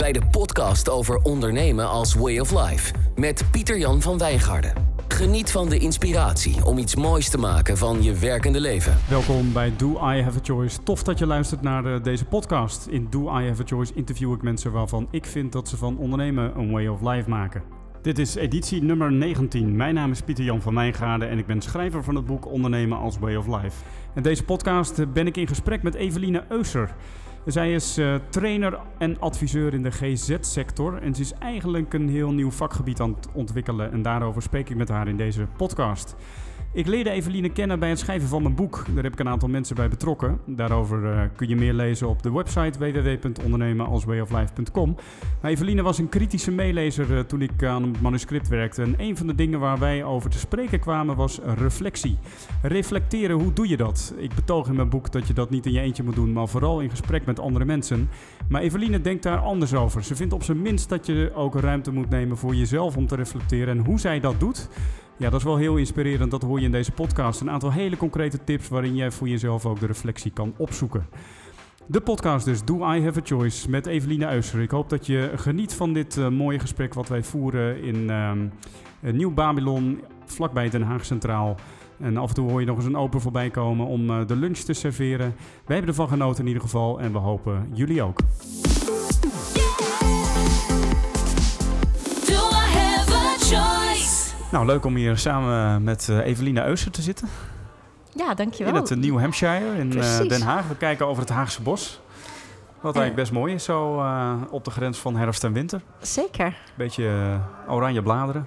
bij 0.00 0.12
de 0.12 0.26
podcast 0.30 0.90
over 0.90 1.16
ondernemen 1.22 1.88
als 1.88 2.14
way 2.14 2.38
of 2.38 2.50
life 2.50 2.94
met 3.16 3.44
Pieter-Jan 3.50 4.00
van 4.00 4.18
Wijngaarden. 4.18 4.72
Geniet 5.08 5.50
van 5.50 5.68
de 5.68 5.78
inspiratie 5.78 6.64
om 6.64 6.78
iets 6.78 6.96
moois 6.96 7.30
te 7.30 7.38
maken 7.38 7.76
van 7.76 8.02
je 8.02 8.14
werkende 8.14 8.60
leven. 8.60 8.98
Welkom 9.08 9.52
bij 9.52 9.72
Do 9.76 9.90
I 9.90 10.22
Have 10.22 10.38
a 10.38 10.42
Choice. 10.42 10.82
Tof 10.82 11.02
dat 11.02 11.18
je 11.18 11.26
luistert 11.26 11.62
naar 11.62 11.82
de, 11.82 12.00
deze 12.02 12.24
podcast. 12.24 12.86
In 12.86 13.06
Do 13.10 13.38
I 13.38 13.46
Have 13.48 13.62
a 13.62 13.66
Choice 13.66 13.94
interview 13.94 14.32
ik 14.32 14.42
mensen 14.42 14.72
waarvan 14.72 15.08
ik 15.10 15.26
vind 15.26 15.52
dat 15.52 15.68
ze 15.68 15.76
van 15.76 15.98
ondernemen 15.98 16.58
een 16.58 16.70
way 16.70 16.86
of 16.86 17.00
life 17.00 17.28
maken. 17.28 17.62
Dit 18.02 18.18
is 18.18 18.34
editie 18.34 18.82
nummer 18.82 19.12
19. 19.12 19.76
Mijn 19.76 19.94
naam 19.94 20.10
is 20.10 20.22
Pieter 20.22 20.44
Jan 20.44 20.62
van 20.62 20.74
Wijngaarden 20.74 21.28
en 21.28 21.38
ik 21.38 21.46
ben 21.46 21.60
schrijver 21.60 22.04
van 22.04 22.14
het 22.14 22.26
boek 22.26 22.46
Ondernemen 22.46 22.98
als 22.98 23.18
Way 23.18 23.34
of 23.34 23.46
Life. 23.46 23.84
In 24.14 24.22
deze 24.22 24.44
podcast 24.44 25.12
ben 25.12 25.26
ik 25.26 25.36
in 25.36 25.48
gesprek 25.48 25.82
met 25.82 25.94
Eveline 25.94 26.44
Euser. 26.48 26.94
Zij 27.44 27.72
is 27.72 27.98
uh, 27.98 28.14
trainer 28.28 28.78
en 28.98 29.20
adviseur 29.20 29.74
in 29.74 29.82
de 29.82 29.90
GZ-sector 29.90 31.02
en 31.02 31.14
ze 31.14 31.20
is 31.20 31.32
eigenlijk 31.32 31.94
een 31.94 32.08
heel 32.08 32.32
nieuw 32.32 32.50
vakgebied 32.50 33.00
aan 33.00 33.14
het 33.14 33.28
ontwikkelen 33.32 33.92
en 33.92 34.02
daarover 34.02 34.42
spreek 34.42 34.70
ik 34.70 34.76
met 34.76 34.88
haar 34.88 35.08
in 35.08 35.16
deze 35.16 35.46
podcast. 35.56 36.16
Ik 36.72 36.86
leerde 36.86 37.10
Eveline 37.10 37.48
kennen 37.48 37.78
bij 37.78 37.88
het 37.88 37.98
schrijven 37.98 38.28
van 38.28 38.42
mijn 38.42 38.54
boek. 38.54 38.84
Daar 38.94 39.02
heb 39.02 39.12
ik 39.12 39.18
een 39.18 39.28
aantal 39.28 39.48
mensen 39.48 39.76
bij 39.76 39.88
betrokken. 39.88 40.40
Daarover 40.46 41.02
uh, 41.02 41.22
kun 41.36 41.48
je 41.48 41.56
meer 41.56 41.72
lezen 41.72 42.08
op 42.08 42.22
de 42.22 42.32
website 42.32 42.78
www.ondernemenalswayoflife.com. 42.78 44.96
Maar 45.40 45.50
Eveline 45.50 45.82
was 45.82 45.98
een 45.98 46.08
kritische 46.08 46.50
meelezer 46.50 47.10
uh, 47.10 47.20
toen 47.20 47.42
ik 47.42 47.64
aan 47.64 47.82
het 47.82 48.00
manuscript 48.00 48.48
werkte. 48.48 48.82
En 48.82 48.94
een 48.96 49.16
van 49.16 49.26
de 49.26 49.34
dingen 49.34 49.60
waar 49.60 49.78
wij 49.78 50.04
over 50.04 50.30
te 50.30 50.38
spreken 50.38 50.80
kwamen 50.80 51.16
was 51.16 51.40
reflectie. 51.56 52.18
Reflecteren, 52.62 53.36
hoe 53.36 53.52
doe 53.52 53.68
je 53.68 53.76
dat? 53.76 54.14
Ik 54.16 54.34
betoog 54.34 54.68
in 54.68 54.76
mijn 54.76 54.88
boek 54.88 55.12
dat 55.12 55.26
je 55.26 55.32
dat 55.32 55.50
niet 55.50 55.66
in 55.66 55.72
je 55.72 55.80
eentje 55.80 56.02
moet 56.02 56.14
doen, 56.14 56.32
maar 56.32 56.48
vooral 56.48 56.80
in 56.80 56.90
gesprek 56.90 57.26
met 57.26 57.40
andere 57.40 57.64
mensen. 57.64 58.08
Maar 58.48 58.62
Eveline 58.62 59.00
denkt 59.00 59.22
daar 59.22 59.38
anders 59.38 59.74
over. 59.74 60.04
Ze 60.04 60.16
vindt 60.16 60.32
op 60.32 60.42
zijn 60.42 60.62
minst 60.62 60.88
dat 60.88 61.06
je 61.06 61.32
ook 61.34 61.54
ruimte 61.54 61.92
moet 61.92 62.10
nemen 62.10 62.36
voor 62.36 62.54
jezelf 62.54 62.96
om 62.96 63.06
te 63.06 63.16
reflecteren. 63.16 63.78
En 63.78 63.84
hoe 63.84 64.00
zij 64.00 64.20
dat 64.20 64.40
doet, 64.40 64.68
ja, 65.20 65.30
dat 65.30 65.40
is 65.40 65.44
wel 65.46 65.56
heel 65.56 65.76
inspirerend. 65.76 66.30
Dat 66.30 66.42
hoor 66.42 66.58
je 66.58 66.64
in 66.64 66.72
deze 66.72 66.92
podcast. 66.92 67.40
Een 67.40 67.50
aantal 67.50 67.72
hele 67.72 67.96
concrete 67.96 68.44
tips 68.44 68.68
waarin 68.68 68.96
jij 68.96 69.10
voor 69.10 69.28
jezelf 69.28 69.66
ook 69.66 69.80
de 69.80 69.86
reflectie 69.86 70.30
kan 70.30 70.54
opzoeken. 70.56 71.06
De 71.86 72.00
podcast 72.00 72.44
dus, 72.44 72.64
Do 72.64 72.92
I 72.92 73.02
Have 73.02 73.18
a 73.18 73.22
Choice, 73.24 73.70
met 73.70 73.86
Eveline 73.86 74.26
Uiser. 74.26 74.60
Ik 74.60 74.70
hoop 74.70 74.88
dat 74.88 75.06
je 75.06 75.32
geniet 75.36 75.74
van 75.74 75.92
dit 75.92 76.16
uh, 76.16 76.28
mooie 76.28 76.58
gesprek 76.58 76.94
wat 76.94 77.08
wij 77.08 77.22
voeren 77.22 77.82
in 77.82 77.96
uh, 77.96 78.32
Nieuw 79.12 79.34
Babylon, 79.34 80.00
vlakbij 80.24 80.70
Den 80.70 80.82
Haag 80.82 81.04
Centraal. 81.04 81.56
En 81.98 82.16
af 82.16 82.28
en 82.28 82.34
toe 82.34 82.50
hoor 82.50 82.60
je 82.60 82.66
nog 82.66 82.76
eens 82.76 82.86
een 82.86 82.96
open 82.96 83.20
voorbij 83.20 83.50
komen 83.50 83.86
om 83.86 84.10
uh, 84.10 84.26
de 84.26 84.36
lunch 84.36 84.58
te 84.58 84.72
serveren. 84.72 85.34
Wij 85.66 85.76
hebben 85.76 85.88
ervan 85.88 86.08
genoten 86.08 86.40
in 86.40 86.46
ieder 86.46 86.62
geval 86.62 87.00
en 87.00 87.12
we 87.12 87.18
hopen 87.18 87.68
jullie 87.72 88.02
ook. 88.02 88.18
Nou, 94.52 94.66
leuk 94.66 94.84
om 94.84 94.94
hier 94.94 95.18
samen 95.18 95.82
met 95.82 96.08
uh, 96.10 96.26
Eveline 96.26 96.64
Euser 96.64 96.90
te 96.90 97.02
zitten. 97.02 97.28
Ja, 98.14 98.34
dankjewel. 98.34 98.74
In 98.74 98.80
het 98.80 98.90
uh, 98.90 98.98
New 98.98 99.18
Hampshire 99.18 99.78
in 99.78 99.96
uh, 99.96 100.18
Den 100.18 100.42
Haag. 100.42 100.68
We 100.68 100.76
kijken 100.76 101.06
over 101.06 101.22
het 101.22 101.32
Haagse 101.32 101.62
bos. 101.62 102.00
Wat 102.80 102.96
eigenlijk 102.96 103.14
best 103.14 103.32
mooi 103.32 103.54
is, 103.54 103.64
zo 103.64 104.04
op 104.50 104.64
de 104.64 104.70
grens 104.70 104.98
van 104.98 105.16
herfst 105.16 105.44
en 105.44 105.52
winter. 105.52 105.80
Zeker. 106.00 106.56
Beetje 106.74 107.38
oranje 107.68 108.02
bladeren. 108.02 108.46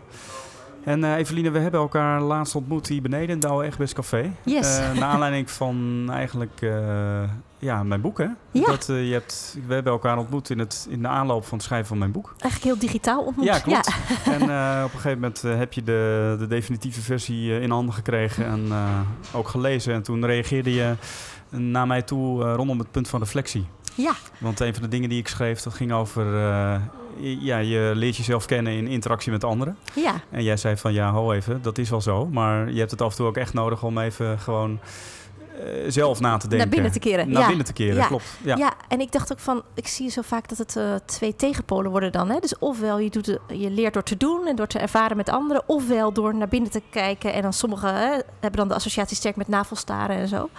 En 0.83 1.03
uh, 1.03 1.15
Eveline, 1.15 1.51
we 1.51 1.59
hebben 1.59 1.79
elkaar 1.79 2.21
laatst 2.21 2.55
ontmoet 2.55 2.87
hier 2.87 3.01
beneden 3.01 3.29
in 3.29 3.39
Douwe 3.39 3.65
Egberts 3.65 3.93
Café. 3.93 4.33
Yes. 4.43 4.79
Uh, 4.79 4.99
naar 4.99 5.09
aanleiding 5.09 5.51
van 5.51 6.05
eigenlijk 6.11 6.61
uh, 6.61 7.23
ja, 7.57 7.83
mijn 7.83 8.01
boek, 8.01 8.17
hè? 8.17 8.27
Ja. 8.51 8.65
Dat, 8.65 8.85
je 8.85 9.11
hebt, 9.11 9.57
we 9.67 9.73
hebben 9.73 9.91
elkaar 9.91 10.17
ontmoet 10.17 10.49
in, 10.49 10.59
het, 10.59 10.87
in 10.89 11.01
de 11.01 11.07
aanloop 11.07 11.45
van 11.45 11.57
het 11.57 11.67
schrijven 11.67 11.87
van 11.87 11.97
mijn 11.97 12.11
boek. 12.11 12.35
Eigenlijk 12.37 12.63
heel 12.63 12.87
digitaal 12.87 13.23
ontmoet. 13.23 13.45
Ja, 13.45 13.59
klopt. 13.59 13.91
Ja. 14.25 14.31
En 14.33 14.41
op 14.83 14.93
een 14.93 14.99
gegeven 14.99 15.19
moment 15.19 15.41
heb 15.41 15.73
je 15.73 15.83
de, 15.83 16.35
de 16.39 16.47
definitieve 16.47 17.01
versie 17.01 17.59
in 17.59 17.69
handen 17.71 17.93
gekregen 17.93 18.45
en 18.45 18.71
ook 19.33 19.47
gelezen. 19.47 19.93
En 19.93 20.03
toen 20.03 20.25
reageerde 20.25 20.73
je 20.73 20.93
naar 21.49 21.87
mij 21.87 22.01
toe 22.01 22.53
rondom 22.53 22.79
het 22.79 22.91
punt 22.91 23.07
van 23.07 23.19
reflectie. 23.19 23.67
Ja. 23.95 24.13
Want 24.37 24.59
een 24.59 24.73
van 24.73 24.83
de 24.83 24.89
dingen 24.89 25.09
die 25.09 25.19
ik 25.19 25.27
schreef, 25.27 25.61
dat 25.61 25.73
ging 25.73 25.91
over... 25.91 26.25
ja, 27.19 27.57
je 27.57 27.91
leert 27.95 28.17
jezelf 28.17 28.45
kennen 28.45 28.73
in 28.73 28.87
interactie 28.87 29.31
met 29.31 29.43
anderen. 29.43 29.77
Ja. 29.93 30.13
En 30.29 30.43
jij 30.43 30.57
zei 30.57 30.77
van 30.77 30.93
ja, 30.93 31.11
ho 31.11 31.31
even, 31.31 31.61
dat 31.61 31.77
is 31.77 31.89
wel 31.89 32.01
zo. 32.01 32.25
Maar 32.25 32.71
je 32.71 32.79
hebt 32.79 32.91
het 32.91 33.01
af 33.01 33.11
en 33.11 33.17
toe 33.17 33.27
ook 33.27 33.37
echt 33.37 33.53
nodig 33.53 33.83
om 33.83 33.97
even 33.97 34.39
gewoon 34.39 34.79
uh, 35.59 35.83
zelf 35.87 36.19
na 36.19 36.37
te 36.37 36.47
denken. 36.47 36.57
Naar 36.57 36.75
binnen 36.75 36.91
te 36.91 36.99
keren. 36.99 37.29
Naar 37.29 37.41
ja. 37.41 37.47
binnen 37.47 37.65
te 37.65 37.73
keren, 37.73 37.95
ja. 37.95 38.07
klopt. 38.07 38.37
Ja. 38.43 38.55
ja, 38.55 38.73
en 38.87 38.99
ik 38.99 39.11
dacht 39.11 39.31
ook 39.31 39.39
van, 39.39 39.63
ik 39.73 39.87
zie 39.87 40.09
zo 40.09 40.21
vaak 40.21 40.49
dat 40.49 40.57
het 40.57 40.75
uh, 40.75 40.95
twee 41.05 41.35
tegenpolen 41.35 41.91
worden 41.91 42.11
dan. 42.11 42.29
Hè? 42.29 42.39
Dus 42.39 42.57
ofwel 42.57 42.99
je, 42.99 43.09
doet, 43.09 43.37
je 43.47 43.69
leert 43.69 43.93
door 43.93 44.03
te 44.03 44.17
doen 44.17 44.47
en 44.47 44.55
door 44.55 44.67
te 44.67 44.79
ervaren 44.79 45.17
met 45.17 45.29
anderen. 45.29 45.63
Ofwel 45.65 46.13
door 46.13 46.35
naar 46.35 46.47
binnen 46.47 46.71
te 46.71 46.81
kijken. 46.89 47.33
En 47.33 47.41
dan 47.41 47.53
sommigen 47.53 47.95
hè, 47.95 48.09
hebben 48.39 48.59
dan 48.59 48.67
de 48.67 48.73
associatie 48.73 49.17
sterk 49.17 49.35
met 49.35 49.47
navelstaren 49.47 50.15
en 50.15 50.27
zo. 50.27 50.49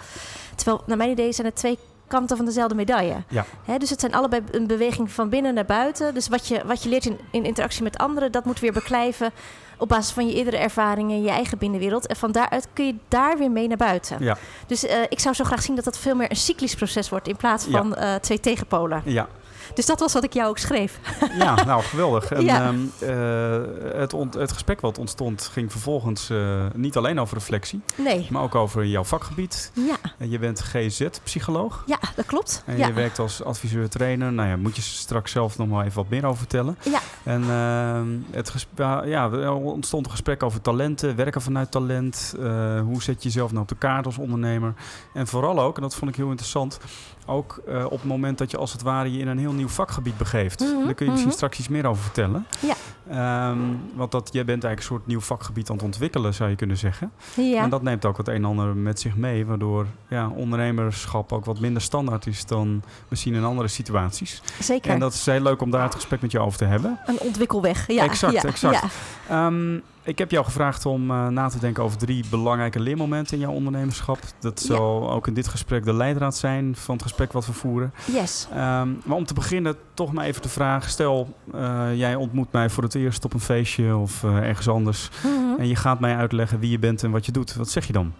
Terwijl, 0.55 0.83
naar 0.85 0.97
mijn 0.97 1.11
idee 1.11 1.33
zijn 1.33 1.47
het 1.47 1.55
twee 1.55 1.77
kanten 2.07 2.37
van 2.37 2.45
dezelfde 2.45 2.75
medaille. 2.75 3.23
Ja. 3.29 3.45
He, 3.65 3.77
dus 3.77 3.89
het 3.89 3.99
zijn 3.99 4.13
allebei 4.13 4.41
een 4.51 4.67
beweging 4.67 5.11
van 5.11 5.29
binnen 5.29 5.53
naar 5.53 5.65
buiten. 5.65 6.13
Dus 6.13 6.27
wat 6.27 6.47
je, 6.47 6.61
wat 6.65 6.83
je 6.83 6.89
leert 6.89 7.05
in, 7.05 7.19
in 7.31 7.45
interactie 7.45 7.83
met 7.83 7.97
anderen, 7.97 8.31
dat 8.31 8.45
moet 8.45 8.59
weer 8.59 8.73
beklijven 8.73 9.31
op 9.77 9.87
basis 9.87 10.13
van 10.13 10.27
je 10.27 10.33
eerdere 10.33 10.57
ervaringen, 10.57 11.21
je 11.21 11.29
eigen 11.29 11.57
binnenwereld. 11.57 12.07
En 12.07 12.15
van 12.15 12.31
daaruit 12.31 12.67
kun 12.73 12.85
je 12.85 12.95
daar 13.07 13.37
weer 13.37 13.51
mee 13.51 13.67
naar 13.67 13.77
buiten. 13.77 14.23
Ja. 14.23 14.37
Dus 14.67 14.83
uh, 14.83 14.91
ik 15.09 15.19
zou 15.19 15.35
zo 15.35 15.43
graag 15.43 15.61
zien 15.61 15.75
dat 15.75 15.85
dat 15.85 15.97
veel 15.97 16.15
meer 16.15 16.29
een 16.29 16.35
cyclisch 16.35 16.75
proces 16.75 17.09
wordt 17.09 17.27
in 17.27 17.35
plaats 17.35 17.65
van 17.65 17.95
ja. 17.97 18.13
uh, 18.13 18.19
twee 18.19 18.39
tegenpolen. 18.39 19.01
Ja. 19.05 19.27
Dus 19.75 19.85
dat 19.85 19.99
was 19.99 20.13
wat 20.13 20.23
ik 20.23 20.33
jou 20.33 20.49
ook 20.49 20.57
schreef. 20.57 20.99
Ja, 21.39 21.63
nou 21.65 21.83
geweldig. 21.83 22.31
En 22.31 22.43
Ja. 22.43 22.67
um, 22.67 22.91
uh, 23.03 23.09
het, 23.99 24.11
het 24.37 24.51
gesprek 24.51 24.81
wat 24.81 24.97
ontstond 24.97 25.49
ging 25.51 25.71
vervolgens 25.71 26.29
uh, 26.29 26.65
niet 26.73 26.95
alleen 26.97 27.19
over 27.19 27.37
reflectie, 27.37 27.81
Nee. 27.95 28.27
maar 28.31 28.41
ook 28.41 28.55
over 28.55 28.85
jouw 28.85 29.03
vakgebied. 29.03 29.71
Ja, 29.73 29.95
En 30.17 30.29
je 30.29 30.39
bent 30.39 30.61
GZ-psycholoog. 30.61 31.83
ja 31.85 31.99
dat 32.15 32.25
klopt. 32.25 32.63
En 32.65 32.77
ja. 32.77 32.87
je 32.87 32.93
werkt 32.93 33.19
als 33.19 33.43
adviseur-trainer. 33.43 34.33
Nou 34.33 34.49
ja, 34.49 34.55
moet 34.57 34.75
je 34.75 34.81
straks 34.81 35.31
zelf 35.31 35.57
nog 35.57 35.67
maar 35.67 35.83
even 35.85 35.95
wat 35.97 36.09
meer 36.09 36.25
over 36.25 36.37
vertellen. 36.37 36.77
Ja. 36.83 36.99
En 37.23 37.41
uh, 37.43 38.35
het 38.35 38.49
gesp- 38.49 38.77
ja, 39.05 39.29
er 39.31 39.51
ontstond 39.53 40.05
een 40.05 40.11
gesprek 40.11 40.43
over 40.43 40.61
talenten, 40.61 41.15
werken 41.15 41.41
vanuit 41.41 41.71
talent. 41.71 42.35
Uh, 42.39 42.79
hoe 42.81 43.03
zet 43.03 43.23
je 43.23 43.29
jezelf 43.29 43.49
nou 43.51 43.61
op 43.61 43.67
de 43.69 43.75
kaart 43.77 44.05
als 44.05 44.17
ondernemer? 44.17 44.73
En 45.13 45.27
vooral 45.27 45.59
ook, 45.59 45.75
en 45.75 45.81
dat 45.81 45.95
vond 45.95 46.11
ik 46.11 46.17
heel 46.17 46.29
interessant, 46.29 46.79
ook 47.25 47.61
op 47.85 47.91
het 47.91 48.03
moment 48.03 48.37
dat 48.37 48.51
je 48.51 48.57
als 48.57 48.71
het 48.71 48.81
ware 48.81 49.11
je 49.11 49.19
in 49.19 49.27
een 49.27 49.37
heel 49.37 49.51
nieuw 49.51 49.64
vakgebied 49.69 50.17
begeeft. 50.17 50.59
Mhm, 50.59 50.85
Daar 50.85 50.93
kun 50.93 51.05
je 51.05 51.11
misschien 51.11 51.19
mhm. 51.21 51.29
straks 51.31 51.59
iets 51.59 51.67
meer 51.67 51.85
over 51.85 52.03
vertellen. 52.03 52.45
Ja. 52.59 52.75
Um, 53.11 53.79
want 53.95 54.11
dat, 54.11 54.29
jij 54.31 54.45
bent 54.45 54.63
eigenlijk 54.63 54.77
een 54.77 54.97
soort 54.97 55.07
nieuw 55.07 55.19
vakgebied 55.19 55.69
aan 55.69 55.75
het 55.75 55.85
ontwikkelen, 55.85 56.33
zou 56.33 56.49
je 56.49 56.55
kunnen 56.55 56.77
zeggen. 56.77 57.11
Ja. 57.35 57.63
En 57.63 57.69
dat 57.69 57.81
neemt 57.81 58.05
ook 58.05 58.17
het 58.17 58.27
een 58.27 58.35
en 58.35 58.45
ander 58.45 58.75
met 58.75 58.99
zich 58.99 59.15
mee, 59.15 59.45
waardoor 59.45 59.85
ja, 60.07 60.27
ondernemerschap 60.27 61.31
ook 61.31 61.45
wat 61.45 61.59
minder 61.59 61.81
standaard 61.81 62.27
is 62.27 62.45
dan 62.45 62.83
misschien 63.07 63.33
in 63.33 63.43
andere 63.43 63.67
situaties. 63.67 64.41
Zeker. 64.59 64.91
En 64.91 64.99
dat 64.99 65.13
is 65.13 65.25
heel 65.25 65.41
leuk 65.41 65.61
om 65.61 65.71
daar 65.71 65.83
het 65.83 65.95
gesprek 65.95 66.21
met 66.21 66.31
je 66.31 66.39
over 66.39 66.57
te 66.57 66.65
hebben. 66.65 66.99
Een 67.05 67.19
ontwikkelweg. 67.19 67.87
Ja. 67.87 68.03
Exact, 68.03 68.33
ja. 68.33 68.43
exact. 68.43 68.93
Ja. 69.29 69.45
Um, 69.45 69.81
ik 70.03 70.17
heb 70.17 70.31
jou 70.31 70.45
gevraagd 70.45 70.85
om 70.85 71.11
uh, 71.11 71.27
na 71.27 71.49
te 71.49 71.59
denken 71.59 71.83
over 71.83 71.97
drie 71.97 72.23
belangrijke 72.29 72.79
leermomenten 72.79 73.33
in 73.33 73.39
jouw 73.39 73.51
ondernemerschap. 73.51 74.19
Dat 74.39 74.61
Ja. 74.61 74.75
zal 74.75 75.11
ook 75.11 75.27
in 75.27 75.33
dit 75.33 75.47
gesprek 75.47 75.85
de 75.85 75.93
leidraad 75.93 76.35
zijn 76.35 76.75
van 76.75 76.93
het 76.93 77.03
gesprek 77.03 77.31
wat 77.31 77.45
we 77.45 77.53
voeren. 77.53 77.93
Yes. 78.05 78.47
Um, 78.51 78.57
maar 79.05 79.17
om 79.17 79.25
te 79.25 79.33
beginnen 79.33 79.75
toch 79.93 80.13
maar 80.13 80.25
even 80.25 80.41
de 80.41 80.49
vraag. 80.49 80.89
Stel, 80.89 81.35
uh, 81.55 81.95
jij 81.95 82.15
ontmoet 82.15 82.51
mij 82.51 82.69
voor 82.69 82.83
het 82.83 82.94
eerst 82.95 83.25
op 83.25 83.33
een 83.33 83.39
feestje 83.39 83.95
of 83.95 84.23
uh, 84.23 84.37
ergens 84.37 84.67
anders. 84.67 85.09
Mhm. 85.23 85.59
En 85.59 85.67
je 85.67 85.75
gaat 85.75 85.99
mij 85.99 86.15
uitleggen 86.15 86.59
wie 86.59 86.71
je 86.71 86.79
bent 86.79 87.03
en 87.03 87.11
wat 87.11 87.25
je 87.25 87.31
doet. 87.31 87.55
Wat 87.55 87.69
zeg 87.69 87.87
je 87.87 87.93
dan? 87.93 88.13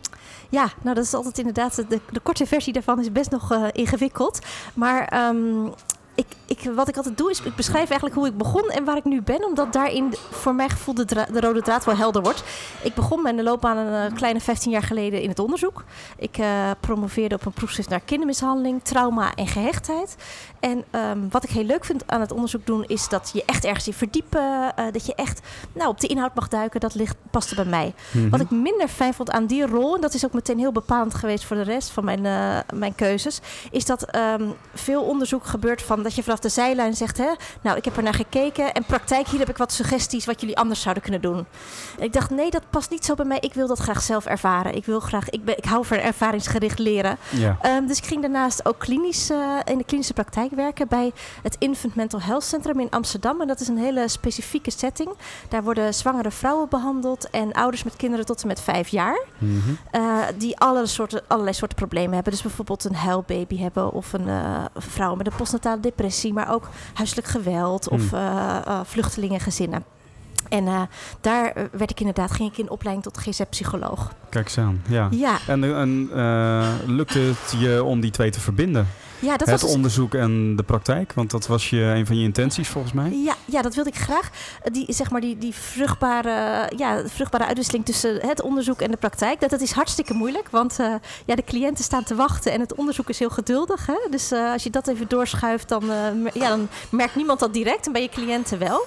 Ja, 0.50 0.70
nou 0.82 0.96
dat 0.96 1.06
is 1.06 1.14
altijd 1.14 1.38
inderdaad, 1.38 1.76
de, 1.76 2.00
de 2.12 2.20
korte 2.20 2.46
versie 2.46 2.74
daarvan 2.74 3.00
is 3.00 3.12
best 3.12 3.32
nog 3.32 3.52
uh, 3.52 3.68
ingewikkeld. 3.72 4.40
Maar 4.74 5.28
um, 5.30 5.74
ik, 6.16 6.26
ik, 6.46 6.70
wat 6.76 6.88
ik 6.88 6.98
altijd 6.98 7.18
doe 7.18 7.30
is, 7.30 7.42
ik 7.42 7.56
beschrijf 7.56 7.90
eigenlijk 7.90 8.16
hoe 8.16 8.28
ik 8.28 8.38
begon 8.38 8.70
en 8.70 8.84
waar 8.84 8.98
ik 8.98 9.04
nu 9.04 9.22
ben. 9.22 9.46
Omdat 9.46 9.74
daarin 9.74 10.14
voor 10.32 10.56
mijn 10.56 10.70
gevoel 10.70 10.96
de, 10.96 11.26
rode 11.34 11.62
draad 11.62 11.86
wel 11.86 11.96
helder 11.96 12.22
wordt. 12.22 12.44
Ik 12.84 12.94
begon 12.94 13.22
mijn 13.22 13.44
loopbaan 13.44 13.78
een 13.78 14.12
uh, 14.12 14.18
kleine 14.18 14.40
15 14.40 14.72
jaar 14.72 14.84
geleden 14.84 15.22
in 15.22 15.30
het 15.30 15.40
onderzoek. 15.40 15.84
Ik 16.18 16.38
uh, 16.38 16.72
promoveerde 16.80 17.36
op 17.36 17.46
een 17.46 17.52
proefschrift 17.52 17.90
naar 17.90 18.00
kindermishandeling, 18.00 18.84
trauma 18.84 19.34
en 19.36 19.48
gehechtheid. 19.48 20.16
En 20.60 20.84
um, 20.92 21.28
wat 21.30 21.44
ik 21.44 21.50
heel 21.50 21.64
leuk 21.64 21.86
vind 21.86 22.04
aan 22.08 22.22
het 22.22 22.32
onderzoek 22.32 22.66
doen, 22.66 22.84
is 22.84 23.10
dat 23.10 23.30
je 23.34 23.44
echt 23.46 23.66
ergens 23.66 23.88
in 23.88 23.94
verdiepen. 23.94 24.42
Uh, 24.42 24.86
dat 24.92 25.06
je 25.06 25.16
echt 25.16 25.42
nou, 25.74 25.90
op 25.90 26.00
de 26.00 26.08
inhoud 26.08 26.36
mag 26.36 26.48
duiken. 26.48 26.80
Dat 26.80 26.96
ligt, 26.96 27.16
paste 27.32 27.56
bij 27.56 27.66
mij. 27.66 27.94
Mhm. 28.12 28.30
Wat 28.30 28.40
ik 28.40 28.50
minder 28.50 28.88
fijn 28.88 29.14
vond 29.14 29.32
aan 29.32 29.46
die 29.46 29.66
rol, 29.66 29.96
en 29.96 30.02
dat 30.02 30.14
is 30.14 30.26
ook 30.26 30.34
meteen 30.34 30.60
heel 30.60 30.72
bepalend 30.72 31.14
geweest 31.14 31.46
voor 31.46 31.56
de 31.56 31.62
rest 31.62 31.90
van 31.90 32.06
mijn, 32.06 32.24
uh, 32.24 32.58
mijn 32.74 32.96
keuzes, 32.96 33.42
is 33.72 33.86
dat 33.86 34.16
um, 34.16 34.54
veel 34.74 35.02
onderzoek 35.02 35.46
gebeurt 35.46 35.82
van 35.82 36.04
dat 36.06 36.16
je 36.16 36.24
vanaf 36.24 36.40
de 36.40 36.50
zijlijn 36.50 36.94
zegt, 36.94 37.18
hè, 37.18 37.32
nou, 37.62 37.78
ik 37.78 37.86
heb 37.86 37.98
er 37.98 38.04
naar 38.04 38.14
gekeken 38.14 38.74
en 38.74 38.84
praktijk, 38.84 39.28
hier 39.28 39.40
heb 39.40 39.50
ik 39.50 39.58
wat 39.58 39.72
suggesties 39.72 40.26
wat 40.26 40.42
jullie 40.42 40.58
anders 40.58 40.82
zouden 40.82 41.04
kunnen 41.04 41.22
doen. 41.22 41.46
En 41.98 42.04
ik 42.04 42.14
dacht, 42.14 42.30
nee, 42.30 42.52
dat 42.52 42.70
past 42.70 42.90
niet 42.90 43.06
zo 43.06 43.16
bij 43.16 43.26
mij. 43.26 43.38
Ik 43.40 43.54
wil 43.54 43.68
dat 43.68 43.80
graag 43.80 44.02
zelf 44.02 44.26
ervaren. 44.26 44.76
Ik 44.76 44.86
wil 44.86 45.00
graag, 45.00 45.30
ik, 45.30 45.46
ben, 45.46 45.58
ik 45.58 45.66
hou 45.66 45.86
van 45.86 45.98
ervaringsgericht 45.98 46.80
leren. 46.80 47.18
Ja. 47.30 47.58
Ehm, 47.62 47.88
dus 47.88 47.98
ik 47.98 48.06
ging 48.06 48.22
daarnaast 48.22 48.66
ook 48.66 48.80
klinisch 48.80 49.30
eh, 49.30 49.38
in 49.64 49.78
de 49.78 49.84
klinische 49.84 50.14
praktijk 50.14 50.52
werken 50.52 50.88
bij 50.88 51.12
het 51.42 51.56
Infant 51.60 51.96
Mental 51.96 52.22
Health 52.22 52.44
Centrum 52.44 52.80
in 52.80 52.90
Amsterdam. 52.90 53.42
En 53.42 53.48
dat 53.48 53.60
is 53.60 53.68
een 53.68 53.78
hele 53.78 54.08
specifieke 54.08 54.72
setting. 54.72 55.10
Daar 55.50 55.64
worden 55.64 55.94
zwangere 55.94 56.32
vrouwen 56.32 56.70
behandeld 56.70 57.30
en 57.30 57.52
ouders 57.52 57.84
met 57.84 57.96
kinderen 57.96 58.26
tot 58.26 58.42
en 58.42 58.48
met 58.48 58.62
vijf 58.62 58.88
jaar. 58.88 59.26
Mhm. 59.38 59.60
eh, 59.92 60.02
die 60.38 60.60
alle 60.60 60.86
soorten, 60.86 61.22
allerlei 61.28 61.56
soorten 61.56 61.78
problemen 61.78 62.14
hebben. 62.14 62.32
Dus 62.32 62.42
bijvoorbeeld 62.42 62.84
een 62.84 62.96
huilbaby 62.96 63.58
hebben 63.58 63.92
of 63.92 64.14
een 64.14 64.30
eh, 64.30 64.66
vrouw 64.76 65.16
met 65.16 65.28
een 65.28 65.36
postnatale 65.36 65.80
depressie, 65.80 65.95
maar 66.34 66.52
ook 66.54 66.70
huiselijk 66.94 67.28
geweld 67.28 67.90
of 67.90 68.10
Hmm. 68.10 68.20
eh, 68.20 68.58
eh, 68.66 68.80
vluchtelingengezinnen. 68.84 69.84
En 70.50 70.68
eh, 70.68 70.82
daar 71.22 71.54
werd 71.72 71.92
ik 71.92 72.00
inderdaad, 72.00 72.32
ging 72.32 72.52
ik 72.52 72.58
in 72.58 72.70
opleiding 72.70 73.06
tot 73.06 73.18
GZ-psycholoog. 73.18 74.12
Kijk 74.30 74.46
eens 74.46 74.58
aan. 74.58 74.82
Ja. 74.88 75.08
Ja, 75.12 75.38
En, 75.48 75.64
en 75.64 76.10
lukte 76.86 77.20
het 77.20 77.56
je 77.60 77.84
om 77.84 78.00
die 78.00 78.12
twee 78.12 78.30
te 78.32 78.40
verbinden? 78.40 78.88
Ja, 79.26 79.38
dat 79.38 79.40
het 79.40 79.50
was 79.50 79.62
dus- 79.62 79.76
onderzoek 79.76 80.14
en 80.14 80.56
de 80.56 80.64
praktijk? 80.64 81.14
Want 81.14 81.32
dat 81.32 81.48
was 81.48 81.70
je, 81.70 81.82
een 81.82 82.06
van 82.06 82.18
je 82.18 82.24
intenties 82.24 82.68
volgens 82.68 82.94
mij. 82.94 83.12
Ja, 83.12 83.36
ja, 83.46 83.62
dat 83.62 83.76
wilde 83.76 83.90
ik 83.90 83.96
graag. 83.96 84.30
Die, 84.72 84.94
zeg 84.94 85.12
maar, 85.12 85.22
die, 85.22 85.38
die 85.38 85.54
vruchtbare, 85.54 86.72
ja, 86.78 87.02
vruchtbare 87.08 87.46
uitwisseling 87.46 87.86
tussen 87.86 88.28
het 88.28 88.42
onderzoek 88.42 88.82
en 88.82 88.92
de 88.92 88.98
praktijk. 88.98 89.40
Dat, 89.40 89.50
dat 89.50 89.62
is 89.62 89.72
hartstikke 89.72 90.14
moeilijk, 90.14 90.50
want 90.50 90.80
eh, 90.80 90.94
ja, 91.26 91.36
de 91.36 91.44
cliënten 91.44 91.84
staan 91.84 92.04
te 92.04 92.16
wachten 92.16 92.52
en 92.52 92.60
het 92.60 92.76
onderzoek 92.76 93.10
is 93.10 93.20
heel 93.20 93.30
geduldig. 93.30 93.86
Hè? 93.86 93.98
Dus 94.10 94.32
eh, 94.32 94.52
als 94.52 94.64
je 94.64 94.70
dat 94.70 94.88
even 94.88 95.08
doorschuift, 95.08 95.70
dan, 95.70 95.92
eh, 95.92 96.34
ja, 96.34 96.50
dan 96.50 96.68
merkt 96.90 97.16
niemand 97.16 97.40
dat 97.40 97.54
direct 97.54 97.86
en 97.86 97.92
bij 97.92 98.02
je 98.02 98.10
cliënten 98.10 98.60
wel. 98.60 98.86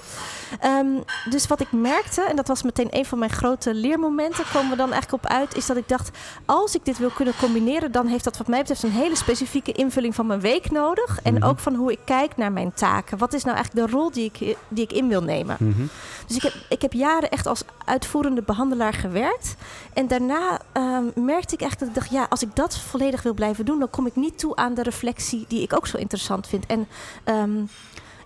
Ehm, 0.61 0.87
dus 1.31 1.47
wat 1.47 1.61
ik 1.61 1.73
merkte, 1.73 2.23
en 2.23 2.37
dat 2.37 2.49
was 2.49 2.62
meteen 2.62 2.89
een 2.91 3.05
van 3.05 3.19
mijn 3.19 3.31
grote 3.31 3.75
leermomenten, 3.75 4.45
komen 4.53 4.71
we 4.71 4.77
dan 4.77 4.93
eigenlijk 4.93 5.25
op 5.25 5.31
uit, 5.31 5.56
is 5.56 5.67
dat 5.67 5.77
ik 5.77 5.89
dacht, 5.89 6.11
als 6.45 6.75
ik 6.75 6.85
dit 6.85 6.99
wil 6.99 7.11
kunnen 7.11 7.35
combineren, 7.39 7.93
dan 7.93 8.06
heeft 8.06 8.25
dat 8.25 8.37
wat 8.37 8.47
mij 8.47 8.59
betreft 8.59 8.83
een 8.83 8.91
hele 8.91 9.17
specifieke 9.17 9.73
invulling 9.73 10.15
van 10.15 10.27
mijn 10.27 10.41
week 10.41 10.71
nodig. 10.71 11.21
En 11.23 11.35
Mhm. 11.35 11.45
ook 11.45 11.59
van 11.59 11.75
hoe 11.75 11.93
ik 11.93 11.99
kijk 12.05 12.37
naar 12.37 12.53
mijn 12.53 12.73
taken. 12.75 13.19
Wat 13.19 13.33
is 13.33 13.45
nou 13.45 13.56
eigenlijk 13.56 13.87
de 13.87 13.93
rol 13.97 14.11
die 14.11 14.31
ik, 14.35 14.56
die 14.69 14.85
ik 14.85 14.93
in 14.93 15.09
wil 15.09 15.23
nemen? 15.23 15.56
Mhm. 15.61 15.87
Dus 16.27 16.37
ik 16.37 16.43
heb, 16.43 16.53
ik 16.69 16.83
heb 16.83 16.93
jaren 16.93 17.31
echt 17.31 17.47
als 17.47 17.62
uitvoerende 17.85 18.43
behandelaar 18.43 18.93
gewerkt. 18.93 19.55
En 19.93 20.09
daarna 20.09 20.61
ehm, 20.73 21.05
merkte 21.15 21.55
ik 21.55 21.61
eigenlijk 21.61 21.79
dat 21.79 21.89
ik 21.89 21.95
dacht, 21.95 22.11
ja, 22.11 22.27
als 22.31 22.43
ik 22.43 22.55
dat 22.56 22.79
volledig 22.79 23.23
wil 23.23 23.35
blijven 23.35 23.65
doen, 23.65 23.79
dan 23.79 23.91
kom 23.91 24.06
ik 24.06 24.17
niet 24.17 24.39
toe 24.39 24.56
aan 24.56 24.75
de 24.75 24.83
reflectie 24.83 25.45
die 25.49 25.62
ik 25.62 25.77
ook 25.77 25.87
zo 25.87 25.97
interessant 25.97 26.47
vind. 26.47 26.67
En 26.67 26.89
ehm, 27.25 27.50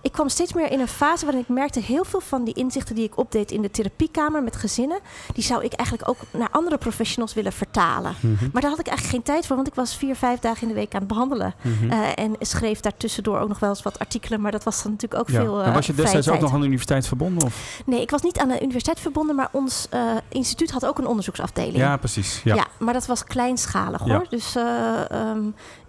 ik 0.03 0.11
kwam 0.11 0.29
steeds 0.29 0.53
meer 0.53 0.71
in 0.71 0.79
een 0.79 0.87
fase 0.87 1.25
waarin 1.25 1.43
ik 1.43 1.49
merkte 1.55 1.79
heel 1.79 2.03
veel 2.03 2.19
van 2.19 2.43
die 2.43 2.53
inzichten 2.53 2.95
die 2.95 3.03
ik 3.03 3.17
opdeed 3.17 3.51
in 3.51 3.61
de 3.61 3.71
therapiekamer 3.71 4.43
met 4.43 4.55
gezinnen, 4.55 4.99
die 5.33 5.43
zou 5.43 5.63
ik 5.63 5.73
eigenlijk 5.73 6.09
ook 6.09 6.17
naar 6.31 6.47
andere 6.51 6.77
professionals 6.77 7.33
willen 7.33 7.51
vertalen. 7.51 8.15
Mhm. 8.19 8.49
Maar 8.53 8.61
daar 8.61 8.71
had 8.71 8.79
ik 8.79 8.87
eigenlijk 8.87 9.15
geen 9.17 9.33
tijd 9.33 9.45
voor, 9.47 9.55
want 9.55 9.67
ik 9.67 9.75
was 9.75 9.95
vier, 9.95 10.15
vijf 10.15 10.39
dagen 10.39 10.61
in 10.61 10.67
de 10.67 10.73
week 10.73 10.93
aan 10.93 10.99
het 10.99 11.07
behandelen. 11.09 11.53
Mhm. 11.61 11.91
Eh, 11.91 11.99
en 12.15 12.35
schreef 12.39 12.79
daartussendoor 12.79 13.39
ook 13.39 13.47
nog 13.47 13.59
wel 13.59 13.69
eens 13.69 13.81
wat 13.83 13.99
artikelen, 13.99 14.41
maar 14.41 14.51
dat 14.51 14.63
was 14.63 14.83
dan 14.83 14.91
natuurlijk 14.91 15.21
ook 15.21 15.29
Ja. 15.29 15.41
veel. 15.41 15.61
en 15.61 15.67
eh, 15.67 15.73
was 15.73 15.85
je 15.85 15.93
vrije 15.93 16.11
destijds 16.11 16.29
ook 16.37 16.41
nog 16.43 16.53
aan 16.53 16.59
de 16.59 16.65
universiteit 16.65 17.07
verbonden? 17.07 17.43
Of? 17.43 17.81
Nee, 17.85 18.01
ik 18.01 18.09
was 18.09 18.21
niet 18.21 18.39
aan 18.39 18.47
de 18.47 18.61
universiteit 18.61 18.99
verbonden, 18.99 19.35
maar 19.35 19.49
ons 19.51 19.87
eh, 19.89 20.01
instituut 20.29 20.71
had 20.71 20.85
ook 20.85 20.97
een 20.97 21.07
onderzoeksafdeling. 21.07 21.75
Ja, 21.77 21.97
precies. 21.97 22.41
Ja. 22.43 22.55
Ja. 22.55 22.65
maar 22.79 22.93
dat 22.93 23.05
was 23.05 23.23
kleinschalig 23.23 23.99
hoor. 24.01 24.09
Ja. 24.09 24.23
Dus 24.29 24.55
eh, 24.55 25.11
ehm, 25.11 25.41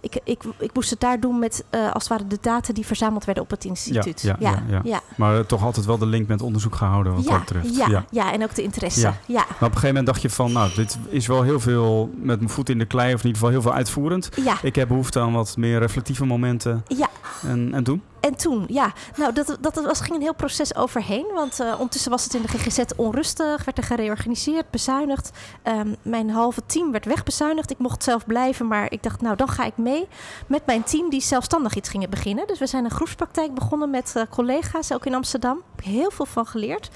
ik, 0.05 0.19
ik, 0.23 0.43
ik 0.59 0.69
moest 0.73 0.89
het 0.89 0.99
daar 0.99 1.19
doen 1.19 1.39
met 1.39 1.63
eh, 1.69 1.91
als 1.91 2.03
het 2.03 2.07
ware 2.11 2.27
de 2.27 2.37
data 2.41 2.73
die 2.73 2.85
verzameld 2.85 3.25
werden 3.25 3.43
op 3.43 3.49
het 3.49 3.65
instituut. 3.65 4.21
ja, 4.21 4.35
ja, 4.39 4.63
ja. 4.69 4.81
ja. 4.83 5.01
Maar 5.17 5.37
eh, 5.37 5.45
toch 5.45 5.63
altijd 5.63 5.85
wel 5.85 5.97
de 5.97 6.05
link 6.05 6.27
met 6.27 6.41
onderzoek 6.41 6.75
gehouden 6.75 7.13
wat 7.15 7.23
ja, 7.23 7.29
dat 7.29 7.39
betreft. 7.39 7.75
ja, 7.75 7.87
Ja. 7.87 8.05
ja, 8.11 8.33
en 8.33 8.43
ook 8.43 8.55
de 8.55 8.61
interesse. 8.63 8.99
Ja. 9.01 9.17
Ja, 9.25 9.35
Maar 9.35 9.45
op 9.47 9.59
een 9.59 9.65
gegeven 9.65 9.87
moment 9.87 10.05
dacht 10.05 10.21
je 10.21 10.29
van, 10.29 10.51
nou, 10.51 10.73
dit 10.75 10.97
is 11.09 11.27
wel 11.27 11.41
heel 11.41 11.59
veel 11.59 12.09
met 12.17 12.37
mijn 12.37 12.49
voet 12.51 12.69
in 12.69 12.77
de 12.77 12.85
klei, 12.85 13.13
of 13.13 13.19
in 13.19 13.25
ieder 13.25 13.33
geval 13.33 13.49
heel 13.49 13.61
veel 13.61 13.73
uitvoerend. 13.73 14.29
ja, 14.43 14.57
Ik 14.61 14.75
heb 14.75 14.87
behoefte 14.87 15.19
aan 15.19 15.33
wat 15.33 15.57
meer 15.57 15.79
reflectieve 15.79 16.25
momenten. 16.25 16.83
ja. 16.87 17.09
En, 17.47 17.73
en 17.73 17.83
toen? 17.83 18.01
En 18.25 18.35
toen, 18.35 18.65
ja, 18.67 18.93
nou, 19.15 19.33
dat, 19.33 19.57
dat 19.59 19.75
was, 19.75 19.99
ging 19.99 20.15
een 20.15 20.21
heel 20.21 20.35
proces 20.35 20.75
overheen. 20.75 21.25
Want 21.33 21.59
eh, 21.59 21.71
ondertussen 21.73 22.11
was 22.11 22.23
het 22.23 22.33
in 22.33 22.41
de 22.41 22.47
GGZ 22.47 22.79
onrustig, 22.95 23.65
werd 23.65 23.77
er 23.77 23.83
gereorganiseerd, 23.83 24.69
bezuinigd. 24.69 25.31
Ehm, 25.63 25.93
mijn 26.01 26.29
halve 26.29 26.61
team 26.65 26.91
werd 26.91 27.05
wegbezuinigd. 27.05 27.71
Ik 27.71 27.77
mocht 27.77 28.03
zelf 28.03 28.25
blijven, 28.25 28.67
maar 28.67 28.91
ik 28.91 29.03
dacht, 29.03 29.21
nou, 29.21 29.35
dan 29.35 29.47
ga 29.47 29.65
ik 29.65 29.77
mee 29.77 30.07
met 30.47 30.65
mijn 30.65 30.83
team 30.83 31.09
die 31.09 31.21
zelfstandig 31.21 31.75
iets 31.75 31.89
gingen 31.89 32.09
beginnen. 32.09 32.47
Dus 32.47 32.59
we 32.59 32.67
zijn 32.67 32.83
een 32.85 32.91
groepspraktijk 32.91 33.53
begonnen 33.53 33.89
met 33.89 34.13
eh, 34.15 34.23
collega's, 34.29 34.91
ook 34.91 35.05
in 35.05 35.13
Amsterdam. 35.15 35.57
Ik 35.57 35.83
heb 35.83 35.93
heel 35.93 36.11
veel 36.11 36.25
van 36.25 36.45
geleerd. 36.45 36.89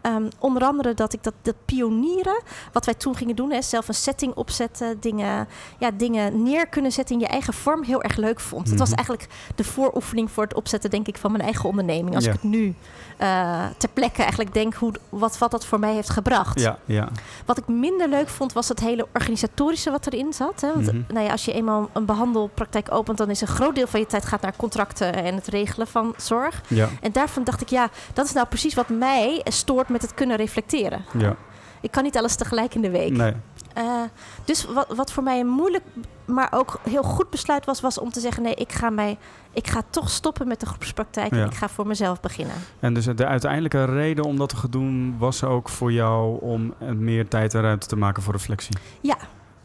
Ehm, 0.00 0.28
onder 0.38 0.62
andere 0.64 0.94
dat 0.94 1.12
ik 1.12 1.22
dat, 1.22 1.34
dat 1.42 1.54
pionieren, 1.64 2.42
wat 2.72 2.84
wij 2.84 2.94
toen 2.94 3.16
gingen 3.16 3.36
doen, 3.36 3.50
hè, 3.52 3.62
zelf 3.62 3.88
een 3.88 3.94
setting 3.94 4.34
opzetten, 4.34 5.00
dingen, 5.00 5.48
ja, 5.78 5.90
dingen 5.90 6.42
neer 6.42 6.66
kunnen 6.68 6.92
zetten 6.92 7.14
in 7.14 7.20
je 7.20 7.26
eigen 7.26 7.54
vorm, 7.54 7.82
heel 7.82 8.02
erg 8.02 8.16
leuk 8.16 8.40
vond. 8.40 8.68
Het 8.68 8.78
was 8.78 8.88
Mhm. 8.88 8.96
eigenlijk 8.98 9.28
de 9.54 9.64
vooroefening 9.64 10.30
voor 10.30 10.42
het 10.42 10.54
opzetten, 10.54 10.70
denk 10.80 11.06
ik, 11.08 11.16
van 11.16 11.32
mijn 11.32 11.44
eigen 11.44 11.68
onderneming. 11.68 12.14
Als 12.14 12.24
Ja. 12.24 12.30
ik 12.32 12.40
het 12.42 12.50
nu 12.50 12.74
eh, 13.16 13.64
ter 13.76 13.88
plekke 13.88 14.20
eigenlijk 14.20 14.54
denk 14.54 14.74
hoe, 14.74 14.92
wat, 15.08 15.38
wat 15.38 15.50
dat 15.50 15.66
voor 15.66 15.78
mij 15.78 15.94
heeft 15.94 16.10
gebracht. 16.10 16.60
Ja, 16.60 16.78
ja. 16.84 17.08
Wat 17.46 17.58
ik 17.58 17.68
minder 17.68 18.08
leuk 18.08 18.28
vond, 18.28 18.52
was 18.52 18.68
het 18.68 18.80
hele 18.80 19.06
organisatorische 19.14 19.90
wat 19.90 20.06
erin 20.06 20.32
zat. 20.32 20.60
Hè? 20.60 20.68
Want 20.72 20.86
Mhm. 20.86 21.00
nou 21.12 21.24
ja, 21.26 21.30
als 21.32 21.44
je 21.44 21.52
eenmaal 21.52 21.90
een 21.92 22.04
behandelpraktijk 22.04 22.92
opent, 22.92 23.18
dan 23.18 23.30
is 23.30 23.40
een 23.40 23.46
groot 23.46 23.74
deel 23.74 23.86
van 23.86 24.00
je 24.00 24.06
tijd 24.06 24.24
gaat 24.24 24.40
naar 24.40 24.56
contracten 24.56 25.14
en 25.14 25.34
het 25.34 25.46
regelen 25.46 25.86
van 25.86 26.14
zorg. 26.16 26.62
Ja, 26.68 26.88
En 27.00 27.12
daarvan 27.12 27.44
dacht 27.44 27.60
ik, 27.60 27.68
ja, 27.68 27.88
dat 28.12 28.24
is 28.26 28.32
nou 28.32 28.46
precies 28.46 28.74
wat 28.74 28.88
mij 28.88 29.40
stoort 29.44 29.88
met 29.88 30.02
het 30.02 30.14
kunnen 30.14 30.36
reflecteren. 30.36 31.04
ja. 31.18 31.36
Ik 31.80 31.90
kan 31.90 32.02
niet 32.02 32.16
alles 32.18 32.34
tegelijk 32.34 32.74
in 32.74 32.80
de 32.80 32.90
week. 32.90 33.10
Nee. 33.16 33.32
Eh, 33.74 34.02
dus 34.44 34.64
wat, 34.64 34.86
wat 34.96 35.12
voor 35.12 35.22
mij 35.22 35.40
een 35.40 35.48
moeilijk, 35.48 35.84
maar 36.24 36.48
ook 36.50 36.80
heel 36.88 37.02
goed 37.02 37.30
besluit 37.30 37.64
was, 37.64 37.80
was 37.80 37.98
om 37.98 38.10
te 38.10 38.20
zeggen: 38.20 38.42
nee, 38.42 38.54
ik 38.54 38.72
ga, 38.72 38.90
mij, 38.90 39.18
ik 39.52 39.66
ga 39.66 39.82
toch 39.90 40.10
stoppen 40.10 40.48
met 40.48 40.60
de 40.60 40.66
groepspraktijk 40.66 41.34
Ja. 41.34 41.40
en 41.40 41.46
ik 41.46 41.54
ga 41.54 41.68
voor 41.68 41.86
mezelf 41.86 42.20
beginnen. 42.20 42.54
En 42.80 42.94
dus 42.94 43.04
de 43.04 43.26
uiteindelijke 43.26 43.84
reden 43.84 44.24
om 44.24 44.36
dat 44.36 44.60
te 44.60 44.68
doen 44.68 45.18
was 45.18 45.44
ook 45.44 45.68
voor 45.68 45.92
jou 45.92 46.40
om 46.40 46.74
meer 46.96 47.28
tijd 47.28 47.54
en 47.54 47.60
ruimte 47.60 47.86
te 47.86 47.96
maken 47.96 48.22
voor 48.22 48.32
reflectie. 48.32 48.76
Ja, 49.00 49.16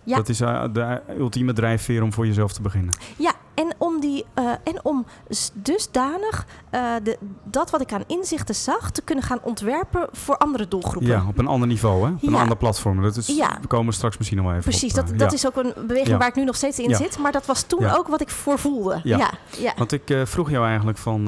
ja. 0.03 0.15
Dat 0.15 0.29
is 0.29 0.41
eh, 0.41 0.63
de 0.71 1.01
ultieme 1.17 1.53
drijfveer 1.53 2.03
om 2.03 2.13
voor 2.13 2.27
jezelf 2.27 2.53
te 2.53 2.61
beginnen. 2.61 2.93
ja. 3.17 3.33
En 3.97 4.03
om, 4.03 4.09
die, 4.11 4.25
eh, 4.33 4.43
en 4.63 4.79
om 4.85 5.05
dusdanig 5.53 6.45
eh, 6.69 6.81
de, 7.03 7.17
dat 7.43 7.69
wat 7.69 7.81
ik 7.81 7.93
aan 7.93 8.03
inzichten 8.07 8.55
zag 8.55 8.91
te 8.91 9.01
kunnen 9.01 9.23
gaan 9.23 9.39
ontwerpen 9.43 10.07
voor 10.11 10.37
andere 10.37 10.67
doelgroepen. 10.67 11.09
Ja, 11.09 11.23
op 11.27 11.37
een 11.37 11.47
ander 11.47 11.67
niveau, 11.67 12.05
hè? 12.05 12.11
Op 12.13 12.23
een 12.23 12.31
Ja. 12.31 12.39
ander 12.41 12.57
platform. 12.57 13.01
Dat 13.01 13.15
is, 13.15 13.27
Ja. 13.27 13.57
We 13.61 13.67
komen 13.67 13.93
straks 13.93 14.17
misschien 14.17 14.37
nog 14.37 14.47
wel 14.47 14.55
even 14.57 14.69
Precies, 14.69 14.89
op. 14.89 14.95
dat, 14.95 15.11
eh, 15.11 15.17
dat 15.17 15.29
ja. 15.31 15.35
is 15.37 15.47
ook 15.47 15.55
een 15.55 15.73
beweging 15.75 16.07
Ja. 16.07 16.17
waar 16.17 16.27
ik 16.27 16.35
nu 16.35 16.43
nog 16.43 16.55
steeds 16.55 16.79
in 16.79 16.89
Ja. 16.89 16.97
zit. 16.97 17.17
Maar 17.19 17.31
dat 17.31 17.45
was 17.45 17.63
toen 17.63 17.79
Ja. 17.79 17.95
ook 17.95 18.07
wat 18.07 18.21
ik 18.21 18.29
voor 18.29 18.59
voelde. 18.59 18.99
Ja. 19.03 19.17
Ja, 19.17 19.31
ja. 19.57 19.73
Want 19.77 19.91
ik 19.91 20.17
vroeg 20.23 20.49
jou 20.49 20.65
eigenlijk 20.67 20.97
van 20.97 21.25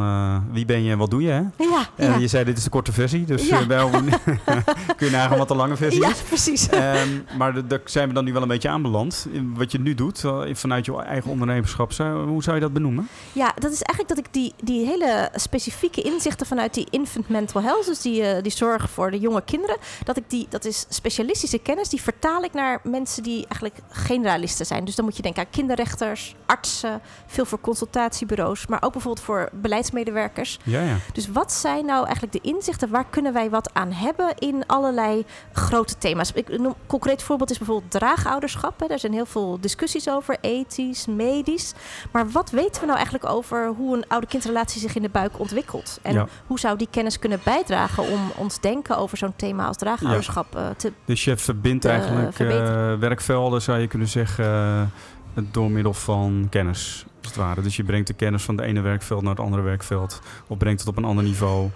wie 0.51 0.65
ben 0.65 0.84
je 0.84 0.91
en 0.91 0.98
wat 0.98 1.10
doe 1.12 1.22
je, 1.22 1.29
hè? 1.32 1.41
Ja, 1.58 1.86
En 1.96 2.12
ja. 2.12 2.17
je 2.17 2.27
zei 2.27 2.43
dit 2.43 2.58
is 2.58 2.63
de 2.63 2.70
korte 2.70 2.91
versie, 2.91 3.25
dus 3.25 3.48
Ja. 3.48 3.67
wel, 3.67 3.89
kun 4.98 5.08
je 5.08 5.10
nagaan 5.12 5.38
wat 5.38 5.48
de 5.48 5.55
lange 5.55 5.75
versie 5.75 6.01
ja, 6.01 6.10
is. 6.10 6.22
precies. 6.22 6.70
Ehm, 6.70 7.08
maar 7.38 7.53
de- 7.53 7.67
daar 7.67 7.79
zijn 7.86 8.08
we 8.08 8.13
dan 8.13 8.24
nu 8.24 8.34
wel 8.34 8.41
een 8.41 8.48
beetje 8.48 8.70
aanbeland. 8.70 9.27
Wat 9.55 9.72
je 9.72 9.79
nu 9.79 9.93
doet, 9.96 10.24
vanuit 10.51 10.86
je 10.86 11.01
eigen 11.01 11.32
ondernemerschap, 11.32 11.93
hoe 12.25 12.43
zou 12.43 12.55
je 12.55 12.59
dat 12.60 12.74
benoemen? 12.74 13.08
Ja, 13.34 13.51
dat 13.56 13.72
is 13.72 13.82
eigenlijk 13.82 14.08
dat 14.08 14.18
ik 14.18 14.34
die, 14.34 14.54
die 14.63 14.86
hele 14.86 15.30
specifieke 15.36 16.01
inzichten 16.01 16.46
vanuit 16.46 16.74
die 16.74 16.88
infant 16.89 17.30
mental 17.30 17.62
health, 17.62 17.86
dus 17.86 18.01
die, 18.01 18.24
eh, 18.24 18.44
die 18.44 18.51
zorg 18.51 18.89
voor 18.89 19.12
de 19.12 19.20
jonge 19.20 19.42
kinderen, 19.42 19.78
dat 20.04 20.18
ik 20.18 20.24
die, 20.28 20.48
dat 20.50 20.66
is 20.66 20.86
specialistische 20.89 21.58
kennis, 21.60 21.89
die 21.89 22.01
vertaal 22.01 22.44
ik 22.44 22.54
naar 22.54 22.80
mensen 22.84 23.24
die 23.24 23.46
eigenlijk 23.48 23.75
generalisten 23.89 24.66
zijn. 24.66 24.86
Dus 24.86 24.96
dan 24.96 25.06
moet 25.06 25.16
je 25.16 25.22
denken 25.22 25.44
aan 25.44 25.50
kinderrechters, 25.50 26.36
artsen, 26.46 27.01
veel 27.28 27.46
voor 27.46 27.62
consultatiebureaus, 27.62 28.68
maar 28.68 28.84
ook 28.84 28.92
bijvoorbeeld 28.92 29.25
voor 29.25 29.50
beleidsmedewerkers. 29.54 30.60
Ja, 30.63 30.82
ja. 30.82 30.98
Dus 31.13 31.28
wat 31.28 31.54
zijn 31.54 31.86
nou 31.86 32.04
eigenlijk 32.06 32.34
de 32.34 32.50
inzichten? 32.50 32.89
Waar 32.89 33.06
kunnen 33.10 33.34
wij 33.34 33.50
wat 33.50 33.74
aan 33.74 33.92
hebben 33.92 34.38
in 34.38 34.63
allerlei 34.68 35.25
grote 35.54 35.98
thema's? 35.98 36.32
Ik 36.32 36.58
noem, 36.58 36.66
een 36.66 36.75
concreet 36.88 37.24
voorbeeld 37.24 37.51
is 37.51 37.58
bijvoorbeeld 37.58 37.92
draagouderschap. 37.92 38.80
Hè. 38.80 38.88
Daar 38.88 39.00
zijn 39.00 39.13
heel 39.13 39.25
veel 39.25 39.58
discussies 39.60 40.10
over, 40.10 40.38
ethisch, 40.42 41.06
medisch. 41.06 41.74
Maar 42.12 42.30
wat 42.30 42.49
weten 42.51 42.79
we 42.82 42.86
nou 42.86 42.98
eigenlijk 42.98 43.29
over 43.29 43.68
hoe 43.68 43.98
een 43.98 44.08
oude-kindrelatie 44.08 44.82
zich 44.82 44.96
in 44.96 45.01
de 45.01 45.10
buik 45.10 45.39
ontwikkelt? 45.39 46.00
En 46.01 46.13
Ja. 46.13 46.27
hoe 46.48 46.60
zou 46.60 46.77
die 46.77 46.88
kennis 46.91 47.20
kunnen 47.20 47.39
bijdragen 47.44 48.03
om 48.03 48.32
ons 48.36 48.60
denken 48.60 48.98
over 48.98 49.18
zo'n 49.18 49.34
thema 49.36 49.68
als 49.68 49.77
draagouderschap 49.77 50.56
eh, 50.56 50.68
te... 50.77 50.91
Dus 51.06 51.24
je 51.24 51.38
verbindt 51.38 51.86
eigenlijk 51.86 52.39
eh, 52.39 52.94
werkvelden, 52.94 53.62
zou 53.62 53.79
je 53.79 53.88
kunnen 53.88 54.08
zeggen, 54.08 54.46
eh, 54.46 55.44
door 55.51 55.72
middel 55.72 55.94
van 55.94 56.48
kennis, 56.50 57.06
als 57.18 57.27
het 57.27 57.36
ware. 57.36 57.62
Dus 57.62 57.75
je 57.75 57.84
brengt 57.84 58.08
de 58.08 58.13
kennis 58.13 58.44
van 58.44 58.58
het 58.58 58.65
ene 58.65 58.82
werkveld 58.82 59.22
naar 59.22 59.36
het 59.36 59.44
andere 59.44 59.62
werkveld, 59.62 60.22
of 60.48 60.58
brengt 60.58 60.79
het 60.79 60.89
op 60.89 60.98
een 60.98 61.06
ander 61.06 61.24
niveau. 61.24 61.70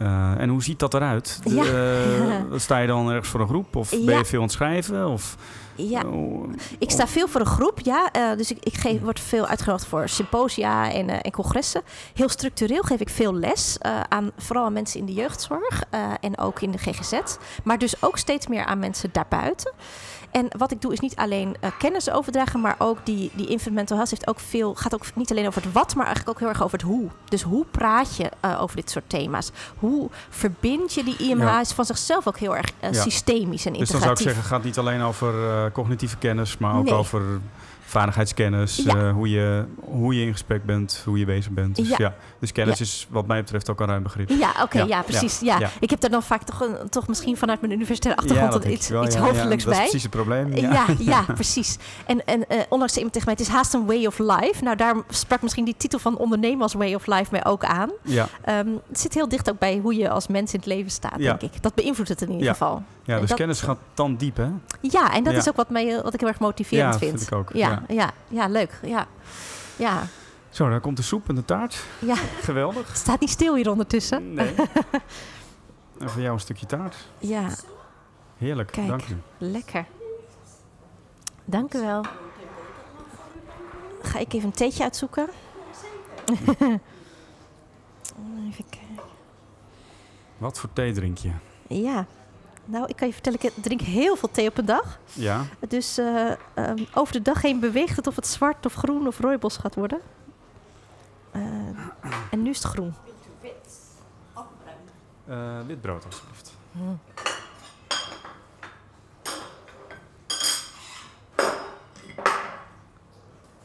Eh, 0.00 0.40
en 0.40 0.48
hoe 0.48 0.62
ziet 0.62 0.78
dat 0.78 0.94
eruit? 0.94 1.40
Ja. 1.44 1.64
Eh, 1.64 2.58
sta 2.58 2.78
je 2.78 2.86
dan 2.86 3.10
ergens 3.10 3.28
voor 3.28 3.40
een 3.40 3.48
groep? 3.48 3.76
Of 3.76 3.90
ben 3.90 4.18
je 4.18 4.24
veel 4.24 4.38
aan 4.38 4.44
het 4.44 4.54
schrijven? 4.54 5.08
Of, 5.08 5.36
Ja, 5.74 6.02
oh, 6.02 6.52
ik 6.78 6.90
sta 6.90 7.06
veel 7.06 7.28
voor 7.28 7.40
een 7.40 7.46
groep, 7.46 7.80
ja. 7.80 8.10
Eh, 8.12 8.36
dus 8.36 8.50
ik, 8.50 8.58
ik 8.60 8.74
geef, 8.74 9.00
word 9.00 9.20
veel 9.20 9.46
uitgenodigd 9.46 9.86
voor 9.86 10.08
symposia 10.08 10.92
en, 10.92 11.22
en 11.22 11.32
congressen. 11.32 11.82
Heel 12.14 12.28
structureel 12.28 12.82
geef 12.82 13.00
ik 13.00 13.08
veel 13.08 13.34
les 13.34 13.76
aan 14.08 14.30
vooral 14.36 14.64
aan 14.64 14.72
mensen 14.72 15.00
in 15.00 15.06
de 15.06 15.12
jeugdzorg 15.12 15.82
en 16.20 16.38
ook 16.38 16.60
in 16.60 16.70
de 16.70 16.78
GGZ. 16.78 17.20
Maar 17.64 17.78
dus 17.78 18.02
ook 18.02 18.18
steeds 18.18 18.46
meer 18.46 18.64
aan 18.64 18.78
mensen 18.78 19.08
daarbuiten. 19.12 19.72
En 20.30 20.48
wat 20.56 20.70
ik 20.70 20.80
doe 20.80 20.92
is 20.92 21.00
niet 21.00 21.16
alleen 21.16 21.56
eh, 21.60 21.70
kennis 21.78 22.10
overdragen, 22.10 22.60
maar 22.60 22.74
ook 22.78 22.98
die, 23.06 23.30
die 23.34 23.46
Infant 23.46 23.74
Mental 23.74 23.96
Health 23.96 24.10
heeft 24.10 24.26
ook 24.28 24.40
veel, 24.40 24.74
gaat 24.74 24.94
ook 24.94 25.04
niet 25.14 25.30
alleen 25.30 25.46
over 25.46 25.62
het 25.62 25.72
wat, 25.72 25.94
maar 25.94 26.06
eigenlijk 26.06 26.36
ook 26.36 26.40
heel 26.42 26.52
erg 26.52 26.62
over 26.62 26.78
het 26.78 26.86
hoe. 26.86 27.08
Dus 27.28 27.42
hoe 27.42 27.64
praat 27.70 28.16
je 28.16 28.30
eh, 28.40 28.62
over 28.62 28.76
dit 28.76 28.90
soort 28.90 29.08
thema's? 29.08 29.50
Hoe 29.78 30.10
verbind 30.28 30.94
je 30.94 31.04
die 31.04 31.16
IMH 31.16 31.42
Ja. 31.42 31.60
is 31.60 31.72
van 31.72 31.84
zichzelf 31.84 32.26
ook 32.28 32.38
heel 32.38 32.56
erg 32.56 32.70
eh, 32.80 32.92
Ja. 32.92 33.00
systemisch 33.02 33.66
en 33.66 33.72
dus 33.72 33.88
dan 33.90 34.00
zou 34.00 34.12
ik 34.12 34.18
integratief. 34.18 34.22
zeggen, 34.24 34.42
het 34.42 34.52
gaat 34.52 34.64
niet 34.64 34.78
alleen 34.78 35.02
over 35.02 35.70
cognitieve 35.72 36.16
kennis, 36.16 36.58
maar 36.58 36.76
ook 36.76 36.84
Nee. 36.84 36.94
over 36.94 37.22
vaardigheidskennis. 37.84 38.76
Ja. 38.76 39.12
hoe, 39.12 39.30
je, 39.30 39.64
hoe 39.80 40.14
je 40.14 40.26
in 40.26 40.32
gesprek 40.32 40.64
bent, 40.64 41.02
hoe 41.04 41.18
je 41.18 41.24
bezig 41.24 41.52
bent. 41.52 41.76
Dus, 41.76 41.96
Ja. 41.96 42.14
Dus 42.40 42.52
kennis 42.52 42.80
is 42.80 43.06
wat 43.10 43.26
mij 43.26 43.40
betreft 43.40 43.70
ook 43.70 43.80
een 43.80 43.86
ruim 43.86 44.02
begrip. 44.02 44.28
Ja, 44.28 44.52
oké, 44.62 44.78
Ja, 44.78 44.84
ja, 44.86 45.02
precies. 45.02 45.40
Ja. 45.40 45.58
Ik 45.80 45.90
heb 45.90 46.00
daar 46.00 46.10
dan 46.10 46.22
vaak 46.22 46.42
toch, 46.42 46.60
een, 46.60 46.88
toch 46.88 47.08
misschien 47.08 47.36
vanuit 47.36 47.60
mijn 47.60 47.72
universitaire 47.72 48.22
achtergrond 48.22 48.64
iets, 48.64 48.88
wel, 48.88 49.04
iets 49.04 49.16
hoofdelijks 49.16 49.64
Dat 49.64 49.72
is 49.72 49.78
bij. 49.78 49.88
precies 49.88 50.02
het 50.02 50.10
probleem. 50.10 50.52
Ja, 50.56 50.86
ja, 50.98 51.22
precies. 51.34 51.76
En, 52.06 52.24
en 52.26 52.48
eh, 52.48 52.60
onlangs 52.68 52.94
iemand 52.94 53.12
tegen 53.12 53.28
mij, 53.28 53.36
het 53.38 53.46
is 53.48 53.52
haast 53.54 53.74
een 53.74 53.86
way 53.86 54.06
of 54.06 54.18
life. 54.18 54.64
Nou, 54.64 54.76
daar 54.76 54.94
sprak 55.08 55.42
misschien 55.42 55.64
die 55.64 55.74
titel 55.76 55.98
van 55.98 56.16
ondernemen 56.18 56.62
als 56.62 56.72
way 56.74 56.94
of 56.94 57.06
life 57.06 57.26
mij 57.30 57.44
ook 57.44 57.64
aan. 57.64 57.90
Ja, 58.02 58.28
Ehm, 58.44 58.68
het 58.88 59.00
zit 59.00 59.14
heel 59.14 59.28
dicht 59.28 59.50
ook 59.50 59.58
bij 59.58 59.78
hoe 59.82 59.94
je 59.94 60.10
als 60.10 60.26
mens 60.26 60.52
in 60.52 60.58
het 60.58 60.68
leven 60.68 60.90
staat, 60.90 61.18
denk 61.18 61.42
ik. 61.42 61.62
Dat 61.62 61.74
beïnvloedt 61.74 62.08
het 62.08 62.22
in 62.22 62.30
ieder 62.30 62.48
geval. 62.48 62.82
ja 63.04 63.18
dus 63.18 63.28
dat- 63.28 63.38
kennis 63.38 63.60
gaat 63.60 63.78
dan 63.94 64.16
diep, 64.16 64.36
hè? 64.36 64.48
Ja, 64.80 65.12
en 65.14 65.24
dat 65.24 65.34
is 65.34 65.48
ook 65.48 65.56
wat, 65.56 65.70
mij, 65.70 65.96
eh, 65.96 66.02
wat 66.02 66.14
ik 66.14 66.20
heel 66.20 66.28
erg 66.28 66.38
motiverend 66.38 66.92
Ja, 66.92 66.98
vind. 66.98 67.10
vind 67.18 67.30
ik 67.32 67.36
ook, 67.38 67.50
Ja, 67.52 67.68
ja. 67.68 67.82
ja. 67.94 68.10
Ja, 68.28 68.46
leuk. 68.48 68.78
Ja. 68.82 69.06
Ja. 69.76 70.02
Zo, 70.50 70.68
daar 70.68 70.80
komt 70.80 70.96
de 70.96 71.02
soep 71.02 71.28
en 71.28 71.34
de 71.34 71.44
taart. 71.44 71.84
ja, 71.98 72.14
Geweldig. 72.40 72.88
het 72.88 72.96
staat 72.96 73.20
niet 73.20 73.30
stil 73.30 73.54
hier 73.56 73.70
ondertussen. 73.70 74.34
Nee. 74.34 74.54
en 76.00 76.10
voor 76.10 76.20
jou 76.22 76.32
een 76.34 76.40
stukje 76.40 76.66
taart. 76.66 76.96
Ja, 77.18 77.48
Heerlijk, 78.38 78.70
Kijk. 78.72 78.88
dank 78.88 79.02
u. 79.08 79.16
Lekker. 79.38 79.86
Dank 81.44 81.74
u 81.74 81.80
wel. 81.80 82.04
Ga 84.02 84.18
ik 84.18 84.32
even 84.32 84.46
een 84.48 84.54
theetje 84.54 84.82
uitzoeken. 84.82 85.28
even 88.50 88.64
kijken. 88.70 89.04
Wat 90.38 90.58
voor 90.58 90.72
thee 90.72 90.92
drink 90.92 91.18
je? 91.18 91.30
Ja. 91.68 92.06
Nou, 92.64 92.86
ik 92.86 92.96
kan 92.96 93.06
je 93.06 93.12
vertellen, 93.12 93.38
ik 93.42 93.52
drink 93.62 93.80
heel 93.80 94.16
veel 94.16 94.30
thee 94.30 94.48
op 94.48 94.58
een 94.58 94.64
dag. 94.64 94.98
Ja, 95.12 95.44
Dus 95.68 95.98
eh, 95.98 96.30
ehm, 96.54 96.84
over 96.94 97.12
de 97.12 97.22
dag 97.22 97.42
heen 97.42 97.60
beweegt 97.60 97.96
het 97.96 98.06
of 98.06 98.16
het 98.16 98.26
zwart 98.26 98.66
of 98.66 98.74
groen 98.74 99.06
of 99.06 99.18
rooibos 99.18 99.56
gaat 99.56 99.74
worden. 99.74 100.00
Eh, 101.30 101.40
en 102.30 102.42
nu 102.42 102.50
is 102.50 102.62
het 102.62 102.72
groen. 102.72 102.94
Eh 105.26 105.60
witbrood 105.66 106.04
alsjeblieft. 106.04 106.56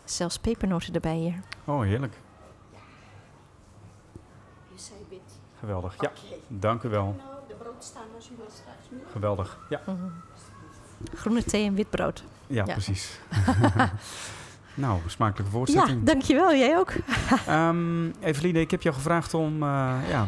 Zelfs 0.04 0.38
pepernoten 0.40 0.94
erbij 0.94 1.16
hier. 1.16 1.40
Oh, 1.66 1.82
heerlijk. 1.82 2.18
Geweldig, 5.60 5.96
ja. 6.02 6.12
Dank 6.48 6.84
u 6.84 6.90
wel. 6.90 7.16
Geweldig, 9.12 9.58
ja. 9.70 9.82
Groene 11.14 11.44
thee 11.44 11.66
en 11.66 11.76
wit 11.76 11.90
brood. 11.90 12.24
Ja, 12.48 12.66
Ja. 12.66 12.74
precies. 12.74 13.20
nou, 14.76 15.00
smakelijke 15.06 15.52
Ja, 15.52 15.58
voorzetting. 15.58 16.04
dankjewel. 16.04 16.56
Jij 16.56 16.78
ook. 16.78 16.92
Ehm 17.48 18.10
Eveline, 18.20 18.60
ik 18.60 18.72
heb 18.72 18.82
jou 18.82 18.96
gevraagd 18.96 19.34
om 19.34 19.54
eh, 19.64 19.94
ja, 20.10 20.28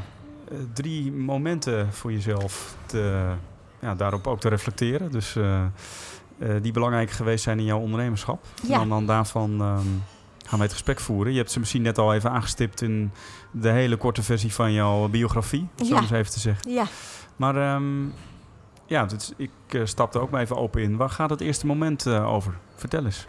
eh, 0.51 0.57
drie 0.73 1.11
momenten 1.11 1.93
voor 1.93 2.11
jezelf 2.11 2.75
te, 2.85 3.31
ja, 3.79 3.95
daarop 3.95 4.27
ook 4.27 4.39
te 4.39 4.49
reflecteren. 4.49 5.11
Dus 5.11 5.35
eh, 5.35 5.61
die 6.61 6.71
belangrijk 6.71 7.11
geweest 7.11 7.43
zijn 7.43 7.59
in 7.59 7.65
jouw 7.65 7.79
ondernemerschap. 7.79 8.45
Ja. 8.63 8.73
En 8.73 8.79
dan, 8.79 8.89
dan 8.89 9.05
daarvan 9.05 9.51
ehm, 9.61 9.85
gaan 10.45 10.57
wij 10.59 10.61
het 10.67 10.71
gesprek 10.71 10.99
voeren. 10.99 11.31
Je 11.31 11.37
hebt 11.37 11.51
ze 11.51 11.59
misschien 11.59 11.81
net 11.81 11.97
al 11.97 12.13
even 12.13 12.31
aangestipt 12.31 12.81
in 12.81 13.11
de 13.51 13.69
hele 13.69 13.95
korte 13.97 14.23
versie 14.23 14.53
van 14.53 14.73
jouw 14.73 15.07
biografie, 15.07 15.67
om 15.79 15.85
zo 15.85 15.93
Ja. 15.95 16.01
eens 16.01 16.11
even 16.11 16.31
te 16.31 16.39
zeggen. 16.39 16.71
Ja. 16.71 16.85
Maar 17.35 17.55
ehm, 17.55 18.05
ja, 18.85 19.05
dus 19.05 19.33
ik 19.37 19.51
stapte 19.83 20.19
ook 20.19 20.29
maar 20.29 20.41
even 20.41 20.57
open 20.57 20.81
in. 20.81 20.97
Waar 20.97 21.09
gaat 21.09 21.29
het 21.29 21.41
eerste 21.41 21.65
moment 21.65 22.07
over? 22.07 22.53
Vertel 22.75 23.05
eens. 23.05 23.25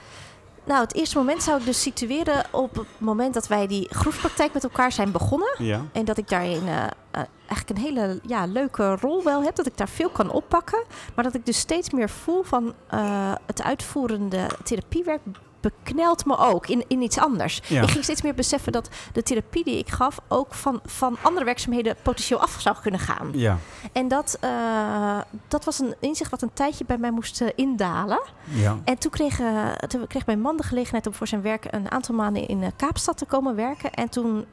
Nou, 0.68 0.80
het 0.80 0.94
eerste 0.94 1.18
moment 1.18 1.42
zou 1.42 1.58
ik 1.58 1.64
dus 1.64 1.82
situeren 1.82 2.44
op 2.50 2.74
het 2.74 2.86
moment 2.98 3.34
dat 3.34 3.46
wij 3.46 3.66
die 3.66 3.88
groepspraktijk 3.90 4.52
met 4.52 4.64
elkaar 4.64 4.92
zijn 4.92 5.12
begonnen. 5.12 5.54
Ja, 5.58 5.84
En 5.92 6.04
dat 6.04 6.18
ik 6.18 6.28
daarin 6.28 6.66
eh, 6.66 6.84
eh, 7.10 7.22
eigenlijk 7.46 7.70
een 7.70 7.84
hele 7.84 8.20
ja, 8.26 8.46
leuke 8.46 8.96
rol 8.96 9.22
wel 9.22 9.42
heb. 9.42 9.54
Dat 9.54 9.66
ik 9.66 9.76
daar 9.76 9.88
veel 9.88 10.08
kan 10.08 10.30
oppakken. 10.30 10.84
Maar 11.14 11.24
dat 11.24 11.34
ik 11.34 11.46
dus 11.46 11.58
steeds 11.58 11.90
meer 11.90 12.10
voel 12.10 12.42
van 12.42 12.74
eh, 12.88 13.32
het 13.46 13.62
uitvoerende 13.62 14.46
therapiewerk 14.64 15.20
beknelt 15.60 16.24
me 16.24 16.36
ook 16.36 16.66
in, 16.66 16.84
in 16.88 17.02
iets 17.02 17.18
anders. 17.18 17.60
Ja. 17.66 17.82
Ik 17.82 17.90
ging 17.90 18.04
steeds 18.04 18.22
meer 18.22 18.34
beseffen 18.34 18.72
dat 18.72 18.88
de 19.12 19.22
therapie 19.22 19.64
die 19.64 19.78
ik 19.78 19.88
gaf 19.88 20.20
ook 20.28 20.54
van, 20.54 20.80
van 20.84 21.16
andere 21.22 21.44
werkzaamheden 21.44 21.96
potentieel 22.02 22.40
af 22.40 22.56
zou 22.60 22.76
kunnen 22.82 23.00
gaan. 23.00 23.30
ja, 23.32 23.58
En 23.92 24.08
dat, 24.08 24.36
eh, 24.40 25.18
dat 25.48 25.64
was 25.64 25.78
een 25.78 25.94
inzicht 26.00 26.30
wat 26.30 26.42
een 26.42 26.52
tijdje 26.52 26.84
bij 26.84 26.98
mij 26.98 27.10
moest 27.10 27.40
eh, 27.40 27.48
indalen. 27.54 28.20
ja. 28.44 28.78
En 28.84 28.98
toen 28.98 29.10
kreeg, 29.10 29.40
eh, 29.40 29.72
toen 29.72 30.06
kreeg 30.06 30.26
mijn 30.26 30.40
man 30.40 30.56
de 30.56 30.62
gelegenheid 30.62 31.06
om 31.06 31.14
voor 31.14 31.26
zijn 31.26 31.42
werk 31.42 31.66
een 31.70 31.90
aantal 31.90 32.14
maanden 32.14 32.48
in 32.48 32.72
Kaapstad 32.76 33.18
te 33.18 33.24
komen 33.24 33.54
werken. 33.54 33.92
En 33.92 34.08
toen 34.08 34.46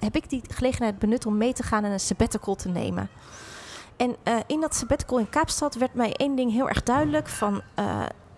heb 0.00 0.16
ik 0.16 0.30
die 0.30 0.42
gelegenheid 0.48 0.98
benut 0.98 1.26
om 1.26 1.36
mee 1.36 1.52
te 1.52 1.62
gaan 1.62 1.84
en 1.84 1.90
een 1.90 2.00
sabbatical 2.00 2.54
te 2.54 2.68
nemen. 2.68 3.08
En 3.96 4.16
in 4.46 4.60
dat 4.60 4.74
sabbatical 4.74 5.18
in 5.18 5.28
Kaapstad 5.28 5.74
werd 5.74 5.94
mij 5.94 6.12
één 6.16 6.36
ding 6.36 6.52
heel 6.52 6.68
erg 6.68 6.82
duidelijk 6.82 7.28
van... 7.28 7.62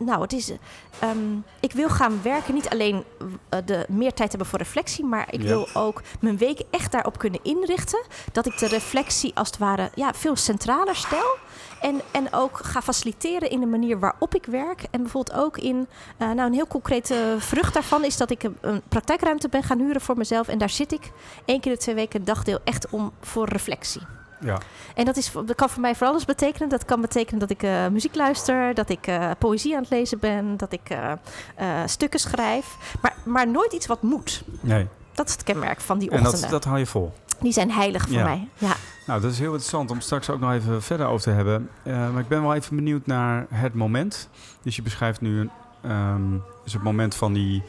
nou, 0.04 0.22
het 0.22 0.32
is, 0.32 0.50
eh, 0.50 0.56
ehm, 0.98 1.18
ik 1.60 1.72
wil 1.72 1.88
gaan 1.88 2.22
werken, 2.22 2.54
niet 2.54 2.68
alleen 2.68 3.04
eh, 3.48 3.58
de 3.64 3.86
meer 3.88 4.12
tijd 4.12 4.28
hebben 4.28 4.48
voor 4.48 4.58
reflectie, 4.58 5.04
maar 5.04 5.26
ik 5.30 5.42
Ja. 5.42 5.48
wil 5.48 5.68
ook 5.74 6.02
mijn 6.20 6.36
week 6.36 6.62
echt 6.70 6.92
daarop 6.92 7.18
kunnen 7.18 7.40
inrichten. 7.42 8.02
Dat 8.32 8.46
ik 8.46 8.58
de 8.58 8.66
reflectie 8.66 9.34
als 9.34 9.48
het 9.48 9.58
ware 9.58 9.90
ja, 9.94 10.14
veel 10.14 10.36
centraler 10.36 10.96
stel. 10.96 11.36
En, 11.80 12.00
en 12.10 12.32
ook 12.32 12.58
ga 12.62 12.82
faciliteren 12.82 13.50
in 13.50 13.60
de 13.60 13.66
manier 13.66 13.98
waarop 13.98 14.34
ik 14.34 14.46
werk. 14.46 14.82
En 14.90 15.00
bijvoorbeeld 15.02 15.36
ook 15.38 15.58
in, 15.58 15.86
eh, 16.16 16.26
nou 16.30 16.40
een 16.40 16.52
heel 16.52 16.66
concrete 16.66 17.36
vrucht 17.38 17.74
daarvan 17.74 18.04
is 18.04 18.16
dat 18.16 18.30
ik 18.30 18.42
een, 18.42 18.56
een 18.60 18.82
praktijkruimte 18.88 19.48
ben 19.48 19.62
gaan 19.62 19.78
huren 19.78 20.00
voor 20.00 20.16
mezelf. 20.16 20.48
En 20.48 20.58
daar 20.58 20.70
zit 20.70 20.92
ik 20.92 21.10
één 21.44 21.60
keer 21.60 21.72
de 21.72 21.78
twee 21.78 21.94
weken 21.94 22.18
een 22.20 22.26
dagdeel 22.26 22.58
echt 22.64 22.90
om 22.90 23.12
voor 23.20 23.48
reflectie. 23.48 24.02
Ja. 24.42 24.58
En 24.94 25.04
dat, 25.04 25.16
is, 25.16 25.32
dat 25.32 25.54
kan 25.54 25.68
voor 25.70 25.80
mij 25.80 25.94
voor 25.94 26.06
alles 26.06 26.24
betekenen. 26.24 26.68
Dat 26.68 26.84
kan 26.84 27.00
betekenen 27.00 27.40
dat 27.40 27.50
ik 27.50 27.62
eh, 27.62 27.86
muziek 27.88 28.14
luister, 28.14 28.74
dat 28.74 28.88
ik 28.88 29.06
eh, 29.06 29.30
poëzie 29.38 29.74
aan 29.76 29.82
het 29.82 29.90
lezen 29.90 30.18
ben, 30.18 30.56
dat 30.56 30.72
ik 30.72 30.90
eh, 30.90 31.82
stukken 31.86 32.20
schrijf. 32.20 32.76
Maar, 33.02 33.14
maar 33.24 33.48
nooit 33.48 33.72
iets 33.72 33.86
wat 33.86 34.02
moet. 34.02 34.42
Nee. 34.60 34.88
Dat 35.14 35.26
is 35.26 35.32
het 35.32 35.42
kenmerk 35.42 35.80
van 35.80 35.98
die 35.98 36.10
En 36.10 36.18
ochtenden. 36.18 36.40
dat, 36.40 36.50
dat 36.50 36.64
hou 36.64 36.78
je 36.78 36.86
vol. 36.86 37.12
Die 37.40 37.52
zijn 37.52 37.70
heilig 37.70 38.02
voor 38.02 38.12
Ja. 38.16 38.24
mij. 38.24 38.48
Ja. 38.58 38.74
Nou, 39.06 39.20
dat 39.20 39.30
is 39.30 39.38
heel 39.38 39.46
interessant 39.46 39.90
om 39.90 40.00
straks 40.00 40.30
ook 40.30 40.40
nog 40.40 40.52
even 40.52 40.82
verder 40.82 41.06
over 41.06 41.22
te 41.22 41.30
hebben. 41.30 41.70
Maar 41.84 42.18
ik 42.20 42.28
ben 42.28 42.42
wel 42.42 42.54
even 42.54 42.76
benieuwd 42.76 43.06
naar 43.06 43.46
het 43.48 43.74
moment. 43.74 44.28
Dus 44.62 44.76
je 44.76 44.82
beschrijft 44.82 45.20
nu 45.20 45.40
een, 45.40 45.50
ehm, 45.82 46.22
dus 46.64 46.72
het 46.72 46.82
moment 46.82 47.14
van 47.14 47.32
die, 47.32 47.62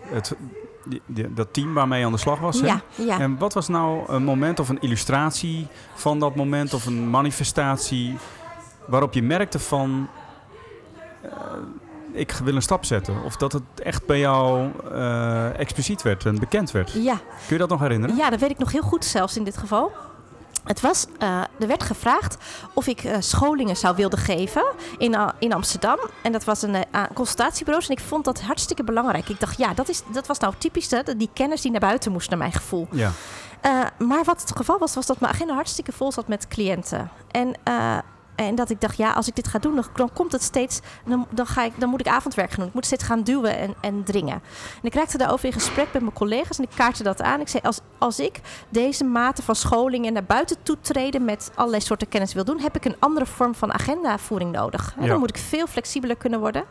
het, 0.00 0.34
die, 0.84 1.02
die- 1.06 1.34
dat 1.34 1.52
team 1.52 1.74
waarmee 1.74 1.98
je 2.00 2.06
aan 2.06 2.12
de 2.12 2.18
slag 2.18 2.38
was. 2.38 2.60
hè? 2.60 2.66
Ja, 2.66 2.80
ja. 2.94 3.18
En 3.20 3.38
wat 3.38 3.54
was 3.54 3.68
nou 3.68 4.12
een 4.12 4.22
moment 4.24 4.58
of 4.60 4.68
een 4.68 4.80
illustratie 4.80 5.66
van 5.94 6.18
dat 6.18 6.34
moment 6.34 6.74
of 6.74 6.86
een 6.86 7.10
manifestatie 7.10 8.16
waarop 8.86 9.14
je 9.14 9.22
merkte 9.22 9.58
van 9.58 10.08
eh, 11.22 11.30
ik 12.12 12.32
wil 12.44 12.54
een 12.54 12.62
stap 12.62 12.84
zetten? 12.84 13.22
Of 13.24 13.36
dat 13.36 13.52
het 13.52 13.62
echt 13.82 14.06
bij 14.06 14.18
jou 14.18 14.70
eh, 14.92 15.58
expliciet 15.58 16.02
werd 16.02 16.26
en 16.26 16.38
bekend 16.38 16.70
werd? 16.70 16.90
ja. 16.92 17.14
Kun 17.14 17.22
je 17.48 17.58
dat 17.58 17.68
nog 17.68 17.80
herinneren? 17.80 18.16
Ja, 18.16 18.30
dat 18.30 18.40
weet 18.40 18.50
ik 18.50 18.58
nog 18.58 18.72
heel 18.72 18.82
goed 18.82 19.04
zelfs 19.04 19.36
in 19.36 19.44
dit 19.44 19.56
geval. 19.56 19.92
Het 20.64 20.80
was, 20.80 21.06
eh, 21.18 21.40
er 21.58 21.66
werd 21.66 21.82
gevraagd 21.82 22.36
of 22.74 22.86
ik 22.86 23.04
eh, 23.04 23.16
scholingen 23.20 23.76
zou 23.76 23.96
willen 23.96 24.18
geven 24.18 24.64
in, 24.98 25.14
eh, 25.14 25.28
in 25.38 25.52
Amsterdam. 25.52 25.98
En 26.22 26.32
dat 26.32 26.44
was 26.44 26.62
een 26.62 26.84
aan 26.90 27.08
consultatiebureaus. 27.14 27.88
En 27.88 27.96
ik 27.96 28.02
vond 28.02 28.24
dat 28.24 28.40
hartstikke 28.40 28.84
belangrijk. 28.84 29.28
Ik 29.28 29.40
dacht, 29.40 29.58
ja, 29.58 29.74
dat, 29.74 29.88
is, 29.88 30.02
dat 30.12 30.26
was 30.26 30.38
nou 30.38 30.54
typisch, 30.58 30.88
die 31.16 31.30
kennis 31.32 31.60
die 31.60 31.70
naar 31.70 31.80
buiten 31.80 32.12
moest, 32.12 32.28
naar 32.30 32.38
mijn 32.38 32.52
gevoel. 32.52 32.88
Ja. 32.90 33.12
Maar 33.98 34.24
wat 34.24 34.40
het 34.40 34.56
geval 34.56 34.78
was, 34.78 34.94
was 34.94 35.06
dat 35.06 35.20
mijn 35.20 35.32
agenda 35.32 35.54
hartstikke 35.54 35.92
vol 35.92 36.12
zat 36.12 36.28
met 36.28 36.48
cliënten. 36.48 37.10
En, 37.30 37.54
en 38.46 38.54
dat 38.54 38.70
ik 38.70 38.80
dacht, 38.80 38.96
ja, 38.96 39.12
als 39.12 39.28
ik 39.28 39.34
dit 39.34 39.48
ga 39.48 39.58
doen, 39.58 39.74
dan, 39.74 39.84
dan 39.94 40.10
komt 40.12 40.32
het 40.32 40.42
steeds. 40.42 40.80
Dan, 41.04 41.26
dan, 41.30 41.46
ga 41.46 41.64
ik, 41.64 41.72
dan 41.80 41.88
moet 41.88 42.00
ik 42.00 42.08
avondwerk 42.08 42.50
gaan 42.50 42.58
doen. 42.58 42.68
Ik 42.68 42.74
moet 42.74 42.86
steeds 42.86 43.04
gaan 43.04 43.22
duwen 43.22 43.58
en, 43.58 43.74
en 43.80 44.02
dringen. 44.04 44.34
En 44.34 44.82
ik 44.82 44.94
raakte 44.94 45.18
daarover 45.18 45.46
in 45.46 45.52
gesprek 45.52 45.92
met 45.92 46.02
mijn 46.02 46.14
collega's 46.14 46.58
en 46.58 46.64
ik 46.64 46.70
kaartte 46.74 47.02
dat 47.02 47.22
aan. 47.22 47.40
Ik 47.40 47.48
zei, 47.48 47.62
als, 47.62 47.80
als 47.98 48.20
ik 48.20 48.40
deze 48.68 49.04
mate 49.04 49.42
van 49.42 49.54
scholing 49.54 50.06
en 50.06 50.12
naar 50.12 50.24
buiten 50.24 50.56
toetreden 50.62 51.24
met 51.24 51.50
allerlei 51.54 51.82
soorten 51.82 52.08
kennis 52.08 52.34
wil 52.34 52.44
doen, 52.44 52.60
heb 52.60 52.76
ik 52.76 52.84
een 52.84 52.96
andere 52.98 53.26
vorm 53.26 53.54
van 53.54 53.72
agendavoering 53.72 54.52
nodig. 54.52 54.94
En 54.96 55.02
Ja. 55.02 55.08
Dan 55.08 55.18
moet 55.18 55.28
ik 55.28 55.38
veel 55.38 55.66
flexibeler 55.66 56.16
kunnen 56.16 56.40
worden. 56.40 56.64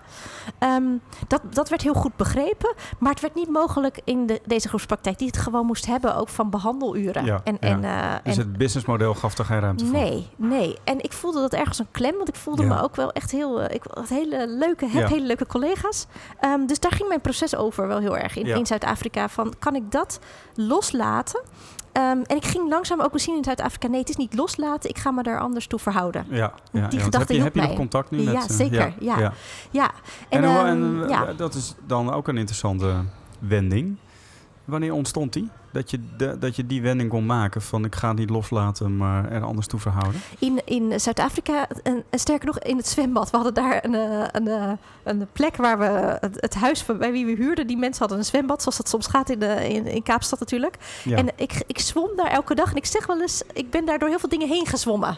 Ehm, 0.60 0.84
dat, 1.28 1.42
dat 1.50 1.70
werd 1.70 1.82
heel 1.82 1.94
goed 1.94 2.16
begrepen, 2.16 2.74
maar 3.00 3.12
het 3.12 3.22
werd 3.22 3.36
niet 3.36 3.50
mogelijk 3.50 4.02
in 4.04 4.26
de, 4.26 4.42
deze 4.46 4.68
groepspraktijk, 4.68 5.18
die 5.18 5.28
het 5.28 5.38
gewoon 5.38 5.66
moest 5.66 5.86
hebben 5.86 6.16
ook 6.16 6.30
van 6.30 6.50
behandeluren. 6.50 7.26
Ja, 7.26 7.42
en, 7.44 7.58
ja. 7.62 7.68
en, 7.68 7.84
eh, 7.84 8.16
Dus 8.24 8.38
en 8.38 8.42
het 8.42 8.58
businessmodel 8.58 9.14
gaf 9.14 9.38
er 9.38 9.46
geen 9.46 9.60
ruimte 9.60 9.86
voor? 9.86 9.94
Nee, 9.94 10.30
nee. 10.36 10.78
En 10.84 11.04
ik 11.04 11.14
voelde 11.14 11.40
dat 11.42 11.54
ergens 11.60 11.80
een 11.80 11.88
klem, 11.92 12.16
want 12.16 12.28
ik 12.30 12.36
voelde 12.36 12.62
Ja. 12.63 12.68
me 12.68 12.82
ook 12.82 12.96
wel 12.96 13.12
echt 13.12 13.32
heel... 13.32 13.62
eh, 13.62 13.75
Ik 13.75 13.84
had 13.94 14.10
hele 14.10 14.48
leuke, 14.48 14.86
heb 14.86 15.01
Ja. 15.01 15.08
hele 15.16 15.25
leuke 15.25 15.48
collega's. 15.48 16.08
Ehm, 16.39 16.66
dus 16.66 16.80
daar 16.80 16.92
ging 16.92 17.08
mijn 17.08 17.22
proces 17.22 17.56
over 17.56 17.88
wel 17.88 18.00
heel 18.00 18.18
erg 18.18 18.36
in, 18.36 18.46
Ja. 18.46 18.56
in 18.56 18.66
Zuid-Afrika. 18.66 19.30
Van, 19.30 19.54
kan 19.60 19.75
ik 19.75 19.92
dat 19.92 20.20
loslaten? 20.56 21.42
Ehm, 21.92 22.22
en 22.25 22.36
ik 22.36 22.46
ging 22.46 22.70
langzaam 22.70 23.01
ook 23.01 23.20
zien 23.20 23.36
in 23.36 23.44
Zuid-Afrika... 23.44 23.88
nee, 23.88 24.00
het 24.00 24.10
is 24.10 24.16
niet 24.16 24.36
loslaten, 24.36 24.89
ik 24.89 24.98
ga 24.98 25.12
me 25.12 25.24
daar 25.24 25.39
anders 25.39 25.68
toe 25.68 25.80
verhouden. 25.80 26.25
Ja, 26.30 26.54
ja, 26.72 26.88
Die 26.88 27.00
ja, 27.00 27.06
gedachte 27.06 27.18
heb 27.34 27.38
je, 27.38 27.42
heb 27.44 27.56
je 27.56 27.62
nog 27.62 27.74
contact 27.74 28.12
nu? 28.12 28.22
Ja, 28.22 28.32
met, 28.32 28.50
eh, 28.50 28.56
zeker, 28.56 28.94
ja. 29.00 29.34
Ja, 29.72 29.92
En, 30.30 30.44
ehm, 30.44 30.66
en, 30.66 31.06
ja. 31.10 31.25
eh, 31.28 31.38
dat 31.38 31.54
is 31.54 31.75
dan 31.88 32.13
ook 32.13 32.28
een 32.28 32.38
interessante 32.38 32.94
wending. 33.39 33.98
Wanneer 34.70 34.94
ontstond 34.94 35.34
die? 35.34 35.50
Dat 35.72 35.92
je, 35.92 36.00
de, 36.18 36.38
dat 36.40 36.56
je 36.56 36.66
die 36.66 36.82
wending 36.82 37.10
kon 37.10 37.26
maken 37.26 37.62
van 37.62 37.86
ik 37.86 37.96
ga 37.96 38.08
het 38.08 38.18
niet 38.18 38.30
loslaten, 38.30 38.98
maar 38.98 39.32
er 39.32 39.44
anders 39.44 39.68
toe 39.68 39.80
verhouden? 39.80 40.22
In, 40.40 40.62
in 40.66 41.00
Zuid-Afrika, 41.00 41.68
en, 41.84 42.04
en 42.10 42.20
sterker 42.20 42.46
nog 42.46 42.60
in 42.60 42.78
het 42.78 42.88
zwembad. 42.88 43.30
We 43.30 43.36
hadden 43.36 43.54
daar 43.54 43.86
een, 43.86 43.96
eh, 43.96 44.28
een, 44.32 44.48
eh, 44.48 44.72
een 45.04 45.28
plek 45.34 45.56
waar 45.56 45.78
we 45.80 46.18
het, 46.20 46.42
het 46.42 46.56
huis 46.56 46.82
van- 46.82 46.98
bij 46.98 47.12
wie 47.12 47.26
we 47.26 47.32
huurden. 47.32 47.68
Die 47.68 47.78
mensen 47.78 48.00
hadden 48.00 48.18
een 48.18 48.26
zwembad, 48.26 48.62
zoals 48.62 48.78
dat 48.78 48.90
soms 48.90 49.08
gaat 49.08 49.30
in, 49.30 49.40
de, 49.40 49.70
in, 49.70 49.88
in 49.88 50.04
Kaapstad 50.04 50.40
natuurlijk. 50.40 50.78
Ja. 51.04 51.18
En 51.18 51.28
ik, 51.36 51.64
ik 51.68 51.80
zwom 51.80 52.10
daar 52.16 52.32
elke 52.32 52.56
dag. 52.56 52.70
En 52.70 52.76
ik 52.76 52.86
zeg 52.86 53.08
wel 53.08 53.22
eens, 53.22 53.42
ik 53.54 53.70
ben 53.70 53.86
daar 53.86 54.00
door 54.00 54.10
heel 54.10 54.20
veel 54.20 54.30
dingen 54.30 54.48
heen 54.48 54.66
gezwommen. 54.66 55.18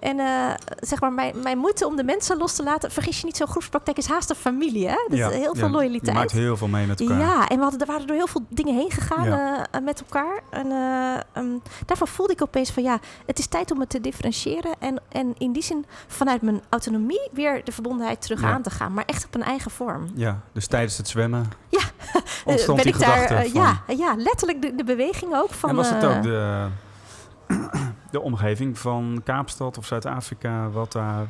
En 0.00 0.18
eh, 0.18 0.50
zeg 0.80 1.00
maar, 1.00 1.12
mijn, 1.12 1.34
mijn 1.42 1.58
moeite 1.58 1.86
om 1.86 1.96
de 1.96 2.04
mensen 2.04 2.36
los 2.36 2.54
te 2.54 2.62
laten... 2.62 2.90
Vergis 2.90 3.18
je 3.20 3.26
niet, 3.26 3.36
zo'n 3.36 3.46
groepspraktijk 3.46 3.96
is 3.96 4.06
haast 4.06 4.30
een 4.30 4.36
familie, 4.36 4.88
hè? 4.88 5.06
Dus 5.08 5.18
Ja, 5.18 5.28
heel 5.28 5.54
veel 5.54 5.66
ja, 5.66 5.72
loyaliteit. 5.72 6.12
Je 6.12 6.18
maakt 6.18 6.32
heel 6.32 6.56
veel 6.56 6.68
mee 6.68 6.86
met 6.86 7.00
elkaar. 7.00 7.18
Ja, 7.18 7.48
en 7.48 7.56
we, 7.56 7.62
hadden, 7.62 7.80
we 7.80 7.86
waren 7.86 8.06
door 8.06 8.16
heel 8.16 8.26
veel 8.26 8.44
dingen 8.48 8.74
heen 8.74 8.90
gegaan 8.90 9.24
Ja. 9.24 9.66
eh, 9.70 9.80
met 9.80 10.00
elkaar. 10.00 10.40
En 10.50 10.70
eh, 10.70 11.14
ehm, 11.32 11.58
daarvan 11.86 12.08
voelde 12.08 12.32
ik 12.32 12.42
opeens 12.42 12.70
van 12.70 12.82
ja, 12.82 12.98
het 13.26 13.38
is 13.38 13.46
tijd 13.46 13.70
om 13.70 13.80
het 13.80 13.88
te 13.90 14.00
differentiëren. 14.00 14.70
En, 14.78 15.00
en 15.08 15.34
in 15.38 15.52
die 15.52 15.62
zin 15.62 15.84
vanuit 16.06 16.42
mijn 16.42 16.62
autonomie 16.68 17.28
weer 17.32 17.64
de 17.64 17.72
verbondenheid 17.72 18.20
terug 18.20 18.42
aan 18.42 18.62
te 18.62 18.70
gaan. 18.70 18.92
Maar 18.94 19.04
echt 19.06 19.24
op 19.24 19.34
een 19.34 19.42
eigen 19.42 19.70
vorm. 19.70 20.10
Ja, 20.14 20.40
dus 20.52 20.66
tijdens 20.66 20.96
het 20.96 21.08
zwemmen 21.08 21.50
Ja. 21.68 21.80
ontstond 22.44 22.78
Eh, 22.78 22.84
die 22.84 22.92
ben 22.92 23.00
ik 23.00 23.06
daar, 23.06 23.24
eh, 23.24 23.50
van... 23.52 23.62
ja, 23.62 23.82
ja, 23.86 24.14
letterlijk 24.16 24.62
de, 24.62 24.74
de 24.74 24.84
beweging 24.84 25.34
ook 25.34 25.50
van... 25.50 25.70
en 25.70 25.76
was 25.76 25.90
het 25.90 26.02
eh, 26.02 26.16
ook 26.16 26.22
de, 26.22 26.66
de 28.14 28.20
omgeving 28.20 28.78
van 28.78 29.20
Kaapstad 29.24 29.78
of 29.78 29.86
Zuid-Afrika 29.86 30.70
wat, 30.70 30.92
daar, 30.92 31.26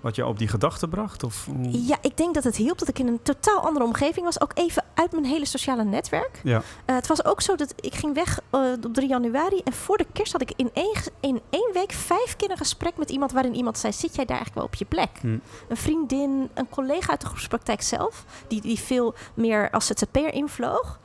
wat 0.00 0.16
je 0.16 0.26
op 0.26 0.38
die 0.38 0.48
gedachte 0.48 0.88
bracht? 0.88 1.22
Of 1.22 1.44
hoe? 1.44 1.86
Ja, 1.86 1.96
ik 2.00 2.16
denk 2.16 2.34
dat 2.34 2.44
het 2.44 2.56
hielp 2.56 2.78
dat 2.78 2.88
ik 2.88 2.98
in 2.98 3.06
een 3.06 3.22
totaal 3.22 3.60
andere 3.60 3.84
omgeving 3.84 4.24
was. 4.24 4.40
Ook 4.40 4.50
even 4.54 4.84
uit 4.94 5.12
mijn 5.12 5.24
hele 5.24 5.44
sociale 5.44 5.84
netwerk. 5.84 6.40
Ja. 6.42 6.62
Eh, 6.84 6.94
het 6.94 7.06
was 7.06 7.24
ook 7.24 7.40
zo 7.40 7.56
dat 7.56 7.74
ik 7.80 7.94
ging 7.94 8.14
weg 8.14 8.40
eh, 8.50 8.60
op 8.84 8.94
3 8.94 9.08
januari. 9.08 9.60
En 9.64 9.72
voor 9.72 9.96
de 9.96 10.06
kerst 10.12 10.32
had 10.32 10.40
ik 10.40 10.52
in 10.56 10.70
één, 10.72 10.94
in 11.20 11.40
één 11.50 11.70
week 11.72 11.92
vijf 11.92 12.36
keer 12.36 12.50
een 12.50 12.56
gesprek 12.56 12.96
met 12.96 13.10
iemand... 13.10 13.32
waarin 13.32 13.54
iemand 13.54 13.78
zei, 13.78 13.92
zit 13.92 14.14
jij 14.14 14.24
daar 14.24 14.36
eigenlijk 14.36 14.54
wel 14.54 14.64
op 14.64 14.74
je 14.74 14.84
plek? 14.84 15.10
Hm. 15.20 15.38
Een 15.68 15.76
vriendin, 15.76 16.50
een 16.54 16.68
collega 16.68 17.10
uit 17.10 17.20
de 17.20 17.26
groepspraktijk 17.26 17.82
zelf... 17.82 18.24
die, 18.48 18.60
die 18.60 18.78
veel 18.78 19.14
meer 19.34 19.70
als 19.70 19.86
ZZP'er 19.86 20.34
invloog. 20.34 20.98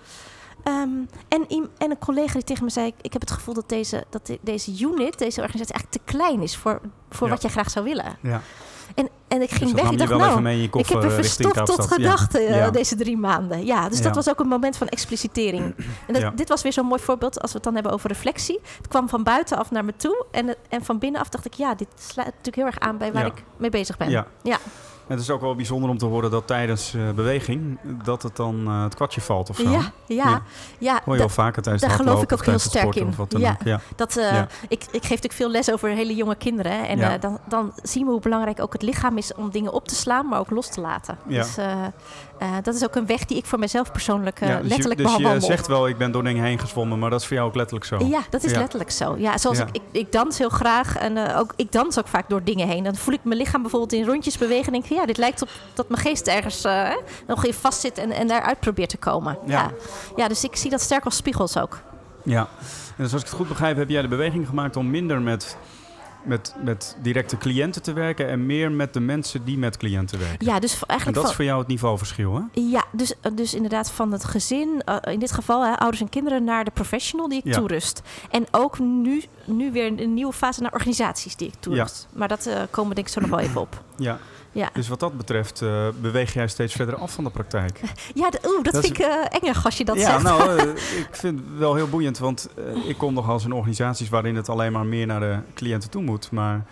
Ehm, 0.66 0.90
en, 1.28 1.46
en 1.78 1.92
een 1.92 1.98
collega 2.00 2.34
die 2.34 2.44
tegen 2.44 2.64
me 2.64 2.70
zei... 2.70 2.94
ik 3.02 3.14
heb 3.14 3.22
het 3.22 3.32
gevoel 3.32 3.54
dat 3.54 3.70
deze, 3.70 4.04
dat 4.10 4.26
de- 4.26 4.40
deze 4.42 4.72
unit, 4.80 5.18
deze 5.18 5.42
organisatie... 5.42 5.74
eigenlijk 5.74 6.06
te 6.06 6.12
klein 6.18 6.42
is 6.42 6.56
voor, 6.58 6.82
voor 7.10 7.28
Ja. 7.28 7.34
wat 7.34 7.42
jij 7.42 7.52
graag 7.52 7.70
zou 7.70 7.86
willen. 7.86 8.18
ja. 8.22 8.42
En, 8.96 9.10
en 9.28 9.42
ik 9.42 9.50
ging 9.50 9.72
Dus 9.72 9.82
weg. 9.82 9.84
Ik 9.86 9.92
je 9.92 9.98
dacht, 9.98 10.10
nou, 10.10 10.50
je 10.50 10.64
ik 10.64 10.74
heb 10.74 10.84
richting 11.02 11.12
verstopt 11.12 11.56
tot 11.56 11.66
Kaapstad. 11.66 11.90
Ja. 11.90 11.96
gedachten 11.96 12.48
eh, 12.48 12.72
deze 12.72 12.96
drie 12.96 13.18
maanden. 13.18 13.66
Ja, 13.66 13.90
dus 13.90 14.02
dat 14.02 14.16
was 14.16 14.30
ook 14.30 14.40
een 14.40 14.48
moment 14.48 14.78
van 14.78 14.88
explicitering. 14.88 15.76
En 16.08 16.14
dat, 16.22 16.38
dit 16.38 16.50
was 16.50 16.62
weer 16.62 16.74
zo'n 16.74 16.86
mooi 16.86 17.02
voorbeeld 17.02 17.42
als 17.42 17.50
we 17.52 17.56
het 17.56 17.64
dan 17.66 17.74
hebben 17.74 17.92
over 17.92 18.10
reflectie. 18.10 18.60
Het 18.78 18.88
kwam 18.88 19.10
van 19.10 19.24
buitenaf 19.24 19.72
naar 19.72 19.86
me 19.86 19.94
toe. 19.98 20.26
En, 20.32 20.56
en 20.70 20.86
van 20.86 21.00
binnenaf 21.00 21.30
dacht 21.30 21.46
ik, 21.46 21.54
ja, 21.54 21.76
dit 21.76 21.88
sluit 21.96 22.28
natuurlijk 22.28 22.56
heel 22.56 22.66
erg 22.66 22.80
aan 22.80 22.98
bij 22.98 23.14
waar 23.14 23.26
ik 23.26 23.44
mee 23.58 23.70
bezig 23.70 23.98
ben. 23.98 24.10
Ja. 24.10 24.28
Het 25.08 25.20
is 25.20 25.30
ook 25.30 25.42
wel 25.42 25.56
bijzonder 25.56 25.90
om 25.90 25.98
te 25.98 26.06
horen 26.06 26.32
dat 26.32 26.48
tijdens 26.48 26.94
eh, 26.94 27.10
beweging 27.10 27.80
dat 28.04 28.24
het 28.24 28.36
dan 28.36 28.64
eh, 28.68 28.84
het 28.84 28.96
kwartje 28.96 29.22
valt 29.22 29.50
of 29.50 29.58
zo. 29.58 29.70
Ja, 29.70 29.92
ja, 30.06 30.42
ja. 30.78 31.02
Hoor 31.06 31.14
je 31.14 31.20
wel 31.20 31.30
vaker 31.30 31.62
tijdens 31.62 31.84
daar 31.84 31.96
geloof 31.96 32.22
ik 32.22 32.32
ook 32.34 32.46
heel 32.46 32.60
sterk 32.60 32.96
in. 32.96 33.14
Ja. 33.28 33.58
dat, 33.96 34.14
Ja. 34.14 34.48
ik, 34.68 34.82
ik 34.84 34.88
geef 34.92 35.02
natuurlijk 35.10 35.34
veel 35.34 35.50
les 35.50 35.72
over 35.72 35.90
hele 35.90 36.16
jonge 36.16 36.36
kinderen. 36.36 36.72
hè. 36.72 36.84
En 36.84 36.98
Ja. 36.98 37.18
dan, 37.18 37.40
dan 37.48 37.74
zien 37.84 38.06
we 38.06 38.12
hoe 38.12 38.20
belangrijk 38.20 38.60
ook 38.62 38.74
het 38.74 38.82
lichaam 38.82 39.18
is 39.18 39.34
om 39.34 39.50
dingen 39.50 39.74
op 39.74 39.88
te 39.88 39.96
slaan, 39.96 40.28
maar 40.28 40.40
ook 40.40 40.50
los 40.50 40.70
te 40.70 40.82
laten. 40.82 41.18
Ja. 41.28 41.42
Dus 41.42 41.56
eh, 42.40 42.50
dat 42.64 42.76
is 42.76 42.84
ook 42.84 42.96
een 42.96 43.06
weg 43.06 43.26
die 43.26 43.38
ik 43.38 43.46
voor 43.46 43.60
mezelf 43.60 43.92
persoonlijk 43.92 44.42
eh, 44.42 44.48
Ja, 44.50 44.60
dus 44.60 44.70
letterlijk 44.70 45.00
je, 45.00 45.06
dus 45.06 45.34
je 45.34 45.40
zegt 45.40 45.68
wel, 45.68 45.88
ik 45.88 45.98
ben 45.98 46.12
door 46.12 46.24
dingen 46.24 46.44
heen 46.44 46.60
gezwommen, 46.60 47.00
maar 47.00 47.10
dat 47.10 47.22
is 47.22 47.28
voor 47.28 47.36
jou 47.36 47.50
ook 47.50 47.56
letterlijk 47.56 47.86
zo. 47.86 47.98
Ja, 48.06 48.22
dat 48.30 48.44
is 48.44 48.52
Ja. 48.52 48.60
letterlijk 48.60 48.92
zo. 48.92 49.16
Ja, 49.18 49.38
zoals 49.38 49.58
Ja. 49.58 49.66
Ik, 49.72 49.76
ik, 49.76 49.82
ik 49.92 50.12
dans 50.12 50.38
heel 50.38 50.50
graag 50.50 50.98
en 50.98 51.18
eh, 51.18 51.40
ook, 51.40 51.54
ik 51.56 51.72
dans 51.72 52.00
ook 52.00 52.08
vaak 52.08 52.30
door 52.30 52.44
dingen 52.44 52.68
heen. 52.68 52.84
Dan 52.84 52.96
voel 52.96 53.14
ik 53.14 53.24
mijn 53.24 53.38
lichaam 53.40 53.62
bijvoorbeeld 53.62 53.94
in 53.94 54.06
rondjes 54.06 54.38
bewegen 54.38 54.66
en 54.66 54.72
denk 54.72 54.86
ik, 54.86 54.98
ja, 54.98 55.06
dit 55.06 55.18
lijkt 55.18 55.42
op 55.42 55.50
dat 55.74 55.90
mijn 55.90 56.02
geest 56.02 56.28
ergens 56.28 56.68
nog 57.28 57.46
in 57.46 57.54
vast 57.54 57.80
zit 57.82 57.98
en, 57.98 58.12
en 58.12 58.28
daaruit 58.28 58.60
probeert 58.60 58.90
te 58.90 58.98
komen. 58.98 59.38
Ja. 59.46 59.52
Ja. 59.60 59.72
Ja. 60.16 60.28
dus 60.28 60.44
ik 60.44 60.56
zie 60.56 60.70
dat 60.70 60.82
sterk 60.82 61.06
als 61.06 61.16
spiegels 61.16 61.58
ook. 61.58 61.80
Ja. 62.24 62.48
En 62.98 63.04
dus 63.04 63.14
als 63.14 63.22
ik 63.22 63.28
het 63.28 63.38
goed 63.38 63.48
begrijp, 63.48 63.78
heb 63.78 63.90
jij 63.90 64.02
de 64.02 64.08
beweging 64.08 64.48
gemaakt 64.48 64.76
om 64.76 64.90
minder 64.90 65.22
met, 65.22 65.58
met, 66.26 66.56
met 66.64 66.98
directe 67.02 67.38
cliënten 67.38 67.82
te 67.82 67.94
werken 67.94 68.30
en 68.30 68.46
meer 68.46 68.72
met 68.72 68.94
de 68.94 69.00
mensen 69.00 69.44
die 69.46 69.58
met 69.58 69.78
cliënten 69.78 70.20
werken. 70.20 70.46
Ja, 70.46 70.60
dus 70.60 70.74
v- 70.76 70.82
en 70.82 70.88
eigenlijk 70.88 71.14
dat 71.18 71.24
van, 71.24 71.32
is 71.32 71.36
voor 71.38 71.46
jou 71.46 71.60
het 71.60 71.68
niveauverschil, 71.68 72.34
hè? 72.36 72.42
Ja, 72.62 72.84
dus, 72.92 73.14
dus 73.34 73.54
inderdaad 73.54 73.92
van 73.92 74.12
het 74.12 74.24
gezin, 74.26 74.82
eh, 74.86 75.14
in 75.14 75.20
dit 75.20 75.32
geval 75.32 75.66
hè, 75.66 75.74
ouders 75.78 76.02
en 76.02 76.10
kinderen, 76.10 76.44
naar 76.44 76.64
de 76.64 76.72
professional 76.72 77.28
die 77.28 77.38
ik 77.38 77.46
Ja. 77.46 77.54
toerust. 77.60 78.02
En 78.30 78.46
ook 78.52 78.80
nu, 78.80 79.24
nu 79.46 79.72
weer 79.72 80.00
een 80.02 80.14
nieuwe 80.14 80.34
fase 80.34 80.62
naar 80.62 80.74
organisaties 80.74 81.36
die 81.36 81.48
ik 81.48 81.54
toerust. 81.60 82.08
Maar 82.14 82.28
dat 82.28 82.46
eh, 82.46 82.54
komen 82.70 82.90
we 82.90 82.96
denk 82.96 83.08
ik 83.08 83.14
zo 83.14 83.20
nog 83.22 83.30
wel 83.30 83.40
even 83.40 83.62
op. 83.62 83.84
Ja. 83.98 84.20
Ja, 84.52 84.70
Dus 84.74 84.88
wat 84.88 85.00
dat 85.00 85.18
betreft 85.18 85.62
eh, 85.62 85.88
beweeg 86.02 86.34
jij 86.34 86.48
steeds 86.48 86.74
verder 86.74 86.96
af 86.96 87.12
van 87.12 87.24
de 87.24 87.30
praktijk. 87.30 87.80
ja 88.14 88.30
dat, 88.30 88.42
Dat 88.64 88.74
is- 88.74 88.80
vind 88.80 89.00
ik 89.00 89.06
enger 89.42 89.62
als 89.64 89.78
je 89.78 89.86
dat 89.86 89.96
ja, 90.00 90.10
zegt. 90.12 90.24
nou, 90.24 90.58
eh, 90.58 90.70
ik 91.10 91.16
vind 91.16 91.40
het 91.40 91.58
wel 91.58 91.76
heel 91.76 91.88
boeiend, 91.88 92.18
want 92.18 92.50
ik 92.88 92.98
kom 92.98 93.14
nog 93.14 93.30
als 93.30 93.46
in 93.46 93.52
organisaties 93.52 94.10
waarin 94.10 94.36
het 94.36 94.50
alleen 94.50 94.72
maar 94.72 94.86
meer 94.86 95.06
naar 95.06 95.20
de 95.20 95.38
cliënten 95.54 95.90
toe 95.90 96.02
moet. 96.02 96.32
Maar 96.32 96.66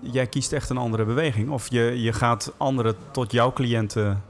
jij 0.00 0.26
kiest 0.26 0.52
echt 0.52 0.70
een 0.70 0.76
andere 0.76 1.04
beweging. 1.04 1.50
Of 1.50 1.70
je, 1.70 2.02
je 2.02 2.12
gaat 2.12 2.52
anderen 2.56 2.94
tot 3.10 3.32
jouw 3.32 3.52
cliënten 3.52 4.22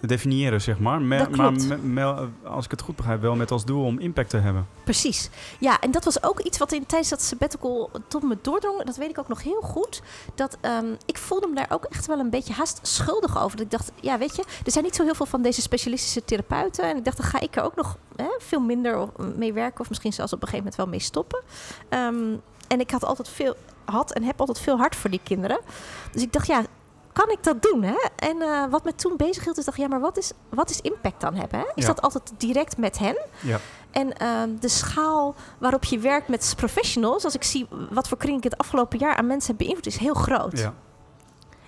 definiëren, 0.00 0.60
zeg 0.60 0.78
maar. 0.78 1.00
Me- 1.02 1.18
Dat 1.18 1.36
maar 1.36 1.48
klopt. 1.48 1.68
me- 1.68 1.76
me- 1.76 2.28
als 2.44 2.64
ik 2.64 2.70
het 2.70 2.80
goed 2.80 2.96
begrijp, 2.96 3.20
wel 3.20 3.34
met 3.36 3.50
als 3.50 3.64
doel 3.64 3.84
om 3.84 3.98
impact 3.98 4.30
te 4.30 4.36
hebben. 4.36 4.66
Precies. 4.84 5.30
Ja, 5.58 5.80
en 5.80 5.90
dat 5.90 6.04
was 6.04 6.22
ook 6.22 6.40
iets 6.40 6.58
wat 6.58 6.72
in, 6.72 6.86
tijdens 6.86 7.10
dat 7.10 7.22
sabbatical 7.22 7.90
tot 8.08 8.22
me 8.22 8.38
doordrong. 8.42 8.82
Dat 8.84 8.96
weet 8.96 9.10
ik 9.10 9.18
ook 9.18 9.28
nog 9.28 9.42
heel 9.42 9.60
goed. 9.60 10.02
Dat 10.34 10.56
ehm, 10.60 10.86
ik 11.06 11.18
voelde 11.18 11.46
me 11.46 11.54
daar 11.54 11.70
ook 11.70 11.84
echt 11.84 12.06
wel 12.06 12.18
een 12.18 12.30
beetje 12.30 12.52
haast 12.52 12.78
schuldig 12.82 13.42
over. 13.42 13.56
Dat 13.56 13.64
ik 13.66 13.70
dacht, 13.70 13.92
ja, 14.00 14.18
weet 14.18 14.36
je, 14.36 14.44
er 14.64 14.72
zijn 14.72 14.84
niet 14.84 14.94
zo 14.94 15.04
heel 15.04 15.14
veel 15.14 15.26
van 15.26 15.42
deze 15.42 15.60
specialistische 15.60 16.24
therapeuten. 16.24 16.84
En 16.84 16.96
ik 16.96 17.04
dacht, 17.04 17.16
dan 17.16 17.26
ga 17.26 17.40
ik 17.40 17.56
er 17.56 17.62
ook 17.62 17.76
nog 17.76 17.96
hè, 18.16 18.28
veel 18.38 18.60
minder 18.60 19.08
mee 19.36 19.52
werken. 19.52 19.80
Of 19.80 19.88
misschien 19.88 20.12
zelfs 20.12 20.32
op 20.32 20.42
een 20.42 20.48
gegeven 20.48 20.64
moment 20.64 20.82
wel 20.82 20.98
mee 20.98 21.06
stoppen. 21.06 21.40
Ehm, 21.88 22.36
en 22.68 22.80
ik 22.80 22.90
had 22.90 23.04
altijd 23.04 23.28
veel, 23.28 23.56
had 23.84 24.12
en 24.12 24.22
heb 24.22 24.40
altijd 24.40 24.58
veel 24.60 24.76
hart 24.76 24.96
voor 24.96 25.10
die 25.10 25.20
kinderen. 25.22 25.58
Dus 26.12 26.22
ik 26.22 26.32
dacht, 26.32 26.46
ja, 26.46 26.62
kan 27.12 27.30
ik 27.30 27.38
dat 27.44 27.62
doen? 27.62 27.82
Hè? 27.82 27.96
En 28.16 28.42
eh, 28.42 28.64
wat 28.70 28.84
me 28.84 28.94
toen 28.94 29.16
bezig 29.16 29.44
hield, 29.44 29.58
is 29.58 29.64
dacht, 29.64 29.78
ja, 29.78 29.88
maar 29.88 30.00
wat 30.00 30.16
is, 30.18 30.32
wat 30.48 30.70
is 30.70 30.80
impact 30.80 31.20
dan 31.20 31.34
hebben? 31.34 31.58
Hè? 31.58 31.64
Is 31.74 31.82
Ja. 31.82 31.86
dat 31.86 32.02
altijd 32.02 32.32
direct 32.36 32.76
met 32.76 32.98
hen? 32.98 33.18
Ja. 33.40 33.58
En 33.90 34.16
ehm, 34.16 34.48
de 34.60 34.68
schaal 34.68 35.34
waarop 35.58 35.84
je 35.84 35.98
werkt 35.98 36.28
met 36.28 36.52
professionals, 36.56 37.24
als 37.24 37.34
ik 37.34 37.42
zie 37.44 37.66
wat 37.90 38.08
voor 38.08 38.18
kring 38.18 38.36
ik 38.36 38.44
het 38.44 38.58
afgelopen 38.58 38.98
jaar 38.98 39.14
aan 39.16 39.26
mensen 39.26 39.48
heb 39.48 39.58
beïnvloed, 39.58 39.86
is 39.86 39.96
heel 39.96 40.14
groot. 40.14 40.58
ja. 40.58 40.74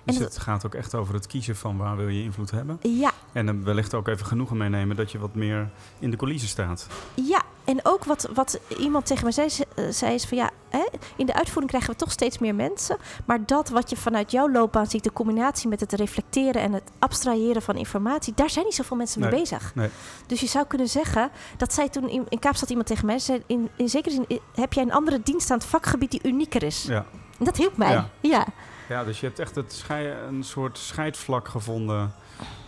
Dus 0.05 0.17
dat- 0.17 0.33
het 0.33 0.37
gaat 0.43 0.65
ook 0.65 0.73
echt 0.75 0.95
over 0.95 1.13
het 1.13 1.27
kiezen 1.27 1.55
van 1.55 1.77
waar 1.77 1.95
wil 1.97 2.07
je 2.07 2.23
invloed 2.23 2.51
hebben. 2.51 2.79
Ja, 2.81 3.11
En 3.31 3.45
dan 3.45 3.63
wellicht 3.63 3.93
ook 3.93 4.07
even 4.07 4.25
genoegen 4.25 4.57
meenemen 4.57 4.95
dat 4.95 5.11
je 5.11 5.19
wat 5.19 5.35
meer 5.35 5.69
in 5.99 6.11
de 6.11 6.17
coulissen 6.17 6.49
staat. 6.49 6.87
ja. 7.13 7.41
En 7.65 7.79
ook 7.83 8.03
wat, 8.03 8.29
wat 8.33 8.59
iemand 8.77 9.05
tegen 9.05 9.25
me 9.25 9.31
zei, 9.31 9.49
ze- 9.49 9.67
eh, 9.75 9.85
zei 9.89 10.13
is 10.13 10.25
van 10.25 10.37
ja, 10.37 10.49
hè, 10.69 10.85
in 11.15 11.25
de 11.25 11.33
uitvoering 11.33 11.67
krijgen 11.67 11.91
we 11.91 11.95
toch 11.97 12.11
steeds 12.11 12.37
meer 12.39 12.55
mensen. 12.55 12.97
Maar 13.25 13.45
dat 13.45 13.69
wat 13.69 13.89
je 13.89 13.95
vanuit 13.95 14.31
jouw 14.31 14.51
loopbaan 14.51 14.87
ziet, 14.87 15.03
de 15.03 15.13
combinatie 15.13 15.69
met 15.69 15.79
het 15.79 15.93
reflecteren 15.93 16.61
en 16.61 16.73
het 16.73 16.83
abstraheren 16.99 17.61
van 17.61 17.75
informatie, 17.75 18.33
daar 18.35 18.49
zijn 18.49 18.65
niet 18.65 18.73
zoveel 18.75 18.97
mensen 18.97 19.21
mee 19.21 19.29
bezig. 19.29 19.75
nee. 19.75 19.89
Dus 20.27 20.39
je 20.39 20.47
zou 20.47 20.65
kunnen 20.65 20.87
zeggen, 20.87 21.29
dat 21.57 21.73
zei 21.73 21.89
toen 21.89 22.09
in, 22.09 22.25
in 22.29 22.39
Kaapstad 22.39 22.69
iemand 22.69 22.87
tegen 22.87 23.05
mij, 23.05 23.19
zei, 23.19 23.43
in, 23.47 23.69
in 23.75 23.89
zekere 23.89 24.15
zin 24.15 24.25
eh, 24.27 24.37
heb 24.55 24.73
jij 24.73 24.83
een 24.83 24.93
andere 24.93 25.21
dienst 25.23 25.51
aan 25.51 25.57
het 25.57 25.67
vakgebied 25.67 26.11
die 26.11 26.21
unieker 26.23 26.63
is. 26.63 26.83
Ja. 26.83 27.05
En 27.39 27.45
dat 27.45 27.57
hielp 27.57 27.77
mij. 27.77 27.91
Ja. 27.91 28.09
ja. 28.21 28.45
Ja, 28.89 29.03
dus 29.03 29.19
je 29.19 29.25
hebt 29.25 29.39
echt 29.39 29.55
het 29.55 29.85
een 30.27 30.43
soort 30.43 30.77
scheidvlak 30.77 31.47
gevonden 31.47 32.13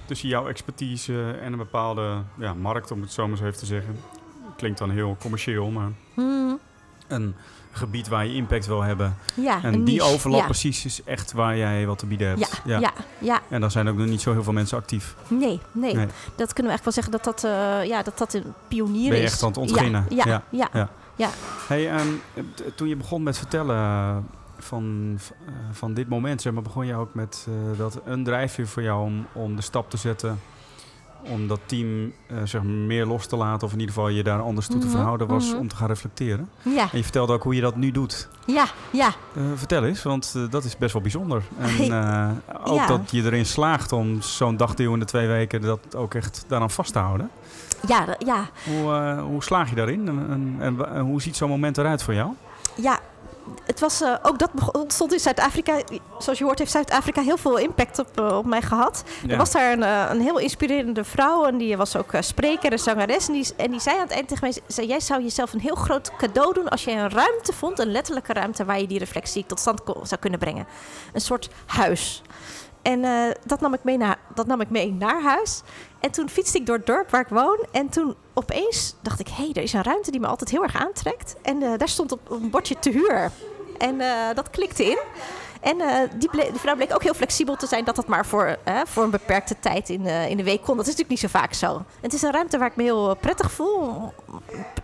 tussen 0.06 0.30
jouw 0.30 0.47
expertise 0.47 1.32
en 1.41 1.51
een 1.51 1.58
bepaalde 1.58 2.17
ja, 2.38 2.54
markt, 2.54 2.91
om 2.91 3.01
het 3.01 3.12
zo 3.12 3.21
maar 3.28 3.32
eens 3.38 3.41
even 3.47 3.60
te 3.60 3.65
zeggen. 3.65 3.99
Klinkt 4.58 4.78
dan 4.78 4.89
heel 4.89 5.17
commercieel, 5.19 5.69
maar 5.69 5.89
Hmm, 6.13 6.60
een 7.08 7.36
gebied 7.71 8.08
waar 8.08 8.25
je 8.25 8.34
impact 8.34 8.65
wil 8.65 8.82
hebben. 8.82 9.17
ja, 9.34 9.60
En 9.63 9.71
die 9.71 9.93
niche. 9.95 10.04
overlap 10.13 10.39
ja. 10.39 10.45
precies 10.45 10.86
is 10.86 11.04
echt 11.04 11.32
waar 11.32 11.58
jij 11.58 11.86
wat 11.86 11.97
te 11.97 12.06
bieden 12.06 12.28
hebt. 12.28 12.62
Ja, 12.65 12.80
ja, 12.80 12.93
ja, 13.19 13.41
En 13.49 13.62
daar 13.62 13.71
zijn 13.71 13.89
ook 13.89 13.97
nog 13.97 14.08
niet 14.08 14.21
zo 14.21 14.32
heel 14.32 14.43
veel 14.43 14.54
mensen 14.54 14.78
actief. 14.78 15.15
Nee, 15.28 15.60
nee, 15.71 15.93
Nee. 15.95 16.08
Dat 16.36 16.54
kunnen 16.54 16.71
we 16.71 16.78
echt 16.78 16.84
wel 16.84 16.93
zeggen 16.93 17.12
dat 17.12 17.23
dat, 17.23 17.43
eh, 17.43 17.84
ja, 17.88 18.04
dat, 18.04 18.17
dat 18.17 18.34
een 18.34 18.54
pionier 18.67 19.10
Ben 19.10 19.17
je 19.17 19.23
is. 19.23 19.32
echt 19.32 19.41
aan 19.43 19.47
het 19.49 19.58
ontginnen? 19.58 20.06
Ja, 20.10 20.43
ja, 20.49 20.69
Ja. 21.15 21.30
Hey, 21.67 21.89
ehm, 21.91 22.08
toen 22.75 22.88
je 22.88 22.95
begon 22.95 23.23
met 23.23 23.38
vertellen 23.38 24.28
van, 24.57 25.17
eh, 25.45 25.53
van 25.71 25.93
dit 25.93 26.09
moment, 26.09 26.41
zeg 26.41 26.53
maar, 26.53 26.61
begon 26.63 26.85
je 26.85 26.95
ook 26.95 27.13
met 27.13 27.47
eh, 27.49 27.77
dat 27.79 27.99
een 28.05 28.23
drijfveer 28.23 28.67
voor 28.67 28.83
jou 28.83 29.03
om, 29.05 29.25
om 29.33 29.55
de 29.55 29.61
stap 29.61 29.89
te 29.89 29.97
zetten. 29.97 30.39
Om 31.29 31.47
dat 31.47 31.59
team 31.65 32.13
eh, 32.27 32.37
zeg 32.43 32.63
maar, 32.63 32.71
meer 32.71 33.05
los 33.05 33.25
te 33.27 33.35
laten, 33.35 33.67
of 33.67 33.73
in 33.73 33.79
ieder 33.79 33.95
geval 33.95 34.09
je 34.09 34.23
daar 34.23 34.41
anders 34.41 34.67
toe 34.67 34.79
te 34.79 34.85
Mhm, 34.85 34.95
verhouden, 34.95 35.27
was 35.27 35.49
mhm. 35.51 35.57
om 35.59 35.67
te 35.67 35.75
gaan 35.75 35.87
reflecteren. 35.87 36.49
ja, 36.61 36.81
En 36.81 36.97
je 36.97 37.03
vertelde 37.03 37.33
ook 37.33 37.43
hoe 37.43 37.55
je 37.55 37.61
dat 37.61 37.75
nu 37.75 37.91
doet. 37.91 38.27
ja, 38.45 38.65
ja. 38.91 39.09
Vertel 39.55 39.83
eens, 39.83 40.03
want 40.03 40.51
dat 40.51 40.63
is 40.63 40.77
best 40.77 40.93
wel 40.93 41.01
bijzonder. 41.01 41.43
En 41.59 41.93
ook 42.63 42.75
Ja. 42.77 42.87
dat 42.87 43.11
je 43.11 43.23
erin 43.23 43.45
slaagt 43.45 43.91
om 43.91 44.21
zo'n 44.21 44.57
dagdeel 44.57 44.93
in 44.93 44.99
de 44.99 45.05
twee 45.05 45.27
weken 45.27 45.61
dat 45.61 45.95
ook 45.95 46.13
echt 46.13 46.45
daaraan 46.47 46.71
vast 46.71 46.93
te 46.93 46.99
houden. 46.99 47.29
Ja, 47.87 48.05
ja, 48.19 48.49
Hoe, 48.65 49.19
hoe 49.19 49.43
slaag 49.43 49.69
je 49.69 49.75
daarin 49.75 50.07
en, 50.07 50.55
en, 50.59 50.89
en 50.93 51.01
hoe 51.01 51.21
ziet 51.21 51.35
zo'n 51.35 51.49
moment 51.49 51.77
eruit 51.77 52.03
voor 52.03 52.13
jou? 52.13 52.29
ja. 52.75 52.99
Het 53.65 53.79
was 53.79 54.01
eh, 54.01 54.15
ook 54.21 54.39
dat 54.39 54.49
ontstond 54.71 55.13
in 55.13 55.19
Zuid-Afrika. 55.19 55.81
Zoals 56.19 56.38
je 56.38 56.43
hoort, 56.43 56.60
heeft 56.60 56.71
Zuid-Afrika 56.71 57.21
heel 57.21 57.38
veel 57.38 57.58
impact 57.58 57.99
op, 57.99 58.19
eh, 58.19 58.38
op 58.38 58.45
mij 58.45 58.62
gehad. 58.62 59.03
Er 59.27 59.38
was 59.38 59.51
daar 59.51 59.71
een, 59.71 59.84
eh, 59.84 60.05
een 60.10 60.21
heel 60.21 60.39
inspirerende 60.39 61.03
vrouw 61.03 61.45
en 61.45 61.58
die 61.58 61.77
was 61.77 61.95
ook 61.95 62.12
spreker 62.19 62.71
en 62.71 62.79
zangeres. 62.79 63.27
En 63.27 63.34
die, 63.34 63.47
en 63.58 63.71
die 63.71 63.79
zei 63.79 63.95
aan 63.95 64.01
het 64.01 64.12
eind 64.12 64.27
tegen 64.27 64.49
mij: 64.49 64.62
zei, 64.67 64.88
Jij 64.88 64.99
zou 64.99 65.21
jezelf 65.21 65.53
een 65.53 65.60
heel 65.60 65.75
groot 65.75 66.12
cadeau 66.17 66.53
doen 66.53 66.69
als 66.69 66.84
je 66.84 66.91
een 66.91 67.10
ruimte 67.10 67.53
vond, 67.53 67.79
een 67.79 67.91
letterlijke 67.91 68.34
ruimte 68.34 68.65
waar 68.65 68.79
je 68.79 68.88
die 68.88 68.99
reflectie 68.99 69.45
tot 69.45 69.60
stand 69.60 69.81
zou 69.86 70.19
kunnen 70.19 70.39
brengen. 70.39 70.67
Een 71.13 71.21
soort 71.21 71.49
huis. 71.65 72.21
En 72.81 73.01
dat, 73.45 73.62
nam 73.62 73.73
ik 73.73 73.84
mee 73.84 73.97
naar, 73.97 74.17
dat 74.34 74.47
nam 74.47 74.62
ik 74.62 74.69
mee 74.69 74.91
naar 74.91 75.21
huis. 75.21 75.62
En 75.99 76.12
toen 76.12 76.29
fietste 76.29 76.58
ik 76.58 76.65
door 76.65 76.75
het 76.75 76.86
dorp 76.86 77.10
waar 77.10 77.21
ik 77.21 77.27
woon. 77.27 77.65
En 77.71 77.89
toen 77.89 78.15
opeens 78.36 78.95
dacht 79.02 79.19
ik: 79.19 79.28
hé, 79.28 79.43
hey, 79.43 79.52
er 79.54 79.63
is 79.63 79.74
een 79.74 79.84
ruimte 79.84 80.12
die 80.12 80.19
me 80.19 80.28
altijd 80.28 80.50
heel 80.50 80.63
erg 80.63 80.76
aantrekt. 80.76 81.36
En 81.41 81.63
eh, 81.63 81.78
daar 81.78 81.89
stond 81.89 82.12
op 82.12 82.32
een 82.32 82.50
bordje 82.50 82.80
te 82.80 82.89
huur. 82.89 83.32
En 83.78 84.02
eh, 84.02 84.36
dat 84.36 84.50
klikte 84.50 84.84
in. 84.84 85.00
En 85.62 85.82
eh, 85.82 86.10
die, 86.15 86.30
vrouw 86.54 86.76
bleek 86.76 86.93
ook 86.93 87.04
heel 87.04 87.13
flexibel 87.13 87.56
te 87.56 87.67
zijn 87.67 87.86
dat 87.86 87.95
dat 87.95 88.08
maar 88.08 88.26
voor, 88.26 88.58
voor 88.86 89.04
een 89.04 89.10
beperkte 89.10 89.56
tijd 89.60 89.89
in, 89.89 90.06
in 90.06 90.38
de 90.38 90.43
week 90.43 90.62
kon. 90.62 90.78
Dat 90.78 90.88
is 90.88 90.95
natuurlijk 90.95 91.21
niet 91.21 91.32
zo 91.32 91.39
vaak 91.39 91.54
zo. 91.54 91.86
Het 92.02 92.13
is 92.13 92.21
een 92.21 92.32
ruimte 92.32 92.58
waar 92.58 92.67
ik 92.67 92.76
me 92.76 92.84
heel 92.84 93.15
prettig 93.15 93.52
voel. 93.52 94.13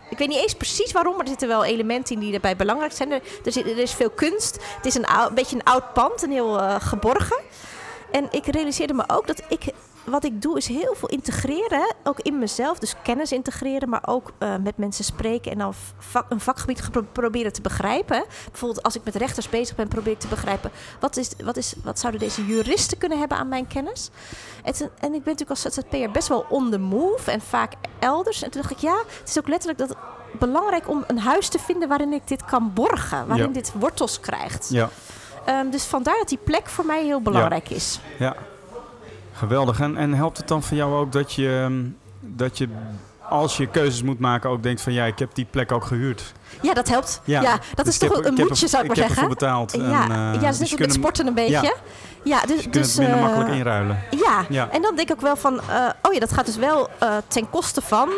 Ik 0.10 0.18
weet 0.18 0.28
niet 0.28 0.42
eens 0.42 0.56
precies 0.56 0.92
waarom, 0.92 1.12
maar 1.12 1.24
er 1.24 1.30
zitten 1.30 1.48
wel 1.48 1.64
elementen 1.64 2.16
in 2.16 2.22
die 2.22 2.32
daarbij 2.32 2.56
belangrijk 2.56 2.92
zijn. 2.92 3.12
Er, 3.12 3.22
er, 3.44 3.78
is 3.78 3.94
veel 3.94 4.10
kunst. 4.10 4.58
Het 4.76 4.86
is 4.86 4.96
een, 4.96 5.06
een 5.28 5.34
beetje 5.34 5.56
een 5.56 5.64
oud 5.64 5.94
pand, 5.94 6.24
een 6.24 6.32
heel 6.32 6.80
geborgen. 6.80 7.40
En 8.12 8.28
ik 8.32 8.46
realiseerde 8.46 8.94
me 8.94 9.04
ook 9.08 9.28
dat 9.28 9.42
ik 9.48 9.64
wat 10.04 10.24
ik 10.24 10.42
doe 10.42 10.58
is 10.58 10.68
heel 10.68 10.96
veel 10.98 11.08
integreren, 11.10 11.94
ook 12.04 12.20
in 12.20 12.40
mezelf. 12.40 12.80
Dus 12.80 12.96
kennis 13.04 13.32
integreren, 13.32 13.90
maar 13.90 14.04
ook 14.06 14.32
eh, 14.38 14.56
met 14.64 14.78
mensen 14.78 15.04
spreken 15.04 15.52
en 15.52 15.58
dan 15.58 15.74
vak- 15.98 16.26
een 16.30 16.40
vakgebied 16.40 16.90
proberen 17.12 17.54
te 17.54 17.62
begrijpen. 17.62 18.24
Bijvoorbeeld 18.50 18.84
als 18.84 18.96
ik 18.96 19.02
met 19.04 19.16
rechters 19.16 19.50
bezig 19.50 19.76
ben, 19.76 19.88
probeer 19.88 20.14
ik 20.14 20.20
te 20.20 20.28
begrijpen 20.28 20.72
wat, 21.00 21.18
is, 21.18 21.32
wat, 21.44 21.58
is, 21.58 21.74
wat 21.84 22.00
zouden 22.00 22.22
deze 22.22 22.46
juristen 22.46 22.98
kunnen 22.98 23.20
hebben 23.20 23.38
aan 23.38 23.48
mijn 23.48 23.68
kennis. 23.68 24.10
En, 24.64 24.74
en 24.74 25.14
ik 25.14 25.24
ben 25.24 25.34
natuurlijk 25.34 25.50
als 25.50 25.62
ZZP'er 25.62 26.12
best 26.12 26.28
wel 26.28 26.46
on 26.50 26.70
the 26.72 26.80
move 26.80 27.32
en 27.32 27.42
vaak 27.42 27.74
elders. 28.00 28.44
En 28.44 28.52
toen 28.52 28.62
dacht 28.62 28.74
ik, 28.74 28.80
ja, 28.80 28.98
het 29.20 29.30
is 29.30 29.38
ook 29.40 29.48
letterlijk 29.48 29.80
dat 29.80 29.96
belangrijk 30.40 30.90
om 30.90 31.04
een 31.08 31.20
huis 31.20 31.48
te 31.48 31.60
vinden 31.60 31.88
waarin 31.88 32.14
ik 32.14 32.28
dit 32.28 32.46
kan 32.46 32.74
borgen, 32.74 33.28
waarin 33.28 33.48
Ja. 33.48 33.54
dit 33.54 33.72
wortels 33.80 34.20
krijgt. 34.20 34.68
Ja, 34.70 34.90
Ehm, 35.46 35.70
dus 35.70 35.84
vandaar 35.84 36.18
dat 36.18 36.30
die 36.30 36.38
plek 36.44 36.68
voor 36.70 36.86
mij 36.86 37.04
heel 37.04 37.22
belangrijk 37.22 37.70
is. 37.70 38.00
ja. 38.20 38.36
Geweldig. 39.42 39.80
En, 39.80 39.98
en 39.98 40.14
helpt 40.14 40.38
het 40.38 40.48
dan 40.48 40.64
voor 40.64 40.78
jou 40.78 40.94
ook 40.96 41.12
dat 41.12 41.34
je, 41.34 41.60
ehm, 41.62 41.84
dat 42.20 42.58
je 42.58 42.68
als 43.30 43.58
je 43.58 43.68
keuzes 43.68 44.04
moet 44.04 44.20
maken 44.20 44.50
ook 44.50 44.64
denkt 44.64 44.82
van 44.82 44.94
ja, 44.94 45.06
ik 45.06 45.20
heb 45.20 45.30
die 45.36 45.46
plek 45.50 45.72
ook 45.72 45.86
gehuurd. 45.86 46.34
Ja, 46.62 46.74
dat 46.74 46.88
helpt. 46.90 47.22
Ja, 47.26 47.42
dat 47.76 47.86
Dus 47.86 47.88
is 47.94 47.98
toch 47.98 48.16
heb- 48.16 48.26
een 48.26 48.34
moedje, 48.34 48.68
zou 48.68 48.84
ik 48.84 48.88
maar 48.90 48.98
Ik 48.98 49.04
heb 49.04 49.14
zeggen. 49.16 49.16
ervoor 49.16 49.30
betaald. 49.30 49.72
Ja, 49.72 50.04
en, 50.04 50.12
eh, 50.36 50.42
ja, 50.42 50.52
dus 50.52 50.76
met 50.78 50.94
sporten 50.94 51.28
een 51.28 51.34
beetje. 51.34 51.52
Ja, 51.52 51.74
dus, 52.24 52.34
Dus 52.48 52.64
je 52.64 52.70
kunt 52.70 52.74
dus, 52.74 52.88
het 52.88 52.98
minder 52.98 53.18
eh, 53.18 53.24
makkelijk 53.24 53.50
inruilen. 53.52 54.00
Ja. 54.10 54.46
Ja. 54.50 54.70
en 54.72 54.82
dan 54.82 54.96
denk 54.96 55.10
ik 55.10 55.16
ook 55.16 55.22
wel 55.22 55.36
van, 55.36 55.60
eh, 55.70 55.90
oh 56.02 56.14
ja, 56.14 56.20
dat 56.20 56.32
gaat 56.34 56.46
dus 56.46 56.56
wel 56.58 56.90
eh, 57.00 57.16
ten 57.28 57.50
koste 57.50 57.82
van, 57.82 58.10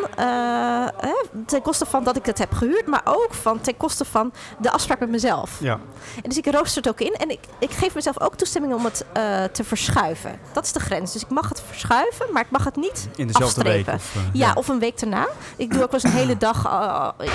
hè, 0.97 1.11
ten 1.45 1.61
koste 1.61 1.85
van 1.85 2.03
dat 2.03 2.15
ik 2.15 2.25
het 2.25 2.37
heb 2.37 2.53
gehuurd, 2.53 2.87
maar 2.87 3.01
ook 3.05 3.33
van 3.33 3.61
ten 3.61 3.77
koste 3.77 4.05
van 4.05 4.33
de 4.59 4.71
afspraak 4.71 4.99
met 4.99 5.09
mezelf. 5.09 5.57
Ja, 5.59 5.79
En 6.23 6.29
dus 6.29 6.37
ik 6.37 6.45
rooster 6.51 6.81
het 6.83 6.91
ook 6.91 6.99
in 6.99 7.13
en 7.13 7.29
ik, 7.29 7.39
ik 7.59 7.71
geef 7.71 7.95
mezelf 7.95 8.19
ook 8.21 8.35
toestemming 8.35 8.73
om 8.73 8.85
het 8.85 9.05
te 9.53 9.63
verschuiven. 9.63 10.39
Dat 10.53 10.63
is 10.63 10.71
de 10.71 10.79
grens. 10.79 11.13
Dus 11.13 11.21
ik 11.23 11.29
mag 11.29 11.49
het 11.49 11.61
verschuiven, 11.67 12.25
maar 12.33 12.41
ik 12.41 12.51
mag 12.51 12.63
het 12.63 12.75
niet 12.75 13.07
in 13.15 13.27
dezelfde 13.27 13.61
afstrepen. 13.61 13.85
week. 13.91 13.95
Of, 13.95 14.15
eh, 14.15 14.21
Ja, 14.33 14.51
of 14.53 14.67
een 14.67 14.79
week 14.79 14.99
daarna. 14.99 15.27
Ik 15.57 15.71
doe 15.73 15.83
ook 15.83 15.91
wel 15.91 15.99
eens 15.99 16.11
een 16.13 16.19
hele 16.19 16.37
dag 16.37 16.65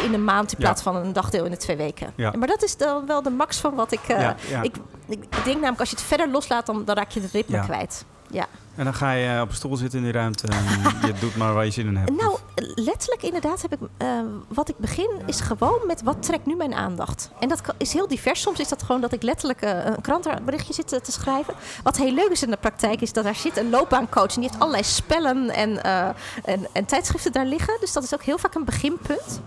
in 0.04 0.14
een 0.14 0.24
maand 0.24 0.52
in 0.52 0.58
Ja. 0.58 0.64
plaats 0.64 0.82
van 0.82 0.96
een 0.96 1.12
dagdeel 1.12 1.44
in 1.44 1.50
de 1.50 1.56
twee 1.56 1.76
weken. 1.76 2.12
Ja. 2.14 2.32
Maar 2.38 2.48
dat 2.48 2.62
is 2.62 2.76
dan 2.76 3.06
wel 3.06 3.22
de 3.22 3.30
max 3.30 3.58
van 3.58 3.74
wat 3.74 3.92
ik... 3.92 4.00
ja, 4.06 4.34
ja. 4.48 4.62
Ik, 5.08 5.22
ik 5.24 5.44
denk 5.44 5.54
namelijk, 5.56 5.80
als 5.80 5.90
je 5.90 5.96
het 5.96 6.04
verder 6.04 6.28
loslaat, 6.28 6.66
dan, 6.66 6.84
dan 6.84 6.96
raak 6.96 7.10
je 7.10 7.20
het 7.20 7.30
ritme 7.32 7.56
Ja. 7.56 7.62
kwijt. 7.64 8.04
Ja. 8.30 8.46
En 8.74 8.84
dan 8.84 8.94
ga 8.94 9.12
je 9.12 9.40
op 9.40 9.48
een 9.48 9.54
stoel 9.54 9.76
zitten 9.76 9.98
in 9.98 10.04
die 10.04 10.12
ruimte 10.14 10.46
en 10.46 10.64
je 11.06 11.12
doet 11.20 11.36
maar 11.36 11.54
waar 11.54 11.64
je 11.64 11.70
zin 11.70 11.86
in 11.86 11.96
hebt. 11.96 12.10
Nou, 12.16 12.38
letterlijk 12.74 13.22
inderdaad 13.22 13.62
heb 13.62 13.72
ik... 13.72 13.78
eh, 13.96 14.08
wat 14.48 14.68
ik 14.68 14.78
begin 14.78 15.10
is 15.26 15.40
gewoon 15.40 15.80
met 15.86 16.02
wat 16.02 16.22
trekt 16.22 16.46
nu 16.46 16.54
mijn 16.56 16.74
aandacht. 16.74 17.30
En 17.40 17.48
dat 17.48 17.60
is 17.76 17.92
heel 17.92 18.08
divers. 18.08 18.40
Soms 18.40 18.58
is 18.60 18.68
dat 18.68 18.82
gewoon 18.82 19.00
dat 19.00 19.12
ik 19.12 19.22
letterlijk 19.22 19.60
eh, 19.62 19.84
een 19.84 20.00
krantenberichtje 20.00 20.72
zit 20.72 20.92
eh, 20.92 21.00
te 21.00 21.12
schrijven. 21.12 21.54
Wat 21.82 21.96
heel 21.96 22.12
leuk 22.12 22.28
is 22.30 22.42
in 22.42 22.50
de 22.50 22.56
praktijk 22.56 23.00
is 23.00 23.12
dat 23.12 23.24
daar 23.24 23.34
zit 23.34 23.56
een 23.56 23.70
loopbaancoach. 23.70 24.34
En 24.34 24.40
die 24.40 24.48
heeft 24.48 24.58
allerlei 24.60 24.84
spellen 24.84 25.50
en, 25.50 25.82
eh, 25.82 26.08
en, 26.44 26.66
en 26.72 26.84
tijdschriften 26.84 27.32
daar 27.32 27.46
liggen. 27.46 27.76
Dus 27.80 27.92
dat 27.92 28.02
is 28.02 28.14
ook 28.14 28.22
heel 28.22 28.38
vaak 28.38 28.54
een 28.54 28.64
beginpunt. 28.64 29.40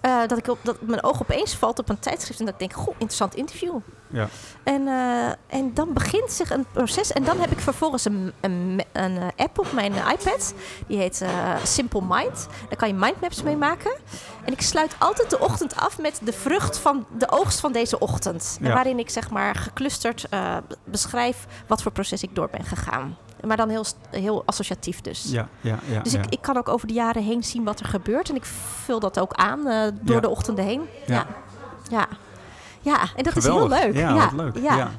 Eh, 0.00 0.20
dat, 0.26 0.38
ik 0.38 0.48
op, 0.48 0.58
dat 0.62 0.80
mijn 0.80 1.02
oog 1.02 1.20
opeens 1.20 1.54
valt 1.54 1.78
op 1.78 1.88
een 1.88 1.98
tijdschrift 1.98 2.38
en 2.38 2.44
dat 2.44 2.54
ik 2.54 2.60
denk, 2.60 2.72
goh, 2.72 2.94
interessant 2.98 3.34
interview. 3.34 3.78
Ja. 4.10 4.28
En, 4.62 4.88
eh, 4.88 5.58
en 5.58 5.74
dan 5.74 5.92
begint 5.92 6.32
zich 6.32 6.50
een 6.50 6.66
proces. 6.72 7.12
En 7.12 7.24
dan 7.24 7.40
heb 7.40 7.50
ik 7.50 7.60
vervolgens 7.60 8.04
een, 8.04 8.32
een, 8.40 8.82
een 8.92 9.16
eh, 9.16 9.26
app 9.36 9.58
op 9.58 9.72
mijn 9.72 9.92
iPad. 9.92 10.54
Die 10.86 10.98
heet 10.98 11.20
eh, 11.20 11.56
Simple 11.64 12.02
Mind. 12.02 12.48
Daar 12.68 12.76
kan 12.76 12.88
je 12.88 12.94
mindmaps 12.94 13.42
mee 13.42 13.56
maken. 13.56 13.92
En 14.44 14.52
ik 14.52 14.60
sluit 14.60 14.96
altijd 14.98 15.30
de 15.30 15.38
ochtend 15.38 15.76
af 15.76 15.98
met 15.98 16.20
de 16.24 16.32
vrucht 16.32 16.78
van 16.78 17.06
de 17.18 17.30
oogst 17.30 17.60
van 17.60 17.72
deze 17.72 17.98
ochtend. 17.98 18.58
En 18.62 18.72
waarin 18.72 18.98
ik 18.98 19.10
zeg 19.10 19.30
maar 19.30 19.54
geclusterd 19.54 20.28
beschrijf 20.84 21.46
wat 21.66 21.82
voor 21.82 21.92
proces 21.92 22.22
ik 22.22 22.34
door 22.34 22.48
ben 22.50 22.64
gegaan. 22.64 23.16
Maar 23.46 23.56
dan 23.56 23.68
heel, 23.68 23.84
heel 24.10 24.42
associatief 24.46 25.00
dus. 25.00 25.24
Ja, 25.30 25.48
ja, 25.60 25.78
ja. 25.90 26.00
Dus 26.00 26.14
ik, 26.14 26.24
ik 26.28 26.42
kan 26.42 26.56
ook 26.56 26.68
over 26.68 26.86
de 26.86 26.92
jaren 26.92 27.22
heen 27.22 27.44
zien 27.44 27.64
wat 27.64 27.80
er 27.80 27.86
gebeurt. 27.86 28.28
En 28.28 28.34
ik 28.36 28.44
vul 28.84 29.00
dat 29.00 29.18
ook 29.20 29.32
aan 29.32 29.66
eh, 29.66 29.82
door 30.00 30.20
de 30.20 30.28
ochtenden 30.28 30.64
heen. 30.64 30.82
Ja. 31.06 31.26
Ja. 31.90 32.06
Ja. 32.80 33.00
en 33.16 33.22
dat 33.24 33.32
Geweldig. 33.32 33.72
is 33.78 33.82
heel 33.84 33.92
leuk. 33.92 33.96
Ja, 34.16 34.30
leuk. 34.34 34.56
Ja. 34.58 34.76
Ja. 34.76 34.90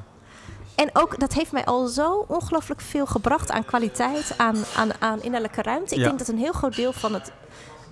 En 0.74 0.90
ook, 0.92 1.18
dat 1.20 1.32
heeft 1.32 1.52
mij 1.52 1.64
al 1.64 1.86
zo 1.86 2.24
ongelooflijk 2.28 2.80
veel 2.80 3.06
gebracht 3.06 3.50
aan 3.50 3.64
kwaliteit, 3.64 4.34
aan, 4.36 4.56
aan, 4.76 4.90
aan 4.98 5.22
innerlijke 5.22 5.62
ruimte. 5.62 5.94
Ik 5.94 6.00
Ja. 6.00 6.06
denk 6.06 6.18
dat 6.18 6.28
een 6.28 6.38
heel 6.38 6.52
groot 6.52 6.76
deel 6.76 6.92
van 6.92 7.14
het... 7.14 7.32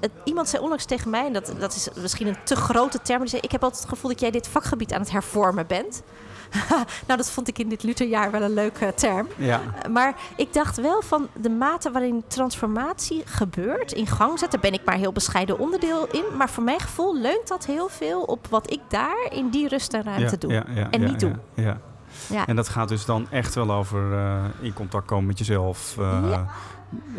het 0.01 0.11
iemand 0.25 0.49
zei 0.49 0.63
onlangs 0.63 0.85
tegen 0.85 1.11
mij, 1.11 1.27
en 1.27 1.33
dat, 1.33 1.53
dat 1.59 1.75
is 1.75 1.89
misschien 2.01 2.27
een 2.27 2.37
te 2.45 2.57
grote 2.57 2.99
term, 3.03 3.21
die 3.21 3.29
zei, 3.29 3.43
ik 3.43 3.53
heb 3.53 3.63
altijd 3.63 3.83
het 3.83 3.91
gevoel 3.91 4.11
dat 4.11 4.21
jij 4.21 4.31
dit 4.31 4.49
vakgebied 4.49 4.93
aan 4.93 5.01
het 5.01 5.11
hervormen 5.11 5.67
bent. 5.67 6.03
nou, 7.07 7.17
dat 7.19 7.31
vond 7.31 7.49
ik 7.49 7.59
in 7.59 7.69
dit 7.69 7.83
Lutherjaar 7.83 8.31
wel 8.31 8.43
een 8.43 8.55
leuke 8.55 8.93
term. 8.95 9.29
Ja. 9.37 9.61
Uh, 9.61 9.93
Maar 9.93 10.15
ik 10.37 10.53
dacht 10.53 10.81
wel 10.81 11.03
van 11.03 11.29
de 11.41 11.51
mate 11.51 11.91
waarin 11.91 12.25
transformatie 12.27 13.23
gebeurt, 13.25 13.93
in 13.93 14.07
gang 14.07 14.39
zet, 14.39 14.51
daar 14.51 14.61
ben 14.61 14.73
ik 14.73 14.85
maar 14.85 14.97
heel 14.97 15.13
bescheiden 15.13 15.59
onderdeel 15.59 16.07
in. 16.07 16.25
Maar 16.37 16.51
voor 16.51 16.65
mijn 16.65 16.81
gevoel 16.81 17.17
leunt 17.17 17.49
dat 17.49 17.67
heel 17.67 17.89
veel 17.89 18.23
op 18.23 18.47
wat 18.51 18.71
ik 18.71 18.81
daar 18.89 19.27
in 19.31 19.49
die 19.49 19.69
rust 19.69 19.93
en 19.95 20.03
ruimte 20.03 20.23
ja, 20.31 20.37
doe. 20.39 20.53
ja, 20.53 20.65
ja, 20.75 20.91
en 20.91 21.05
niet 21.05 21.21
doe. 21.21 21.33
Ja, 21.55 21.63
ja. 21.63 21.81
Ja. 22.27 22.47
En 22.47 22.57
dat 22.57 22.69
gaat 22.69 22.89
dus 22.89 23.05
dan 23.05 23.27
echt 23.31 23.55
wel 23.55 23.73
over 23.73 24.13
eh, 24.13 24.45
in 24.61 24.73
contact 24.73 25.07
komen 25.07 25.27
met 25.27 25.39
jezelf. 25.39 25.97
eh. 25.99 26.41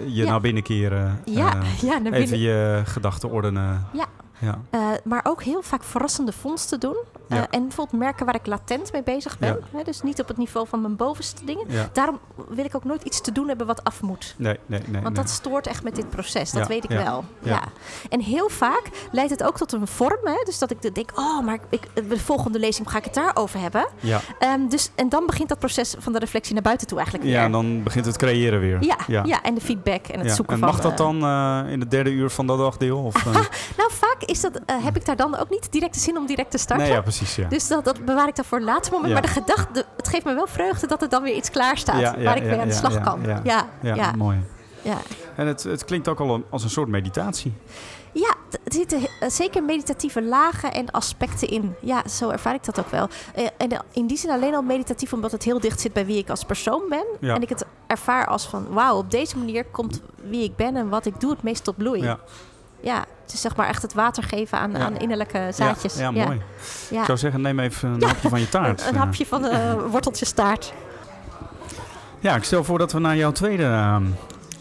Je 0.05 0.25
naar 0.25 0.41
binnen 0.41 0.63
keren. 0.63 1.21
Ja, 1.25 1.55
eh, 1.81 2.13
even 2.13 2.39
je 2.39 2.81
gedachten 2.85 3.29
ordenen. 3.29 3.87
Ja. 3.93 4.05
ja. 4.37 4.59
Uh, 4.71 4.87
maar 5.03 5.21
ook 5.23 5.43
heel 5.43 5.61
vaak 5.61 5.83
verrassende 5.83 6.31
vondsten 6.31 6.79
doen. 6.79 6.97
Eh, 7.29 7.37
Ja. 7.37 7.47
en 7.49 7.61
bijvoorbeeld 7.61 7.99
merken 8.01 8.25
waar 8.25 8.35
ik 8.35 8.45
latent 8.45 8.91
mee 8.91 9.03
bezig 9.03 9.39
ben. 9.39 9.59
Hè, 9.75 9.83
dus 9.83 10.01
niet 10.01 10.21
op 10.21 10.27
het 10.27 10.37
niveau 10.37 10.67
van 10.67 10.81
mijn 10.81 10.95
bovenste 10.95 11.45
dingen. 11.45 11.65
Ja. 11.67 11.89
Daarom 11.93 12.19
wil 12.47 12.65
ik 12.65 12.75
ook 12.75 12.83
nooit 12.83 13.03
iets 13.03 13.21
te 13.21 13.31
doen 13.31 13.47
hebben 13.47 13.67
wat 13.67 13.83
af 13.83 14.01
moet. 14.01 14.35
Nee, 14.37 14.59
nee, 14.65 14.79
nee. 14.85 15.01
Want 15.01 15.15
nee. 15.15 15.23
dat 15.23 15.29
stoort 15.29 15.67
echt 15.67 15.83
met 15.83 15.95
dit 15.95 16.09
proces, 16.09 16.51
dat 16.51 16.61
Ja, 16.61 16.67
weet 16.67 16.83
ik 16.83 16.91
ja, 16.91 17.03
wel. 17.03 17.23
ja. 17.41 17.49
Ja. 17.51 17.63
En 18.09 18.19
heel 18.21 18.49
vaak 18.49 18.89
leidt 19.11 19.29
het 19.31 19.43
ook 19.43 19.57
tot 19.57 19.71
een 19.73 19.87
vorm. 19.87 20.19
Hè? 20.23 20.41
Dus 20.45 20.59
dat 20.59 20.71
ik 20.71 20.81
de- 20.81 20.91
denk, 20.91 21.11
oh, 21.15 21.45
maar 21.45 21.59
ik, 21.69 21.87
de 22.09 22.19
volgende 22.19 22.59
lezing 22.59 22.89
ga 22.91 22.97
ik 22.97 23.03
het 23.03 23.13
daarover 23.13 23.59
hebben. 23.59 23.87
Ja. 23.99 24.19
Ehm, 24.39 24.67
dus, 24.67 24.91
en 24.95 25.09
dan 25.09 25.25
begint 25.25 25.49
dat 25.49 25.59
proces 25.59 25.95
van 25.99 26.13
de 26.13 26.19
reflectie 26.19 26.53
naar 26.53 26.63
buiten 26.63 26.87
toe 26.87 26.97
eigenlijk 26.97 27.27
ja, 27.29 27.35
weer. 27.35 27.45
en 27.45 27.51
dan 27.51 27.83
begint 27.83 28.05
het 28.05 28.17
creëren 28.17 28.59
weer. 28.59 28.77
ja, 28.83 28.97
ja. 29.07 29.23
ja. 29.25 29.41
en 29.43 29.53
de 29.53 29.61
feedback 29.61 30.07
en 30.07 30.19
het 30.19 30.27
Ja. 30.27 30.33
zoeken 30.35 30.53
En 30.53 30.59
van... 30.59 30.69
mag 30.69 30.79
dat 30.81 30.91
eh, 30.91 30.97
dan 30.97 31.23
eh, 31.23 31.71
in 31.71 31.79
het 31.79 31.91
derde 31.91 32.09
uur 32.09 32.29
van 32.29 32.47
dat 32.47 32.57
dagdeel? 32.57 32.97
Of, 33.03 33.15
eh? 33.25 33.33
nou, 33.77 33.91
vaak 33.91 34.21
is 34.25 34.41
dat, 34.41 34.59
eh, 34.65 34.83
heb 34.83 34.95
ik 34.95 35.05
daar 35.05 35.15
dan 35.15 35.37
ook 35.37 35.49
niet 35.49 35.71
direct 35.71 35.93
de 35.93 35.99
zin 35.99 36.17
om 36.17 36.25
direct 36.25 36.51
te 36.51 36.57
starten. 36.57 36.85
nee, 36.85 36.95
ja, 36.95 37.01
precies. 37.01 37.18
Ja. 37.19 37.47
Dus 37.47 37.67
dat, 37.67 37.85
dat 37.85 38.05
bewaar 38.05 38.27
ik 38.27 38.35
dan 38.35 38.45
voor 38.45 38.57
het 38.57 38.67
laatste 38.67 38.93
moment. 38.93 39.13
Maar 39.13 39.21
de 39.21 39.27
gedachte, 39.27 39.85
het 39.97 40.07
geeft 40.07 40.25
me 40.25 40.33
wel 40.33 40.47
vreugde 40.47 40.87
dat 40.87 41.01
er 41.01 41.09
dan 41.09 41.23
weer 41.23 41.35
iets 41.35 41.49
klaar 41.49 41.77
staat. 41.77 42.23
Waar 42.23 42.37
ik 42.37 42.43
weer 42.43 42.59
aan 42.59 42.67
de 42.67 42.73
slag 42.73 43.01
kan. 43.01 43.21
ja. 43.23 43.41
Ja, 43.43 43.67
ja, 43.81 43.95
ja, 43.95 44.11
mooi. 44.11 44.37
ja. 44.81 44.97
En 45.35 45.47
het, 45.47 45.63
het 45.63 45.85
klinkt 45.85 46.07
ook 46.07 46.19
al 46.19 46.43
als 46.49 46.63
een 46.63 46.69
soort 46.69 46.87
meditatie. 46.87 47.53
Ja, 48.11 48.35
er 48.51 48.73
zitten 48.73 48.99
eh, 49.19 49.29
zeker 49.29 49.63
meditatieve 49.63 50.23
lagen 50.23 50.73
en 50.73 50.91
aspecten 50.91 51.47
in. 51.47 51.75
Ja, 51.81 52.07
zo 52.07 52.29
ervaar 52.29 52.53
ik 52.53 52.63
dat 52.65 52.79
ook 52.79 52.89
wel. 52.89 53.07
Eh, 53.33 53.47
en 53.57 53.71
eh, 53.71 53.79
in 53.93 54.07
die 54.07 54.17
zin 54.17 54.29
alleen 54.29 54.55
al 54.55 54.61
meditatief 54.61 55.13
omdat 55.13 55.31
het 55.31 55.43
heel 55.43 55.59
dicht 55.59 55.79
zit 55.79 55.93
bij 55.93 56.05
wie 56.05 56.17
ik 56.17 56.29
als 56.29 56.43
persoon 56.43 56.81
ben. 56.89 57.05
Ja. 57.19 57.35
En 57.35 57.41
ik 57.41 57.49
het 57.49 57.65
ervaar 57.87 58.27
als 58.27 58.47
van, 58.47 58.67
wauw, 58.69 58.97
op 58.97 59.11
deze 59.11 59.37
manier 59.37 59.65
komt 59.65 60.01
wie 60.23 60.43
ik 60.43 60.55
ben 60.55 60.75
en 60.75 60.89
wat 60.89 61.05
ik 61.05 61.19
doe 61.19 61.31
het 61.31 61.43
meest 61.43 61.63
tot 61.63 61.77
bloei. 61.77 62.01
Ja, 62.01 62.19
Ja, 62.81 63.05
het 63.23 63.33
is 63.33 63.41
zeg 63.41 63.55
maar 63.55 63.67
echt 63.67 63.81
het 63.81 63.93
water 63.93 64.23
geven 64.23 64.59
aan, 64.59 64.71
Ja. 64.71 64.77
aan 64.79 64.97
innerlijke 64.97 65.49
zaadjes. 65.53 65.95
Ja, 65.97 66.09
ja, 66.13 66.25
mooi. 66.25 66.41
Ja. 66.89 66.99
Ik 66.99 67.05
zou 67.05 67.17
zeggen, 67.17 67.41
neem 67.41 67.59
even 67.59 67.89
een 67.89 68.03
hapje 68.03 68.29
van 68.29 68.39
je 68.39 68.49
taart. 68.59 68.81
Een, 68.87 68.93
Eh, 68.93 68.99
hapje 68.99 69.25
van 69.25 69.41
de 69.51 69.75
worteltjes 69.91 70.31
taart. 70.31 70.73
Ja, 72.19 72.35
ik 72.35 72.43
stel 72.43 72.63
voor 72.63 72.77
dat 72.77 72.91
we 72.91 72.99
naar 72.99 73.15
jouw 73.15 73.31
tweede 73.31 73.63
ehm, 73.63 74.03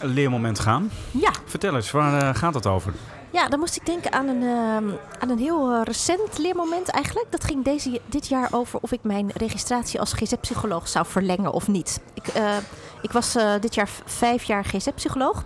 leermoment 0.01 0.59
gaan. 0.59 0.91
Ja. 1.11 1.31
Vertel 1.45 1.75
eens, 1.75 1.91
waar 1.91 2.23
eh, 2.29 2.35
gaat 2.35 2.55
het 2.55 2.67
over? 2.67 2.93
Ja, 3.31 3.49
dan 3.49 3.59
moest 3.59 3.77
ik 3.77 3.87
denken 3.87 4.13
aan 4.13 4.29
een, 4.29 4.43
ehm, 4.43 4.85
aan 5.19 5.31
een 5.31 5.39
heel 5.39 5.73
eh, 5.73 5.81
recent 5.85 6.39
leermoment 6.39 6.89
eigenlijk. 6.89 7.27
Dat 7.31 7.45
ging 7.45 7.65
deze, 7.65 8.01
dit 8.07 8.27
jaar 8.29 8.49
over 8.51 8.79
of 8.83 8.93
ik 8.93 8.99
mijn 9.03 9.31
registratie 9.35 10.01
als 10.01 10.13
GZ-psycholoog 10.13 10.89
zou 10.89 11.07
verlengen 11.07 11.53
of 11.53 11.69
niet. 11.69 12.01
Ik, 12.15 12.27
eh, 12.27 12.57
ik 13.03 13.13
was 13.13 13.35
eh, 13.35 13.51
dit 13.61 13.75
jaar 13.75 13.89
vijf 14.05 14.43
jaar 14.43 14.65
GZ-psycholoog. 14.65 15.45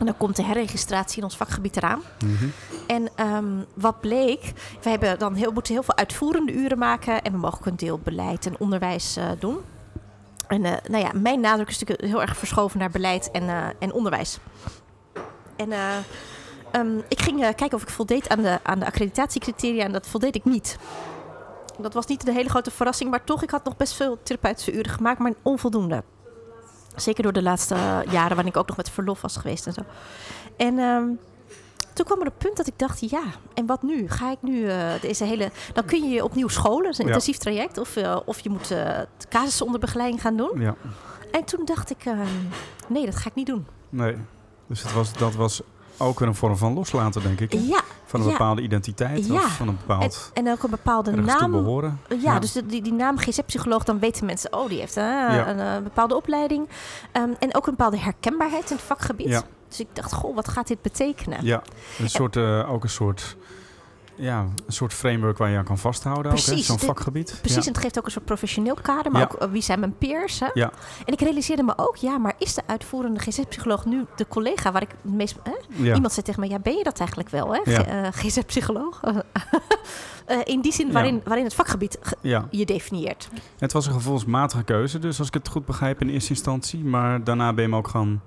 En 0.00 0.06
dan 0.06 0.16
komt 0.16 0.36
de 0.36 0.42
herregistratie 0.42 1.18
in 1.18 1.24
ons 1.24 1.36
vakgebied 1.36 1.76
eraan. 1.76 2.02
Mhm. 2.24 2.48
En 2.86 3.08
ehm, 3.14 3.64
wat 3.74 4.00
bleek, 4.00 4.52
we 4.82 4.90
hebben 4.90 5.18
dan 5.18 5.34
heel, 5.34 5.52
moeten 5.52 5.72
heel 5.72 5.82
veel 5.82 5.96
uitvoerende 5.96 6.52
uren 6.52 6.78
maken. 6.78 7.22
En 7.22 7.32
we 7.32 7.38
mogen 7.38 7.58
ook 7.58 7.66
een 7.66 7.76
deel 7.76 7.98
beleid 7.98 8.46
en 8.46 8.58
onderwijs 8.58 9.16
eh, 9.16 9.30
doen. 9.38 9.58
En 10.50 10.64
eh, 10.64 10.72
nou 10.88 11.04
ja, 11.04 11.10
mijn 11.14 11.40
nadruk 11.40 11.68
is 11.68 11.78
natuurlijk 11.78 12.08
heel 12.08 12.20
erg 12.22 12.36
verschoven 12.36 12.78
naar 12.78 12.90
beleid 12.90 13.30
en, 13.30 13.48
eh, 13.48 13.66
en 13.78 13.92
onderwijs. 13.92 14.38
En 15.56 15.72
eh, 15.72 15.96
ehm, 16.70 16.98
ik 17.08 17.20
ging 17.20 17.40
kijken 17.40 17.72
of 17.72 17.82
ik 17.82 17.88
voldeed 17.88 18.28
aan 18.28 18.42
de, 18.42 18.58
aan 18.62 18.78
de 18.78 18.86
accreditatiecriteria 18.86 19.84
en 19.84 19.92
dat 19.92 20.06
voldeed 20.06 20.34
ik 20.34 20.44
niet. 20.44 20.78
Dat 21.78 21.94
was 21.94 22.06
niet 22.06 22.28
een 22.28 22.34
hele 22.34 22.48
grote 22.48 22.70
verrassing, 22.70 23.10
maar 23.10 23.24
toch, 23.24 23.42
ik 23.42 23.50
had 23.50 23.64
nog 23.64 23.76
best 23.76 23.92
veel 23.94 24.18
therapeutische 24.22 24.72
uren 24.72 24.92
gemaakt, 24.92 25.18
maar 25.18 25.32
onvoldoende. 25.42 26.02
Zeker 26.96 27.22
door 27.22 27.32
de 27.32 27.42
laatste 27.42 27.74
jaren, 28.10 28.28
waarin 28.36 28.46
ik 28.46 28.56
ook 28.56 28.68
nog 28.68 28.76
met 28.76 28.90
verlof 28.90 29.20
was 29.20 29.36
geweest 29.36 29.66
en 29.66 29.72
zo. 29.72 29.80
En 30.56 30.78
ehm, 30.78 31.04
toen 31.94 32.04
kwam 32.04 32.20
er 32.20 32.26
een 32.26 32.32
punt 32.38 32.56
dat 32.56 32.66
ik 32.66 32.78
dacht, 32.78 33.10
ja, 33.10 33.22
en 33.54 33.66
wat 33.66 33.82
nu? 33.82 34.08
Ga 34.08 34.30
ik 34.30 34.38
nu 34.40 34.68
eh, 34.68 34.90
deze 35.00 35.24
hele... 35.24 35.50
Dan 35.72 35.84
kun 35.84 36.02
je 36.02 36.08
je 36.08 36.24
opnieuw 36.24 36.48
scholen, 36.48 36.82
dat 36.82 36.92
is 36.92 36.98
een 36.98 37.04
Ja. 37.06 37.10
intensief 37.10 37.36
traject. 37.36 37.78
Of, 37.78 37.96
eh, 37.96 38.16
of 38.24 38.40
je 38.40 38.50
moet 38.50 38.70
eh 38.70 38.98
casussen 39.28 39.66
onder 39.66 39.80
begeleiding 39.80 40.20
gaan 40.20 40.36
doen. 40.36 40.60
Ja, 40.60 40.74
En 41.32 41.44
toen 41.44 41.64
dacht 41.64 41.90
ik, 41.90 42.04
ehm, 42.04 42.18
nee, 42.88 43.04
dat 43.04 43.16
ga 43.16 43.28
ik 43.28 43.34
niet 43.34 43.46
doen. 43.46 43.66
nee. 43.88 44.16
Dus 44.66 44.82
het 44.82 44.92
was, 44.92 45.12
dat 45.12 45.34
was 45.34 45.62
ook 46.00 46.18
weer 46.18 46.28
een 46.28 46.34
vorm 46.34 46.56
van 46.56 46.74
loslaten, 46.74 47.22
denk 47.22 47.40
ik. 47.40 47.52
hè? 47.52 47.58
Ja, 47.58 47.80
Van 48.04 48.20
een 48.20 48.26
ja. 48.26 48.32
bepaalde 48.32 48.62
identiteit 48.62 49.26
Ja. 49.26 49.34
of 49.34 49.56
van 49.56 49.68
een 49.68 49.74
en, 49.74 49.80
bepaald 49.86 50.30
en 50.34 50.50
ook 50.50 50.62
een 50.62 50.70
bepaalde 50.70 51.10
naam. 51.16 51.50
behoren. 51.50 52.00
Ja, 52.08 52.16
Ja. 52.20 52.38
dus 52.38 52.52
die, 52.52 52.82
die 52.82 52.92
naam 52.92 53.18
GZ-psycholoog, 53.18 53.84
dan 53.84 53.98
weten 53.98 54.26
mensen, 54.26 54.52
oh, 54.52 54.68
die 54.68 54.78
heeft 54.78 54.96
eh, 54.96 55.44
een, 55.46 55.58
eh, 55.60 55.78
bepaalde 55.82 56.16
opleiding. 56.16 56.68
Ehm, 57.12 57.30
en 57.38 57.54
ook 57.56 57.66
een 57.66 57.70
bepaalde 57.76 57.98
herkenbaarheid 57.98 58.70
in 58.70 58.76
het 58.76 58.84
vakgebied. 58.84 59.28
Ja. 59.28 59.42
Dus 59.68 59.80
ik 59.80 59.86
dacht, 59.92 60.12
goh, 60.12 60.34
wat 60.34 60.48
gaat 60.48 60.66
dit 60.66 60.82
betekenen? 60.82 61.44
Ja, 61.44 61.62
een 61.98 62.10
soort, 62.10 62.36
eh, 62.36 62.72
ook 62.72 62.82
een 62.82 62.88
soort, 62.90 63.36
ja, 64.20 64.40
een 64.40 64.72
soort 64.72 64.92
framework 64.94 65.38
waar 65.38 65.50
je 65.50 65.56
aan 65.56 65.64
kan 65.64 65.78
vasthouden. 65.78 66.32
Precies, 66.32 66.66
Zo'n 66.66 66.78
vakgebied. 66.78 67.38
Precies, 67.40 67.56
Ja. 67.56 67.62
en 67.66 67.72
het 67.72 67.78
geeft 67.82 67.98
ook 67.98 68.04
een 68.04 68.10
soort 68.10 68.24
professioneel 68.24 68.74
kader, 68.82 69.12
maar 69.12 69.20
Ja. 69.20 69.28
ook 69.32 69.40
eh, 69.42 69.48
wie 69.50 69.62
zijn 69.62 69.80
mijn 69.80 69.96
peers. 69.98 70.40
Hè? 70.40 70.46
Ja. 70.54 70.70
En 71.04 71.12
ik 71.12 71.20
realiseerde 71.20 71.62
me 71.62 71.72
ook, 71.76 71.96
ja, 71.96 72.18
maar 72.18 72.34
is 72.38 72.54
de 72.54 72.62
uitvoerende 72.66 73.20
GZ-psycholoog 73.20 73.84
nu 73.84 74.04
de 74.16 74.26
collega 74.28 74.72
waar 74.72 74.82
ik 74.82 74.90
het 75.02 75.12
meest... 75.12 75.36
Hè? 75.42 75.82
Ja. 75.84 75.94
Iemand 75.94 76.12
zei 76.12 76.26
tegen 76.26 76.40
me, 76.40 76.48
ja, 76.48 76.58
ben 76.58 76.76
je 76.76 76.84
dat 76.84 76.98
eigenlijk 76.98 77.28
wel, 77.28 77.54
hè? 77.54 77.60
G- 77.64 77.66
eh, 77.86 78.06
GZ-psycholoog? 78.10 79.00
Eh, 80.26 80.38
in 80.44 80.60
die 80.60 80.72
zin 80.72 80.92
waarin, 80.92 81.20
waarin 81.24 81.44
het 81.44 81.54
vakgebied 81.54 81.98
ge- 82.00 82.44
je 82.50 82.66
definieert. 82.66 83.28
het 83.58 83.72
was 83.72 83.86
een 83.86 83.92
gevoelsmatige 83.92 84.62
keuze, 84.62 84.98
dus 84.98 85.18
als 85.18 85.28
ik 85.28 85.34
het 85.34 85.48
goed 85.48 85.64
begrijp 85.66 86.00
in 86.00 86.08
eerste 86.08 86.30
instantie. 86.30 86.84
Maar 86.84 87.24
daarna 87.24 87.52
ben 87.52 87.64
je 87.64 87.70
hem 87.70 87.78
ook 87.78 87.88
gaan 87.88 88.22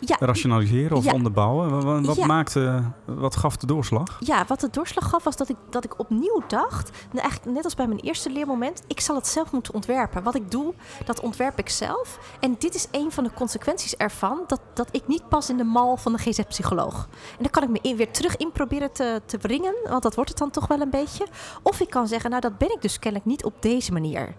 Ja, 0.00 0.16
rationaliseren 0.18 0.96
of 0.96 1.04
Ja. 1.04 1.12
onderbouwen. 1.12 1.70
Wa- 1.70 1.80
wa- 1.80 2.00
Wat, 2.00 2.16
Ja. 2.16 2.26
maakte, 2.26 2.82
wat 3.04 3.36
gaf 3.36 3.56
de 3.56 3.66
doorslag? 3.66 4.16
Ja, 4.20 4.44
wat 4.48 4.60
de 4.60 4.68
doorslag 4.70 5.08
gaf 5.08 5.24
was 5.24 5.36
dat 5.36 5.48
ik, 5.48 5.56
dat 5.70 5.84
ik 5.84 5.98
opnieuw 5.98 6.42
dacht, 6.48 6.90
nou 7.12 7.18
eigenlijk 7.20 7.54
net 7.56 7.64
als 7.64 7.74
bij 7.74 7.86
mijn 7.86 8.00
eerste 8.00 8.30
leermoment, 8.30 8.82
ik 8.86 9.00
zal 9.00 9.14
het 9.16 9.26
zelf 9.26 9.52
moeten 9.52 9.74
ontwerpen. 9.74 10.22
Wat 10.22 10.34
ik 10.34 10.50
doe, 10.50 10.74
dat 11.04 11.20
ontwerp 11.20 11.58
ik 11.58 11.68
zelf. 11.68 12.18
En 12.40 12.56
dit 12.58 12.74
is 12.74 12.86
een 12.90 13.12
van 13.12 13.24
de 13.24 13.30
consequenties 13.34 13.96
ervan, 13.96 14.40
dat, 14.46 14.60
dat 14.74 14.88
ik 14.90 15.06
niet 15.06 15.28
pas 15.28 15.50
in 15.50 15.56
de 15.56 15.64
mal 15.64 15.96
van 15.96 16.12
de 16.12 16.18
GZ-psycholoog. 16.18 17.08
En 17.12 17.38
dan 17.42 17.50
kan 17.50 17.62
ik 17.62 17.68
me 17.68 17.78
in, 17.82 17.96
weer 17.96 18.10
terug 18.10 18.36
in 18.36 18.52
proberen 18.52 18.92
te, 18.92 19.22
te 19.26 19.38
wringen, 19.38 19.74
want 19.88 20.02
dat 20.02 20.14
wordt 20.14 20.30
het 20.30 20.38
dan 20.38 20.50
toch 20.50 20.66
wel 20.66 20.80
een 20.80 20.90
beetje. 20.90 21.26
Of 21.62 21.80
ik 21.80 21.90
kan 21.90 22.08
zeggen, 22.08 22.30
nou 22.30 22.42
dat 22.42 22.58
ben 22.58 22.70
ik 22.74 22.82
dus 22.82 22.98
kennelijk 22.98 23.28
niet 23.30 23.44
op 23.44 23.54
deze 23.62 23.92
manier. 23.92 24.34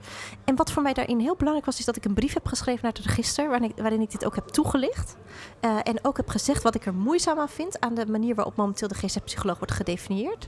En 0.45 0.55
wat 0.55 0.71
voor 0.71 0.83
mij 0.83 0.93
daarin 0.93 1.19
heel 1.19 1.35
belangrijk 1.35 1.65
was, 1.65 1.79
is 1.79 1.85
dat 1.85 1.95
ik 1.95 2.05
een 2.05 2.13
brief 2.13 2.33
heb 2.33 2.47
geschreven 2.47 2.79
naar 2.83 2.93
het 2.93 3.05
register, 3.05 3.49
waarin 3.49 3.69
ik, 3.69 3.77
waarin 3.77 4.01
ik 4.01 4.11
dit 4.11 4.25
ook 4.25 4.35
heb 4.35 4.47
toegelicht. 4.47 5.15
Eh, 5.59 5.77
en 5.83 5.99
ook 6.01 6.17
heb 6.17 6.29
gezegd 6.29 6.63
wat 6.63 6.75
ik 6.75 6.85
er 6.85 6.93
moeizaam 6.93 7.39
aan 7.39 7.49
vind 7.49 7.79
aan 7.79 7.93
de 7.93 8.05
manier 8.05 8.35
waarop 8.35 8.55
momenteel 8.55 8.87
de 8.87 8.95
GZ-psycholoog 8.95 9.57
wordt 9.57 9.73
gedefinieerd. 9.73 10.45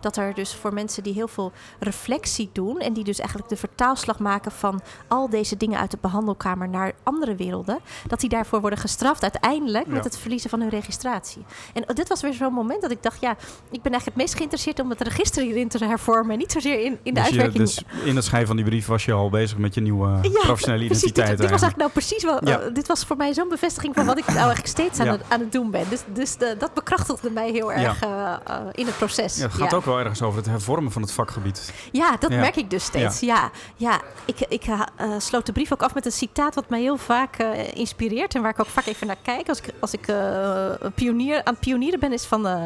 Dat 0.00 0.16
er 0.16 0.34
dus 0.34 0.54
voor 0.54 0.74
mensen 0.74 1.02
die 1.02 1.12
heel 1.12 1.28
veel 1.28 1.52
reflectie 1.78 2.50
doen 2.52 2.78
en 2.78 2.92
die 2.92 3.04
dus 3.04 3.18
eigenlijk 3.18 3.48
de 3.48 3.56
vertaalslag 3.56 4.18
maken 4.18 4.52
van 4.52 4.80
al 5.08 5.28
deze 5.28 5.56
dingen 5.56 5.78
uit 5.78 5.90
de 5.90 5.98
behandelkamer 6.00 6.68
naar 6.68 6.89
andere 7.02 7.34
werelden, 7.34 7.78
dat 8.06 8.20
die 8.20 8.28
daarvoor 8.28 8.60
worden 8.60 8.78
gestraft 8.78 9.22
uiteindelijk 9.22 9.86
Ja. 9.86 9.92
met 9.92 10.04
het 10.04 10.18
verliezen 10.18 10.60
hun 10.60 10.68
registratie. 10.68 11.44
En 11.74 11.94
dit 11.94 12.08
was 12.08 12.20
weer 12.20 12.32
zo'n 12.32 12.52
moment 12.52 12.82
dat 12.82 12.90
ik 12.90 13.02
dacht, 13.02 13.20
ja, 13.20 13.30
ik 13.70 13.82
ben 13.82 13.92
eigenlijk 13.92 14.04
het 14.04 14.16
meest 14.16 14.34
geïnteresseerd 14.34 14.80
om 14.80 14.90
het 14.90 15.00
register 15.00 15.42
hierin 15.42 15.68
te 15.68 15.84
hervormen 15.84 16.32
en 16.32 16.38
niet 16.38 16.52
zozeer 16.52 16.80
in, 16.84 16.98
in 17.02 17.14
de 17.14 17.20
dus, 17.20 17.30
je, 17.30 17.40
uitwerking. 17.40 17.56
dus 17.64 17.82
in 18.04 18.16
het 18.16 18.24
schrijven 18.24 18.46
van 18.48 18.56
die 18.56 18.64
brief 18.64 18.86
was 18.86 19.04
je 19.04 19.12
al 19.12 19.30
bezig 19.30 19.58
met 19.58 19.74
je 19.74 19.80
nieuwe 19.80 20.08
Ja, 20.22 20.30
professionele 20.40 20.84
Precies, 20.86 21.02
dit, 21.02 21.10
identiteit. 21.10 21.38
dit 21.38 21.50
was 21.50 21.62
eigenlijk. 21.62 21.76
nou 21.76 21.90
precies. 21.90 22.22
Ja. 22.22 22.60
eh, 22.60 22.74
dit 22.74 22.86
was 22.86 23.04
voor 23.04 23.16
mij 23.16 23.34
zo'n 23.34 23.48
bevestiging 23.48 23.94
van 23.94 24.06
wat 24.06 24.18
ik 24.18 24.24
nou 24.26 24.36
eigenlijk 24.38 24.66
steeds 24.68 25.00
aan, 25.00 25.06
het, 25.08 25.20
aan 25.28 25.40
het 25.40 25.52
doen 25.52 25.70
ben. 25.70 25.84
Dus, 25.88 26.00
dus 26.12 26.36
de- 26.36 26.56
dat 26.58 26.74
bekrachtigde 26.74 27.30
mij 27.30 27.50
heel 27.50 27.72
erg 27.72 28.02
eh, 28.02 28.32
eh, 28.46 28.60
in 28.72 28.86
het 28.86 28.96
proces. 28.96 29.36
Ja, 29.36 29.42
het 29.42 29.52
gaat 29.54 29.74
ook 29.74 29.84
wel 29.84 29.98
ergens 29.98 30.22
over 30.22 30.38
het 30.38 30.46
hervormen 30.48 30.92
van 30.92 31.02
het 31.02 31.12
vakgebied. 31.12 31.72
Ja, 31.92 32.16
dat 32.16 32.30
merk 32.30 32.56
ik 32.56 32.70
dus 32.70 32.84
steeds. 32.84 33.20
Ja, 33.20 33.50
ja. 33.76 34.00
ik, 34.24 34.40
ik 34.48 34.64
eh, 34.64 34.80
eh, 34.96 35.10
sloot 35.18 35.46
de 35.46 35.52
brief 35.52 35.72
ook 35.72 35.82
af 35.82 35.94
met 35.94 36.06
een 36.06 36.12
citaat 36.12 36.54
wat 36.54 36.68
mij 36.68 36.80
heel 36.80 36.89
vaak 36.96 37.36
eh, 37.36 37.74
inspireert. 37.74 38.34
En 38.34 38.42
waar 38.42 38.50
ik 38.50 38.60
ook 38.60 38.66
vaak 38.66 38.86
even 38.86 39.06
naar 39.06 39.16
kijk 39.22 39.48
als 39.48 39.58
ik, 39.60 39.72
als 39.80 39.92
ik 39.92 40.08
eh, 40.08 40.70
een 40.78 40.92
pionier, 40.92 41.36
aan 41.44 41.52
het 41.52 41.60
pionieren 41.60 42.00
ben, 42.00 42.12
is 42.12 42.24
van 42.24 42.46
eh, 42.46 42.62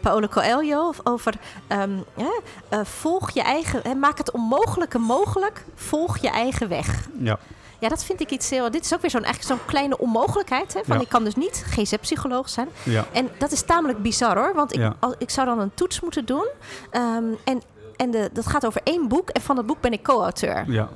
Paolo 0.00 0.28
Coelho. 0.28 0.92
Over 1.04 1.34
ehm, 1.66 1.90
eh, 2.68 2.78
volg 2.82 3.30
je 3.30 3.42
eigen, 3.42 3.80
hè, 3.82 3.94
maak 3.94 4.18
het 4.18 4.30
onmogelijke 4.30 4.98
mogelijk, 4.98 5.64
volg 5.74 6.18
je 6.18 6.28
eigen 6.30 6.68
weg. 6.68 7.08
Ja, 7.18 7.38
Ja, 7.78 7.88
dat 7.88 8.04
vind 8.04 8.20
ik 8.20 8.30
iets 8.30 8.50
heel. 8.50 8.70
Dit 8.70 8.84
is 8.84 8.94
ook 8.94 9.00
weer 9.00 9.10
zo'n 9.10 9.24
eigenlijk 9.24 9.54
zo'n 9.60 9.66
kleine 9.68 9.98
onmogelijkheid. 9.98 10.74
Hè, 10.74 10.80
van 10.84 10.96
Ja. 10.96 11.02
ik 11.02 11.08
kan 11.08 11.24
dus 11.24 11.34
niet 11.34 11.64
GZ-psycholoog 11.70 12.48
zijn. 12.48 12.68
ja, 12.82 13.04
En 13.12 13.30
dat 13.38 13.52
is 13.52 13.62
tamelijk 13.62 14.02
bizar 14.02 14.36
hoor. 14.38 14.54
Want 14.54 14.72
ik, 14.74 14.80
Ja. 14.80 14.96
als, 15.00 15.14
ik 15.18 15.30
zou 15.30 15.46
dan 15.46 15.58
een 15.60 15.74
toets 15.74 16.00
moeten 16.00 16.24
doen. 16.24 16.46
Ehm, 16.90 17.24
en 17.44 17.62
en 17.96 18.10
de, 18.10 18.30
dat 18.32 18.46
gaat 18.46 18.66
over 18.66 18.80
één 18.84 19.08
boek. 19.08 19.28
En 19.28 19.40
van 19.40 19.56
dat 19.56 19.66
boek 19.66 19.80
ben 19.80 19.92
ik 19.92 20.02
co-auteur. 20.02 20.64
ja. 20.70 20.88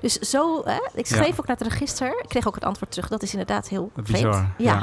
Dus 0.00 0.18
zo, 0.18 0.62
hè, 0.64 0.78
ik 0.94 1.06
schreef 1.06 1.26
Ja. 1.28 1.34
ook 1.40 1.46
naar 1.46 1.56
het 1.56 1.66
register. 1.66 2.08
Ik 2.22 2.28
kreeg 2.28 2.46
ook 2.48 2.54
het 2.54 2.64
antwoord 2.64 2.90
terug. 2.92 3.08
Dat 3.08 3.22
is 3.22 3.30
inderdaad 3.32 3.68
heel 3.68 3.90
Bizar, 3.94 4.32
vreemd. 4.34 4.48
ja. 4.58 4.82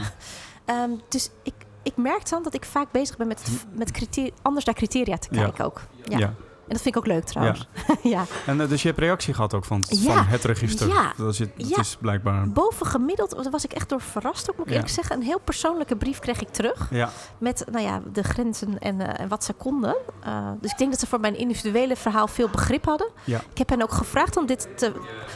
Ehm, 0.65 0.89
dus 1.09 1.29
ik, 1.43 1.53
ik 1.83 1.95
merk 1.97 2.29
dan 2.29 2.43
dat 2.43 2.53
ik 2.53 2.65
vaak 2.65 2.91
bezig 2.91 3.17
ben 3.17 3.27
met, 3.27 3.43
het- 3.43 3.65
met 3.77 3.91
criteria, 3.91 4.31
anders 4.41 4.65
naar 4.65 4.75
criteria 4.75 5.17
te 5.17 5.27
Ja. 5.31 5.41
kijken 5.43 5.65
ook. 5.65 5.81
Ja. 6.03 6.33
Ja. 6.71 6.77
dat 6.77 6.81
vind 6.81 6.95
ik 6.95 6.97
ook 6.97 7.07
leuk 7.07 7.23
trouwens. 7.23 7.67
Ja. 8.03 8.23
En 8.45 8.61
eh, 8.61 8.69
dus 8.69 8.81
je 8.81 8.87
hebt 8.87 8.99
reactie 8.99 9.33
gehad 9.33 9.53
ook 9.53 9.65
van, 9.65 9.83
Ja. 9.89 10.13
van 10.13 10.25
het 10.25 10.43
register. 10.43 10.87
Ja. 10.87 11.13
Dat, 11.17 11.33
is, 11.33 11.37
dat 11.69 11.77
is 11.77 11.97
blijkbaar... 11.99 12.49
Boven 12.49 12.85
gemiddeld, 12.85 13.43
daar 13.43 13.51
was 13.51 13.63
ik 13.63 13.73
echt 13.73 13.89
door 13.89 14.01
verrast, 14.01 14.49
ook 14.49 14.57
moet 14.57 14.65
ik 14.65 14.71
eerlijk 14.71 14.89
zeggen. 14.91 15.15
Een 15.15 15.21
heel 15.21 15.39
persoonlijke 15.39 15.95
brief 15.95 16.19
kreeg 16.19 16.41
ik 16.41 16.49
terug. 16.49 16.87
Ja, 16.89 17.09
Met 17.37 17.65
nou 17.71 17.85
ja, 17.85 18.01
de 18.13 18.23
grenzen 18.23 18.79
en, 18.79 19.01
eh, 19.01 19.19
en 19.19 19.27
wat 19.27 19.43
ze 19.43 19.53
konden. 19.53 19.95
Eh, 20.23 20.47
dus 20.61 20.71
ik 20.71 20.77
denk 20.77 20.91
dat 20.91 20.99
ze 20.99 21.07
voor 21.07 21.19
mijn 21.19 21.37
individuele 21.37 21.95
verhaal 21.95 22.27
veel 22.27 22.49
begrip 22.49 22.85
hadden. 22.85 23.09
Ja. 23.23 23.41
Ik 23.51 23.57
heb 23.57 23.69
hen 23.69 23.81
ook 23.81 23.91
gevraagd 23.91 24.37
om 24.37 24.45
dit 24.45 24.67
te, 24.75 24.91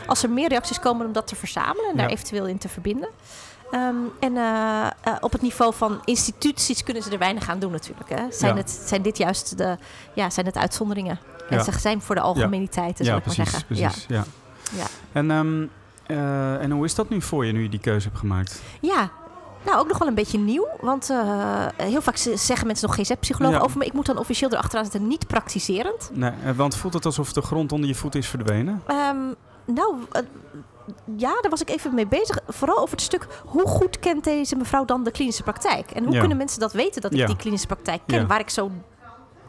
als 0.06 0.24
er 0.24 0.30
meer 0.30 0.50
reacties 0.50 0.80
komen, 0.80 1.06
om 1.06 1.14
dat 1.14 1.28
te 1.28 1.36
verzamelen 1.36 1.90
en 1.92 1.98
daar 1.98 2.10
eventueel 2.10 2.46
in 2.46 2.58
te 2.58 2.70
verbinden. 2.70 3.10
Ehm, 3.72 3.96
en 4.20 4.38
eh, 4.38 4.86
eh, 4.86 5.14
op 5.20 5.32
het 5.32 5.42
niveau 5.42 5.74
van 5.74 6.02
instituties 6.06 6.84
kunnen 6.84 7.04
ze 7.04 7.12
er 7.12 7.18
weinig 7.18 7.50
aan 7.50 7.60
doen 7.60 7.72
natuurlijk. 7.72 8.10
Hè. 8.10 8.22
Zijn, 8.32 8.56
Ja. 8.56 8.62
het, 8.62 8.70
zijn 8.86 9.02
dit 9.02 9.18
juist 9.18 9.58
de, 9.58 9.78
ja, 10.14 10.30
zijn 10.30 10.46
het 10.46 10.58
uitzonderingen? 10.58 11.20
En 11.50 11.64
ze 11.64 11.80
zijn 11.80 12.02
voor 12.02 12.16
de 12.16 12.22
algemeniteit, 12.22 12.98
ja 12.98 13.04
zal 13.06 13.18
ik 13.18 13.26
maar 13.26 13.36
precies. 13.36 13.52
zeggen. 13.52 13.68
precies 13.68 14.06
ja. 14.08 14.16
Ja. 14.16 14.24
Ja. 14.78 14.86
En, 15.12 15.32
ehm, 15.32 15.66
eh, 16.06 16.62
en 16.62 16.72
hoe 16.72 16.86
is 16.86 16.96
dat 16.96 17.10
nu 17.10 17.22
voor 17.22 17.46
je, 17.46 17.52
nu 17.52 17.62
je 17.62 17.70
die 17.70 17.80
keuze 17.80 18.08
hebt 18.08 18.20
gemaakt? 18.20 18.62
Ja, 18.82 19.10
nou 19.66 19.78
ook 19.80 19.88
nog 19.88 19.98
wel 19.98 20.08
een 20.08 20.14
beetje 20.16 20.38
nieuw. 20.38 20.68
Want 20.82 21.12
heel 21.78 22.02
vaak 22.02 22.18
zeggen 22.36 22.68
mensen 22.68 22.88
nog 22.88 22.98
GZ-psycholoog 22.98 23.52
Ja. 23.52 23.60
over 23.60 23.78
me. 23.78 23.86
Ik 23.86 23.94
moet 23.94 24.06
dan 24.06 24.18
officieel 24.18 24.52
erachteraan 24.52 24.84
zitten, 24.84 25.08
niet 25.08 25.28
praktiserend. 25.28 26.10
Nee, 26.14 26.32
want 26.56 26.76
voelt 26.76 26.94
het 26.94 27.06
alsof 27.06 27.34
de 27.34 27.42
grond 27.42 27.72
onder 27.72 27.88
je 27.90 27.96
voet 27.96 28.16
is 28.16 28.28
verdwenen? 28.28 28.82
Ehm, 28.88 29.18
nou, 29.66 29.96
ja, 31.18 31.42
daar 31.42 31.50
was 31.50 31.62
ik 31.62 31.70
even 31.70 31.94
mee 31.94 32.08
bezig. 32.08 32.40
Vooral 32.48 32.78
over 32.78 32.92
het 32.92 33.02
stuk, 33.02 33.28
hoe 33.46 33.68
goed 33.68 34.00
kent 34.00 34.24
deze 34.24 34.56
mevrouw 34.56 34.86
dan 34.86 35.04
de 35.04 35.12
klinische 35.12 35.44
praktijk? 35.44 35.92
En 35.92 36.04
hoe 36.04 36.14
Ja. 36.14 36.20
kunnen 36.20 36.38
mensen 36.38 36.60
dat 36.60 36.74
weten 36.74 37.02
dat 37.02 37.12
ik 37.14 37.18
Ja. 37.20 37.26
die 37.26 37.36
klinische 37.36 37.68
praktijk 37.68 38.02
ken, 38.06 38.20
Ja. 38.20 38.26
waar 38.26 38.40
ik 38.40 38.50
zo 38.50 38.72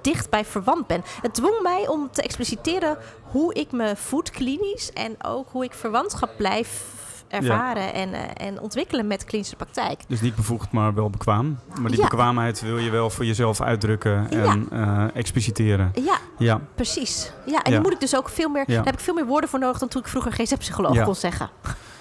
dicht 0.01 0.31
bij 0.31 0.44
verwant 0.44 0.87
ben? 0.87 1.03
Het 1.22 1.35
dwong 1.35 1.62
mij 1.62 1.88
om 1.88 2.11
te 2.11 2.22
expliciteren 2.22 2.99
hoe 3.22 3.55
ik 3.55 3.72
me 3.72 3.96
voed 3.96 4.31
klinisch 4.31 4.92
en 4.92 5.16
ook 5.25 5.49
hoe 5.51 5.64
ik 5.64 5.72
verwantschap 5.75 6.31
blijf 6.37 6.85
ervaren 7.29 7.93
en, 7.95 8.12
eh, 8.12 8.47
en 8.47 8.61
ontwikkelen 8.61 9.07
met 9.07 9.25
klinische 9.25 9.57
praktijk. 9.57 10.01
Dus 10.09 10.21
niet 10.21 10.35
bevoegd, 10.35 10.71
maar 10.73 10.95
wel 10.95 11.11
bekwaam. 11.11 11.59
Maar 11.81 11.91
die 11.91 12.01
Ja. 12.01 12.09
bekwaamheid 12.09 12.61
wil 12.61 12.79
je 12.79 12.91
wel 12.91 13.11
voor 13.11 13.25
jezelf 13.25 13.61
uitdrukken 13.61 14.31
en 14.31 14.67
eh, 14.71 15.05
expliciteren. 15.15 15.93
Ja, 15.95 16.17
Ja, 16.39 16.61
precies. 16.75 17.33
Ja, 17.47 17.62
en 17.62 17.73
daar 17.73 17.81
moet 17.81 17.93
ik 17.93 18.01
dus 18.01 18.17
ook 18.17 18.29
veel 18.29 18.49
meer. 18.49 18.65
Daar 18.67 18.85
heb 18.85 18.95
ik 18.95 19.01
veel 19.01 19.15
meer 19.15 19.27
woorden 19.27 19.51
voor 19.51 19.59
nodig 19.59 19.79
dan 19.79 19.89
toen 19.89 20.01
ik 20.03 20.09
vroeger 20.09 20.33
GZ-psycholoog 20.33 21.03
kon 21.03 21.15
zeggen. 21.15 21.51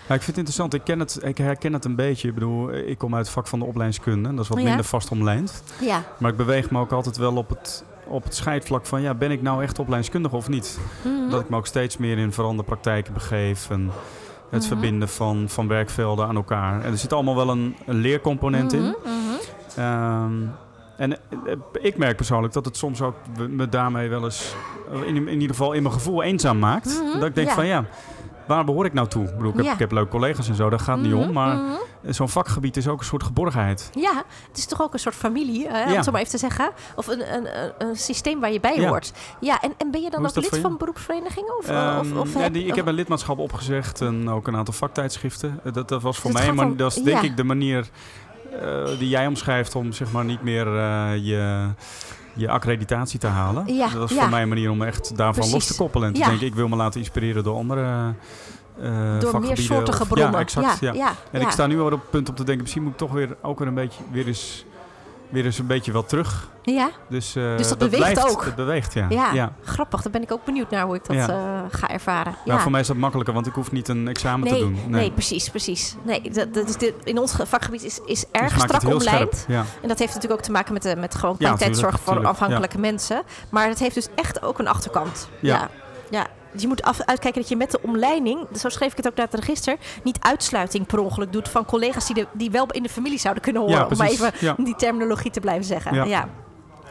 Ja, 0.08 0.14
ik 0.16 0.22
vind 0.22 0.26
het 0.26 0.38
interessant. 0.38 0.74
Ik, 0.74 0.84
ken 0.84 1.00
het, 1.00 1.20
ik 1.24 1.38
herken 1.38 1.74
het 1.74 1.86
een 1.86 1.96
beetje. 1.96 2.28
Ik 2.28 2.34
bedoel, 2.34 2.74
ik 2.74 2.98
kom 2.98 3.16
uit 3.16 3.26
het 3.26 3.34
vak 3.34 3.48
van 3.48 3.60
de 3.60 3.66
opleidingskunde. 3.66 4.30
Dat 4.34 4.40
is 4.44 4.48
wat 4.48 4.58
minder 4.64 4.84
vast 4.86 5.12
omlijnd. 5.12 5.64
Ja. 5.82 6.04
Maar 6.18 6.32
ik 6.32 6.38
beweeg 6.38 6.70
me 6.72 6.80
ook 6.80 6.92
altijd 6.92 7.18
wel 7.18 7.36
op 7.36 7.50
het, 7.50 7.84
op 8.08 8.24
het 8.24 8.36
scheidvlak 8.36 8.86
van... 8.86 9.02
ja, 9.02 9.14
ben 9.14 9.32
ik 9.32 9.42
nou 9.42 9.64
echt 9.64 9.80
opleidingskundige 9.80 10.36
of 10.36 10.48
niet? 10.50 10.80
Mhm. 11.04 11.30
Dat 11.30 11.42
ik 11.42 11.50
me 11.50 11.56
ook 11.56 11.68
steeds 11.68 11.98
meer 11.98 12.18
in 12.18 12.32
veranderpraktijken 12.32 13.14
begeef. 13.14 13.70
En 13.70 13.92
het 14.56 14.64
Mhm. 14.70 14.74
verbinden 14.74 15.10
van, 15.10 15.46
van 15.48 15.68
werkvelden 15.68 16.28
aan 16.28 16.36
elkaar. 16.36 16.82
En 16.82 16.92
er 16.92 16.98
zit 16.98 17.14
allemaal 17.14 17.36
wel 17.36 17.50
een, 17.50 17.76
een 17.86 17.96
leercomponent 17.96 18.74
in. 18.74 18.82
Mhm, 18.82 18.90
mhm. 19.04 19.80
Ehm, 19.80 20.32
en 20.98 21.12
eh, 21.14 21.20
ik 21.82 21.98
merk 21.98 22.16
persoonlijk 22.16 22.54
dat 22.54 22.66
het 22.66 22.78
soms 22.78 23.02
ook 23.02 23.16
me 23.50 23.70
daarmee 23.70 24.10
wel 24.10 24.24
eens... 24.24 24.56
eh, 24.94 25.08
in, 25.08 25.16
in 25.16 25.34
ieder 25.34 25.56
geval 25.56 25.74
in 25.74 25.82
mijn 25.82 25.94
gevoel 25.94 26.24
eenzaam 26.24 26.60
maakt. 26.60 27.04
Dat 27.14 27.24
ik 27.26 27.36
denk 27.36 27.48
ja. 27.48 27.54
van 27.54 27.66
ja... 27.66 27.86
Waar 28.48 28.66
behoor 28.66 28.86
ik 28.86 28.94
nou 28.94 29.08
toe? 29.08 29.24
Ik, 29.24 29.36
bedoel, 29.36 29.50
ik, 29.50 29.56
heb, 29.56 29.66
Ja. 29.66 29.74
ik 29.74 29.80
heb 29.80 29.92
leuke 29.92 30.10
collega's 30.10 30.48
en 30.50 30.56
zo, 30.56 30.70
daar 30.70 30.80
gaat 30.80 30.98
het 30.98 31.06
niet 31.06 31.14
om. 31.16 31.20
Mhm, 31.22 31.32
Maar 31.34 31.56
mhm. 31.56 32.12
zo'n 32.12 32.30
vakgebied 32.30 32.78
is 32.78 32.88
ook 32.88 33.00
een 33.00 33.06
soort 33.06 33.24
geborgenheid. 33.24 33.90
Ja, 33.94 34.24
het 34.48 34.58
is 34.58 34.66
toch 34.66 34.82
ook 34.82 34.94
een 34.94 35.00
soort 35.00 35.16
familie, 35.16 35.68
hè, 35.68 35.84
om 35.84 35.90
Ja. 35.90 35.96
het 35.96 36.06
zo 36.06 36.12
maar 36.12 36.20
even 36.20 36.32
te 36.34 36.38
zeggen. 36.38 36.72
Of 36.96 37.08
een, 37.08 37.34
een, 37.36 37.64
een, 37.64 37.72
een 37.78 37.96
systeem 37.96 38.40
waar 38.40 38.52
je 38.52 38.60
bij 38.60 38.80
Ja. 38.80 38.88
hoort. 38.88 39.14
Ja, 39.40 39.62
en, 39.62 39.74
en 39.78 39.92
ben 39.92 40.02
je 40.02 40.10
dan 40.10 40.26
ook 40.26 40.36
lid 40.36 40.58
van 40.58 40.78
beroepsverenigingen? 40.78 41.58
Of, 41.58 41.68
Ehm, 41.70 42.00
of, 42.00 42.14
of 42.36 42.40
ja, 42.42 42.50
die, 42.50 42.64
ik 42.64 42.70
of- 42.70 42.76
heb 42.76 42.86
een 42.86 42.94
lidmaatschap 42.94 43.38
opgezegd 43.40 44.02
en 44.02 44.30
ook 44.30 44.48
een 44.48 44.56
aantal 44.56 44.74
vaktijdschriften. 44.74 45.60
Eh, 45.64 45.74
Dat, 45.74 45.88
dat 45.88 46.02
was 46.02 46.18
voor 46.18 46.32
Dus 46.32 46.40
mij, 46.42 46.52
maar 46.54 46.66
om- 46.66 46.78
dat 46.78 46.96
is 46.96 47.04
denk 47.04 47.22
ik 47.22 47.38
de 47.38 47.44
manier 47.44 47.90
eh, 48.62 48.86
die 49.00 49.10
jij 49.10 49.28
omschrijft 49.28 49.76
om 49.76 49.92
zeg 49.92 50.12
maar 50.12 50.26
niet 50.26 50.42
meer 50.42 50.68
eh, 50.78 51.16
je, 51.16 51.70
je 52.36 52.50
accreditatie 52.50 53.20
te 53.20 53.28
halen. 53.28 53.74
Ja, 53.76 53.88
dat 53.90 53.98
was 54.00 54.12
ja. 54.12 54.22
voor 54.22 54.30
mij 54.30 54.42
een 54.42 54.48
manier 54.50 54.70
om 54.72 54.82
echt 54.82 55.18
daarvan 55.18 55.50
los 55.50 55.68
te 55.68 55.76
koppelen. 55.76 56.08
En 56.08 56.14
te 56.14 56.20
Ja. 56.20 56.28
denken, 56.28 56.48
ik 56.48 56.56
wil 56.56 56.68
me 56.68 56.76
laten 56.76 57.00
inspireren 57.00 57.44
door 57.44 57.56
andere 57.58 58.14
eh 58.82 59.20
door 59.20 59.40
meersoortige 59.40 60.02
of- 60.02 60.08
bronnen. 60.08 60.32
Ja, 60.32 60.40
exact. 60.40 60.80
Ja, 60.80 60.94
ja, 60.94 61.12
En 61.32 61.42
ik 61.42 61.50
sta 61.50 61.68
nu 61.68 61.76
wel 61.78 61.86
op 61.86 61.92
het 61.92 62.10
punt 62.10 62.30
om 62.30 62.36
te 62.36 62.44
denken, 62.44 62.62
misschien 62.62 62.84
moet 62.84 62.92
ik 62.92 62.98
toch 62.98 63.12
weer 63.12 63.36
ook 63.42 63.60
weer 63.60 63.68
een 63.68 63.74
beetje 63.74 64.02
weer 64.12 64.28
eens, 64.28 64.66
weer 65.30 65.46
eens 65.46 65.60
een 65.60 65.68
beetje 65.68 65.92
wel 65.92 66.04
terug. 66.04 66.50
Ja, 66.64 66.90
Dus, 67.10 67.36
eh, 67.36 67.58
Dus 67.58 67.68
dat 67.68 67.78
beweegt 67.78 68.14
blijft, 68.14 68.30
ook? 68.32 68.46
Het 68.46 68.56
beweegt, 68.56 68.94
ja. 68.94 69.06
ja. 69.10 69.34
ja. 69.34 69.54
grappig. 69.64 70.02
Daar 70.02 70.12
ben 70.12 70.22
ik 70.22 70.32
ook 70.32 70.46
benieuwd 70.46 70.70
naar 70.70 70.86
hoe 70.86 70.96
ik 70.96 71.06
dat 71.06 71.16
Ja. 71.16 71.28
eh, 71.30 71.80
ga 71.80 71.90
ervaren. 71.90 72.36
Ja, 72.46 72.54
Ja, 72.54 72.60
voor 72.60 72.72
mij 72.72 72.82
is 72.82 72.88
dat 72.88 72.96
makkelijker, 72.96 73.34
want 73.34 73.48
ik 73.48 73.54
hoef 73.54 73.72
niet 73.72 73.88
een 73.88 74.08
examen 74.08 74.50
nee, 74.50 74.54
te 74.54 74.60
doen. 74.60 74.80
nee. 74.88 75.12
precies, 75.12 75.50
precies. 75.50 75.96
Nee, 76.04 76.22
dat, 76.32 76.54
dat 76.54 76.82
is 76.82 76.92
in 77.04 77.18
ons 77.20 77.36
vakgebied 77.44 77.84
is, 77.84 78.00
is 78.06 78.20
Dus 78.20 78.26
erg 78.32 78.60
strak 78.60 78.84
omlijnd. 78.84 79.46
Ja. 79.48 79.64
En 79.82 79.88
dat 79.88 80.00
heeft 80.00 80.14
natuurlijk 80.14 80.40
ook 80.40 80.46
te 80.46 80.52
maken 80.52 80.74
met, 80.74 80.82
de, 80.82 80.96
met 80.96 81.16
gewoon 81.16 81.38
kwaliteitszorg 81.38 82.00
voor 82.00 82.26
afhankelijke 82.26 82.78
mensen. 82.78 83.24
Maar 83.50 83.68
het 83.68 83.80
heeft 83.80 83.96
dus 83.96 84.08
echt 84.16 84.42
ook 84.42 84.60
een 84.60 84.68
achterkant. 84.68 85.30
Ja. 85.40 85.70
Ja. 86.10 86.28
Dus 86.52 86.62
je 86.62 86.68
moet 86.68 86.82
af, 86.84 87.02
uitkijken 87.02 87.42
dat 87.42 87.50
je 87.50 87.56
met 87.56 87.72
de 87.72 87.80
omleiding, 87.82 88.48
zo 88.58 88.70
schreef 88.70 88.92
ik 88.92 88.98
het 88.98 89.08
ook 89.08 89.16
naar 89.16 89.28
het 89.32 89.40
register, 89.40 89.78
niet 90.04 90.18
uitsluiting 90.22 90.86
per 90.86 91.00
ongeluk 91.00 91.32
doet 91.32 91.50
van 91.50 91.66
collega's 91.66 92.06
die, 92.06 92.16
de, 92.16 92.28
die 92.34 92.52
wel 92.52 92.72
in 92.72 92.84
de 92.84 92.90
familie 92.90 93.20
zouden 93.20 93.44
kunnen 93.44 93.62
horen. 93.62 93.78
Ja, 93.78 93.88
om 93.88 93.98
maar 93.98 94.08
even 94.08 94.32
Ja. 94.40 94.56
die 94.58 94.76
terminologie 94.76 95.32
te 95.32 95.40
blijven 95.40 95.66
zeggen. 95.66 95.94
Ja. 95.94 96.04
Ja. 96.04 96.30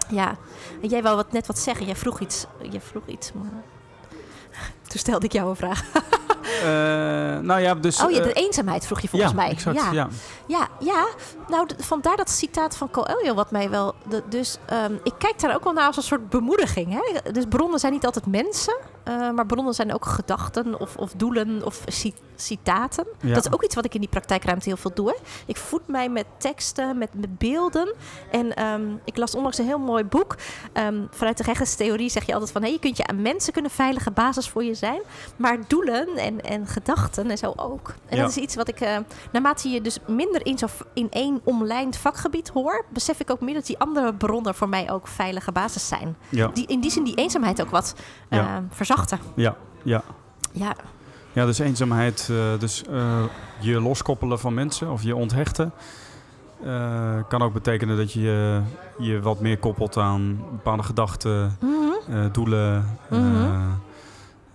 ja. 0.09 0.37
En 0.83 0.88
jij 0.88 1.03
wou 1.03 1.16
wat, 1.16 1.33
net 1.33 1.46
wat 1.46 1.59
zeggen. 1.59 1.87
Jij 1.87 1.96
vroeg 1.96 2.20
iets. 2.20 2.46
Jij 2.70 2.81
vroeg 2.81 3.07
iets. 3.07 3.33
Maar... 3.33 3.62
Toen 4.88 4.98
stelde 5.00 5.27
ik 5.27 5.33
jou 5.33 5.48
een 5.48 5.57
vraag. 5.57 5.85
Eh, 6.44 6.70
nou 7.40 7.61
ja, 7.61 7.74
dus... 7.74 8.03
oh 8.03 8.11
ja, 8.11 8.22
de 8.22 8.33
eh, 8.33 8.44
eenzaamheid 8.44 8.87
vroeg 8.87 9.00
je 9.00 9.09
volgens 9.09 9.31
ja, 9.31 9.37
mij. 9.37 9.50
Exact, 9.50 9.77
ja. 9.77 9.92
ja. 9.92 10.09
Ja, 10.46 10.68
ja. 10.81 11.07
Nou, 11.48 11.66
vandaar 11.79 12.16
dat 12.16 12.31
citaat 12.31 12.77
van 12.77 12.90
Coelho 12.90 13.35
wat 13.35 13.50
mij 13.50 13.70
wel... 13.70 13.94
de- 14.09 14.22
dus 14.29 14.59
ehm, 14.66 14.92
ik 15.03 15.12
kijk 15.18 15.40
daar 15.40 15.55
ook 15.55 15.64
wel 15.64 15.72
naar 15.72 15.87
als 15.87 15.96
een 15.96 16.03
soort 16.03 16.29
bemoediging. 16.29 16.92
Hè? 16.92 17.33
Dus 17.33 17.44
bronnen 17.48 17.79
zijn 17.79 17.92
niet 17.92 18.05
altijd 18.05 18.27
mensen. 18.27 18.77
Eh, 19.05 19.31
maar 19.31 19.47
bronnen 19.47 19.75
zijn 19.75 19.95
ook 19.95 20.05
gedachten 20.07 20.81
of, 20.81 20.97
of 20.97 21.12
doelen 21.17 21.64
of 21.64 21.83
ci- 21.87 22.14
citaten. 22.37 23.07
Ja. 23.21 23.35
Dat 23.35 23.47
is 23.47 23.53
ook 23.53 23.62
iets 23.64 23.75
wat 23.75 23.85
ik 23.85 23.95
in 23.95 24.01
die 24.01 24.09
praktijkruimte 24.09 24.69
heel 24.69 24.77
veel 24.77 24.90
doe. 24.95 25.09
Hè? 25.09 25.14
Ik 25.47 25.57
voed 25.57 25.87
mij 25.88 26.09
met 26.09 26.25
teksten, 26.38 26.99
met, 26.99 27.09
met 27.14 27.38
beelden. 27.38 27.95
En 28.31 28.55
ehm, 28.57 28.83
ik 29.05 29.17
las 29.17 29.35
onlangs 29.35 29.59
een 29.59 29.64
heel 29.67 29.79
mooi 29.79 30.05
boek. 30.05 30.37
Ehm, 30.73 31.03
vanuit 31.11 31.37
de 31.37 31.43
rechtstheorie 31.43 32.09
zeg 32.11 32.27
je 32.27 32.33
altijd 32.33 32.53
van... 32.53 32.62
Hey, 32.62 32.71
je 32.71 32.79
kunt 32.79 32.97
je 32.97 33.07
aan 33.07 33.23
mensen 33.23 33.53
kunnen 33.53 33.71
veilige 33.71 34.11
basis 34.11 34.49
voor 34.49 34.64
je 34.64 34.75
zijn. 34.75 35.01
Maar 35.37 35.59
doelen 35.69 36.17
en, 36.17 36.40
en 36.40 36.67
gedachten 36.67 37.31
en 37.31 37.38
zo 37.38 37.53
ook. 37.57 37.95
En 38.09 38.17
Ja. 38.17 38.23
dat 38.23 38.31
is 38.31 38.37
iets 38.37 38.55
wat 38.55 38.69
ik... 38.69 38.81
eh, 38.81 38.97
naarmate 39.33 39.69
je 39.69 39.81
dus 39.81 39.99
minder 40.07 40.47
in, 40.47 40.59
zo, 40.59 40.67
in 40.95 41.07
één 41.11 41.40
omlijnd 41.45 41.97
vakgebied 41.97 42.49
hoor... 42.49 42.85
besef 42.93 43.21
ik 43.21 43.31
ook 43.31 43.40
meer 43.40 43.55
dat 43.55 43.67
die 43.67 43.79
andere 43.79 44.14
bronnen 44.14 44.55
voor 44.55 44.69
mij 44.69 44.90
ook 44.90 45.09
veilige 45.09 45.53
basis 45.53 45.88
zijn. 45.88 46.17
Ja, 46.29 46.47
Die 46.49 46.67
in 46.67 46.81
die 46.81 46.90
zin 46.90 47.05
die 47.05 47.14
eenzaamheid 47.14 47.61
ook 47.62 47.71
wat 47.71 47.95
Ja. 48.31 48.64
Verzachten. 48.98 49.18
ja, 49.35 49.57
ja. 49.83 50.02
Ja, 50.52 50.74
Ja, 51.33 51.44
dus 51.46 51.59
eenzaamheid, 51.59 52.28
eh, 52.30 52.59
dus 52.59 52.85
eh, 52.85 53.22
je 53.61 53.80
loskoppelen 53.80 54.38
van 54.38 54.54
mensen 54.54 54.90
of 54.90 55.02
je 55.02 55.16
onthechten. 55.16 55.72
eh, 56.64 57.16
kan 57.28 57.42
ook 57.42 57.52
betekenen 57.52 57.96
dat 57.96 58.12
je 58.12 58.61
je 58.98 59.20
wat 59.20 59.40
meer 59.40 59.59
koppelt 59.59 59.96
aan 59.96 60.37
bepaalde 60.50 60.83
gedachten, 60.83 61.57
Mhm. 61.61 62.30
doelen, 62.33 62.98
Mhm. 63.11 63.61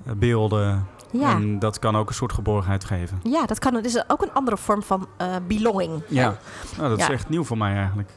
beelden. 0.04 0.88
ja. 1.12 1.32
En 1.32 1.60
dat 1.60 1.80
kan 1.80 1.98
ook 1.98 2.10
een 2.10 2.16
soort 2.16 2.34
geborgenheid 2.34 2.84
geven. 2.86 3.20
ja 3.24 3.46
dat 3.46 3.60
kan. 3.60 3.74
Het 3.74 3.86
is 3.86 4.04
ook 4.10 4.22
een 4.22 4.34
andere 4.34 4.58
vorm 4.58 4.84
van 4.84 5.08
belonging. 5.48 6.02
Ja, 6.08 6.38
nou, 6.78 6.90
dat 6.90 7.00
is 7.00 7.10
echt 7.10 7.30
nieuw 7.30 7.44
voor 7.44 7.58
mij 7.58 7.76
eigenlijk. 7.76 8.10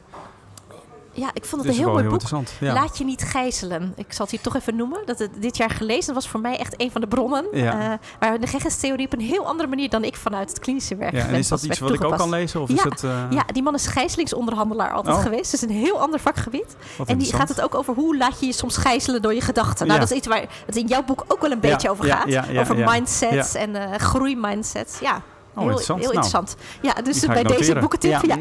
Ja, 1.15 1.29
ik 1.33 1.45
vond 1.45 1.61
Het 1.61 1.71
een 1.71 1.77
heel 1.77 1.89
mooi 1.91 2.01
heel 2.03 2.11
boek. 2.11 2.47
Ja. 2.59 2.73
Laat 2.73 2.97
je 2.97 3.03
niet 3.03 3.21
gijzelen. 3.23 3.93
Ik 3.95 4.05
zal 4.13 4.25
het 4.25 4.33
hier 4.33 4.43
toch 4.43 4.55
even 4.55 4.75
noemen. 4.75 4.99
Dat 5.05 5.19
het 5.19 5.31
dit 5.39 5.57
jaar 5.57 5.69
gelezen 5.69 6.05
dat 6.05 6.15
was 6.23 6.27
voor 6.31 6.39
mij 6.39 6.57
echt 6.57 6.73
een 6.81 6.91
van 6.91 7.01
de 7.01 7.07
bronnen. 7.07 7.45
Ja. 7.51 7.91
eh, 7.91 7.97
waar 8.19 8.39
de 8.39 8.47
GGS-theorie 8.47 9.05
op 9.05 9.13
een 9.13 9.19
heel 9.19 9.47
andere 9.47 9.69
manier 9.69 9.89
dan 9.89 10.03
ik 10.03 10.15
vanuit 10.15 10.49
het 10.49 10.59
klinische 10.59 10.95
werk 10.95 11.13
ja, 11.13 11.27
en 11.27 11.33
is 11.35 11.47
dat 11.47 11.63
iets 11.63 11.79
wat 11.79 11.93
ik 11.93 12.03
ook 12.03 12.17
kan 12.17 12.29
lezen? 12.29 12.61
Of 12.61 12.69
Ja, 12.69 12.75
is 12.75 12.83
het, 12.83 13.03
eh, 13.03 13.25
Ja, 13.29 13.43
die 13.53 13.63
man 13.63 13.73
is 13.73 13.87
gijzelingsonderhandelaar 13.87 14.91
altijd 14.91 15.15
Oh. 15.15 15.21
geweest. 15.21 15.51
Dus 15.51 15.61
een 15.61 15.69
heel 15.69 15.99
ander 16.01 16.19
vakgebied. 16.19 16.75
wat 16.97 17.07
En 17.07 17.17
die 17.17 17.33
gaat 17.33 17.49
het 17.49 17.61
ook 17.61 17.75
over 17.75 17.93
hoe 17.93 18.17
laat 18.17 18.39
je 18.39 18.45
je 18.45 18.53
soms 18.53 18.77
gijzelen 18.77 19.21
door 19.21 19.33
je 19.33 19.41
gedachten. 19.41 19.87
Nou, 19.87 19.99
dat 19.99 20.11
is 20.11 20.17
iets 20.17 20.27
waar 20.27 20.45
het 20.65 20.75
in 20.75 20.87
jouw 20.87 21.03
boek 21.03 21.23
ook 21.27 21.41
wel 21.41 21.51
een 21.51 21.59
beetje 21.59 21.89
over 21.89 22.05
gaat. 22.05 22.57
over 22.59 22.77
mindsets 22.77 23.55
en 23.55 23.75
eh 23.75 23.99
groeimindsets. 23.99 24.99
Ja, 24.99 25.21
heel, 25.53 25.63
interessant. 25.63 25.99
heel 25.99 26.13
Nou, 26.13 26.25
interessant. 26.25 26.55
Ja, 26.81 26.93
dus 27.01 27.25
bij 27.25 27.43
deze 27.43 27.75
boekentip. 27.79 28.21
Ja, 28.25 28.37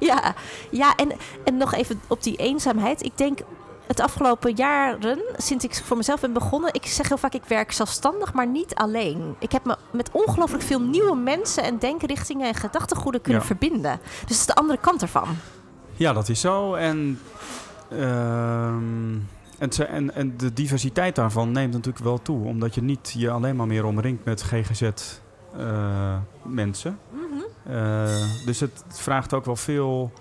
Ja, 0.00 0.34
ja. 0.70 0.94
en, 0.96 1.12
en 1.44 1.56
nog 1.56 1.74
even 1.74 2.00
op 2.08 2.22
die 2.22 2.36
eenzaamheid. 2.36 3.04
Ik 3.04 3.12
denk 3.18 3.38
het 3.86 4.00
afgelopen 4.00 4.54
jaren, 4.56 5.18
sinds 5.36 5.64
ik 5.64 5.74
voor 5.84 5.96
mezelf 5.96 6.20
ben 6.20 6.32
begonnen, 6.32 6.74
ik 6.74 6.86
zeg 6.86 7.08
heel 7.08 7.16
vaak 7.18 7.34
ik 7.34 7.44
werk 7.44 7.72
zelfstandig, 7.72 8.32
maar 8.32 8.46
niet 8.46 8.74
alleen. 8.74 9.34
Ik 9.38 9.52
heb 9.52 9.64
me 9.64 9.76
met 9.92 10.10
ongelooflijk 10.12 10.62
veel 10.62 10.80
nieuwe 10.80 11.16
mensen 11.16 11.62
en 11.62 11.78
denkrichtingen 11.78 12.48
en 12.48 12.54
gedachtegoeden 12.54 13.20
kunnen 13.20 13.40
Ja. 13.40 13.46
verbinden. 13.46 14.00
Dus 14.02 14.20
dat 14.20 14.30
is 14.30 14.46
de 14.46 14.54
andere 14.54 14.78
kant 14.80 15.02
ervan. 15.02 15.28
Ja, 15.96 16.12
dat 16.12 16.28
is 16.28 16.40
zo. 16.40 16.74
En 16.74 17.20
ehm, 17.90 19.14
En, 19.58 19.70
en, 19.88 20.14
en 20.14 20.36
de 20.36 20.52
diversiteit 20.52 21.14
daarvan 21.14 21.52
neemt 21.52 21.72
natuurlijk 21.72 22.04
wel 22.04 22.22
toe. 22.22 22.44
Omdat 22.46 22.74
je 22.74 22.82
niet 22.82 23.14
je 23.16 23.30
alleen 23.30 23.56
maar 23.56 23.66
meer 23.66 23.84
omringt 23.84 24.24
met 24.24 24.42
GGZ-mensen. 25.54 26.98
Mhm. 27.10 27.74
Eh, 27.76 28.44
dus 28.46 28.60
het 28.60 28.84
vraagt 28.88 29.34
ook 29.34 29.44
wel 29.44 29.56
veel, 29.56 30.12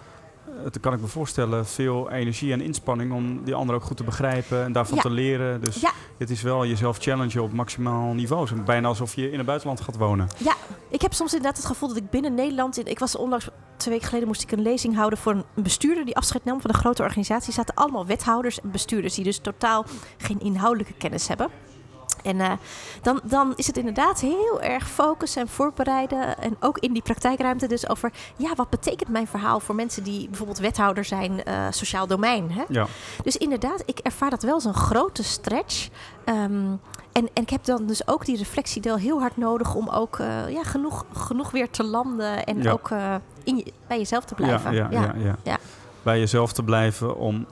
eh, 0.46 0.54
dat 0.64 0.80
kan 0.80 0.94
ik 0.94 1.02
me 1.02 1.08
voorstellen, 1.08 1.66
veel 1.66 2.10
energie 2.12 2.52
en 2.52 2.62
inspanning 2.62 3.12
om 3.14 3.44
die 3.44 3.56
ander 3.56 3.76
ook 3.76 3.84
goed 3.84 3.98
te 3.98 4.04
begrijpen 4.04 4.64
en 4.64 4.72
daarvan 4.72 4.96
Ja. 4.96 5.02
te 5.02 5.10
leren. 5.10 5.62
Dus 5.62 5.80
Ja. 5.82 5.92
het 6.18 6.30
is 6.30 6.42
wel 6.42 6.66
jezelf 6.66 6.98
challengen 6.98 7.44
op 7.44 7.54
maximaal 7.54 8.14
niveau. 8.14 8.62
Bijna 8.62 8.88
alsof 8.88 9.16
je 9.16 9.32
in 9.32 9.38
het 9.38 9.46
buitenland 9.48 9.82
gaat 9.82 9.98
wonen. 9.98 10.28
Ik 10.90 11.02
heb 11.02 11.14
soms 11.14 11.34
inderdaad 11.34 11.58
het 11.58 11.66
gevoel 11.66 11.88
dat 11.90 11.98
ik 11.98 12.10
binnen 12.10 12.34
Nederland... 12.34 12.78
In, 12.78 12.86
ik 12.86 13.00
was 13.00 13.16
onlangs, 13.16 13.50
twee 13.78 13.94
weken 13.94 14.08
geleden 14.08 14.28
moest 14.28 14.42
ik 14.44 14.52
een 14.52 14.62
lezing 14.62 14.96
houden 14.96 15.20
voor 15.20 15.32
een 15.32 15.44
bestuurder 15.64 16.06
die 16.06 16.16
afscheid 16.16 16.44
nam 16.46 16.62
van 16.62 16.70
een 16.70 16.76
grote 16.76 17.04
organisatie. 17.04 17.48
Er 17.48 17.54
zaten 17.54 17.76
allemaal 17.76 18.06
wethouders 18.06 18.62
en 18.62 18.72
bestuurders 18.72 19.14
die 19.16 19.24
dus 19.24 19.38
totaal 19.40 19.86
geen 20.18 20.40
inhoudelijke 20.40 20.94
kennis 20.94 21.28
hebben. 21.28 21.50
En 22.24 22.42
eh, 22.42 22.52
dan, 23.02 23.20
dan 23.24 23.54
is 23.56 23.68
het 23.68 23.78
inderdaad 23.78 24.20
heel 24.20 24.62
erg 24.62 24.90
focussen 24.90 25.42
en 25.42 25.48
voorbereiden. 25.48 26.38
En 26.38 26.56
ook 26.60 26.78
in 26.78 26.94
die 26.94 27.02
praktijkruimte 27.02 27.68
dus 27.68 27.90
over... 27.90 28.12
ja, 28.38 28.56
wat 28.56 28.70
betekent 28.70 29.10
mijn 29.10 29.28
verhaal 29.28 29.60
voor 29.60 29.76
mensen 29.76 30.04
die 30.04 30.28
bijvoorbeeld 30.28 30.58
wethouder 30.60 31.06
zijn... 31.06 31.44
eh, 31.44 31.66
sociaal 31.70 32.08
domein, 32.08 32.52
hè? 32.52 32.64
Ja, 32.70 32.86
Dus 33.24 33.38
inderdaad, 33.38 33.84
ik 33.86 34.00
ervaar 34.00 34.30
dat 34.30 34.44
wel 34.44 34.54
als 34.54 34.66
een 34.66 34.74
grote 34.74 35.24
stretch. 35.24 35.88
Ehm, 36.26 36.72
en, 37.12 37.30
en 37.34 37.42
ik 37.44 37.50
heb 37.50 37.66
dan 37.66 37.86
dus 37.86 38.08
ook 38.08 38.26
die 38.26 38.38
reflectiedeel 38.38 38.98
heel 38.98 39.20
hard 39.20 39.38
nodig 39.38 39.76
om 39.76 39.90
ook 39.90 40.20
eh, 40.20 40.50
ja, 40.50 40.64
genoeg, 40.64 41.06
genoeg 41.14 41.52
weer 41.52 41.70
te 41.70 41.84
landen 41.84 42.46
en 42.46 42.62
Ja. 42.62 42.72
ook 42.72 42.90
in 43.44 43.58
je, 43.58 43.74
bij 43.88 43.98
jezelf 43.98 44.26
te 44.26 44.34
ja, 44.38 44.46
blijven. 44.46 44.74
ja, 44.74 44.88
ja, 44.92 45.14
ja. 45.18 45.36
Ja. 45.44 45.58
Bij 46.04 46.20
jezelf 46.20 46.54
te 46.54 46.64
blijven 46.64 47.18
om 47.18 47.46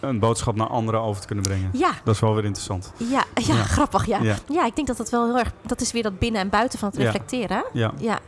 een 0.00 0.18
boodschap 0.18 0.54
naar 0.56 0.66
anderen 0.68 1.00
over 1.00 1.20
te 1.20 1.26
kunnen 1.26 1.44
brengen. 1.44 1.70
ja, 1.72 1.90
Dat 2.04 2.14
is 2.14 2.20
wel 2.20 2.34
weer 2.34 2.44
interessant. 2.44 2.92
ja, 2.96 3.24
ja, 3.34 3.54
Ja. 3.54 3.62
grappig. 3.62 4.06
Ja. 4.06 4.18
Ja. 4.22 4.36
Ja. 4.48 4.64
ik 4.64 4.74
denk 4.76 4.86
dat 4.86 4.96
dat 4.96 5.10
wel 5.10 5.24
heel 5.26 5.38
erg. 5.38 5.52
Dat 5.66 5.80
is 5.80 5.92
weer 5.92 6.02
dat 6.02 6.18
binnen 6.18 6.40
en 6.40 6.48
buiten 6.48 6.78
van 6.78 6.88
het 6.88 6.98
reflecteren. 6.98 7.64
Ja, 7.72 7.92
Ja. 7.98 8.18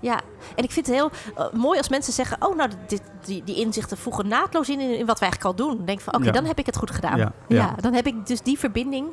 Ja, 0.00 0.20
en 0.56 0.64
ik 0.64 0.70
vind 0.70 0.86
het 0.86 0.94
heel 0.94 1.10
eh, 1.36 1.44
mooi 1.52 1.78
als 1.78 1.88
mensen 1.88 2.12
zeggen: 2.12 2.36
Oh, 2.40 2.56
nou, 2.56 2.70
dit, 2.86 3.02
die, 3.24 3.42
die 3.44 3.56
inzichten 3.56 3.96
voegen 3.98 4.28
naadloos 4.28 4.68
in, 4.68 4.80
in 4.80 5.06
wat 5.06 5.18
wij 5.18 5.28
eigenlijk 5.28 5.44
al 5.44 5.66
doen. 5.66 5.76
Dan 5.76 5.86
denk 5.86 5.98
ik 5.98 6.04
van: 6.04 6.14
Oké, 6.14 6.30
dan 6.30 6.44
heb 6.44 6.58
ik 6.58 6.66
het 6.66 6.76
goed 6.76 6.90
gedaan. 6.90 7.32
Ja, 7.48 7.74
dan 7.80 7.92
heb 7.94 8.06
ik 8.06 8.26
dus 8.26 8.40
die 8.40 8.58
verbinding 8.58 9.06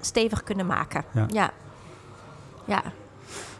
stevig 0.00 0.42
kunnen 0.44 0.66
maken. 0.66 1.04
Ja. 1.12 1.26
ja. 2.66 2.82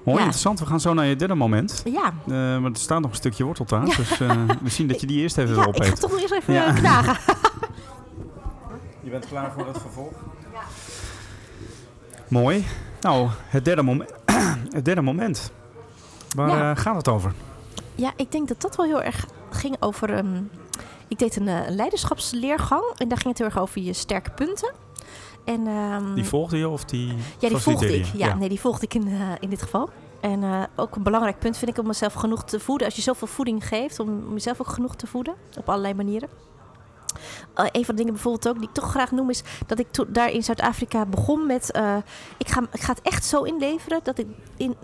mooi 0.05 0.19
Ja. 0.19 0.25
interessant. 0.25 0.59
We 0.61 0.67
gaan 0.67 0.81
zo 0.81 0.95
naar 0.95 1.07
je 1.07 1.17
derde 1.17 1.35
moment. 1.35 1.83
Ja, 1.85 2.13
Eh, 2.27 2.33
maar 2.33 2.71
er 2.71 2.77
staat 2.77 3.01
nog 3.01 3.11
een 3.11 3.17
stukje 3.17 3.45
worteltaart. 3.45 3.91
Ja. 3.91 3.97
Dus 3.97 4.21
eh, 4.21 4.31
we 4.63 4.69
zien 4.71 4.89
dat 4.89 5.01
je 5.01 5.07
die 5.07 5.21
eerst 5.23 5.39
even 5.39 5.55
ja 5.57 5.61
wil 5.65 5.75
ik 5.75 5.85
ga 5.85 5.95
toch 5.95 6.11
nog 6.11 6.21
eerst 6.21 6.33
even 6.35 6.55
Ja. 6.55 6.73
knagen. 6.73 7.17
Je 9.09 9.15
bent 9.15 9.27
klaar 9.27 9.53
voor 9.53 9.67
het 9.67 9.79
vervolg? 9.79 10.13
Mooi. 12.29 12.65
Nou, 13.01 13.29
het 13.47 13.65
derde, 13.65 13.83
mom 13.83 14.03
het 14.77 14.85
derde 14.85 15.01
moment. 15.01 15.53
Waar 16.35 16.49
Ja. 16.49 16.71
eh, 16.71 16.77
gaat 16.77 16.97
het 16.97 17.09
over? 17.09 17.33
Ja, 17.95 18.13
ik 18.17 18.33
denk 18.33 18.49
dat 18.49 18.61
dat 18.61 18.77
wel 18.77 18.87
heel 18.87 19.03
erg 19.03 19.27
ging 19.51 19.77
over. 19.81 20.15
ehm, 20.15 20.43
ik 21.09 21.19
deed 21.19 21.37
een 21.37 21.49
eh, 21.49 21.61
leiderschapsleergang 21.69 22.83
en 22.97 23.09
daar 23.09 23.17
ging 23.19 23.29
het 23.29 23.39
heel 23.39 23.47
erg 23.47 23.59
over 23.59 23.81
je 23.81 23.93
sterke 23.93 24.31
punten. 24.31 24.73
En, 25.45 25.67
ehm, 25.67 26.15
Die 26.15 26.25
volgde 26.25 26.59
je 26.59 26.69
of 26.69 26.85
die 26.85 27.15
ja, 27.39 27.49
die 27.49 27.57
volgde 27.57 27.97
ik. 27.99 28.05
Ja, 28.05 28.35
nee, 28.35 28.49
die 28.49 28.61
volgde 28.61 28.85
ik 28.85 28.95
in, 28.95 29.09
eh, 29.09 29.21
in 29.41 29.51
dit 29.51 29.63
geval. 29.63 29.89
En 30.21 30.43
eh, 30.43 30.63
ook 30.77 30.97
een 30.97 31.03
belangrijk 31.03 31.39
punt 31.39 31.57
vind 31.59 31.71
ik 31.71 31.79
om 31.79 31.87
mezelf 31.87 32.13
genoeg 32.13 32.45
te 32.45 32.61
voeden. 32.61 32.87
Als 32.87 32.97
je 32.97 33.03
zoveel 33.03 33.27
voeding 33.29 33.67
geeft, 33.69 34.01
om 34.01 34.09
om 34.09 34.33
jezelf 34.33 34.61
ook 34.61 34.69
genoeg 34.69 34.97
te 34.97 35.07
voeden. 35.07 35.35
Op 35.59 35.69
allerlei 35.69 35.95
manieren. 35.95 36.29
Eh, 37.55 37.64
een 37.72 37.84
van 37.84 37.95
de 37.95 38.01
dingen 38.01 38.12
bijvoorbeeld 38.12 38.49
ook 38.49 38.59
die 38.59 38.68
ik 38.68 38.74
toch 38.74 38.91
graag 38.91 39.11
noem 39.11 39.30
is 39.30 39.43
dat 39.66 39.78
ik 39.78 39.91
toen 39.91 40.07
daar 40.09 40.30
in 40.30 40.45
Zuid-Afrika 40.45 41.07
begon 41.07 41.47
met 41.47 41.70
eh, 41.70 41.97
ik, 42.36 42.49
ga, 42.49 42.62
ik 42.72 42.80
ga 42.80 42.93
het 42.93 43.03
echt 43.03 43.24
zo 43.24 43.43
inleveren 43.43 44.01
dat 44.03 44.18
ik 44.18 44.26
in, 44.57 44.76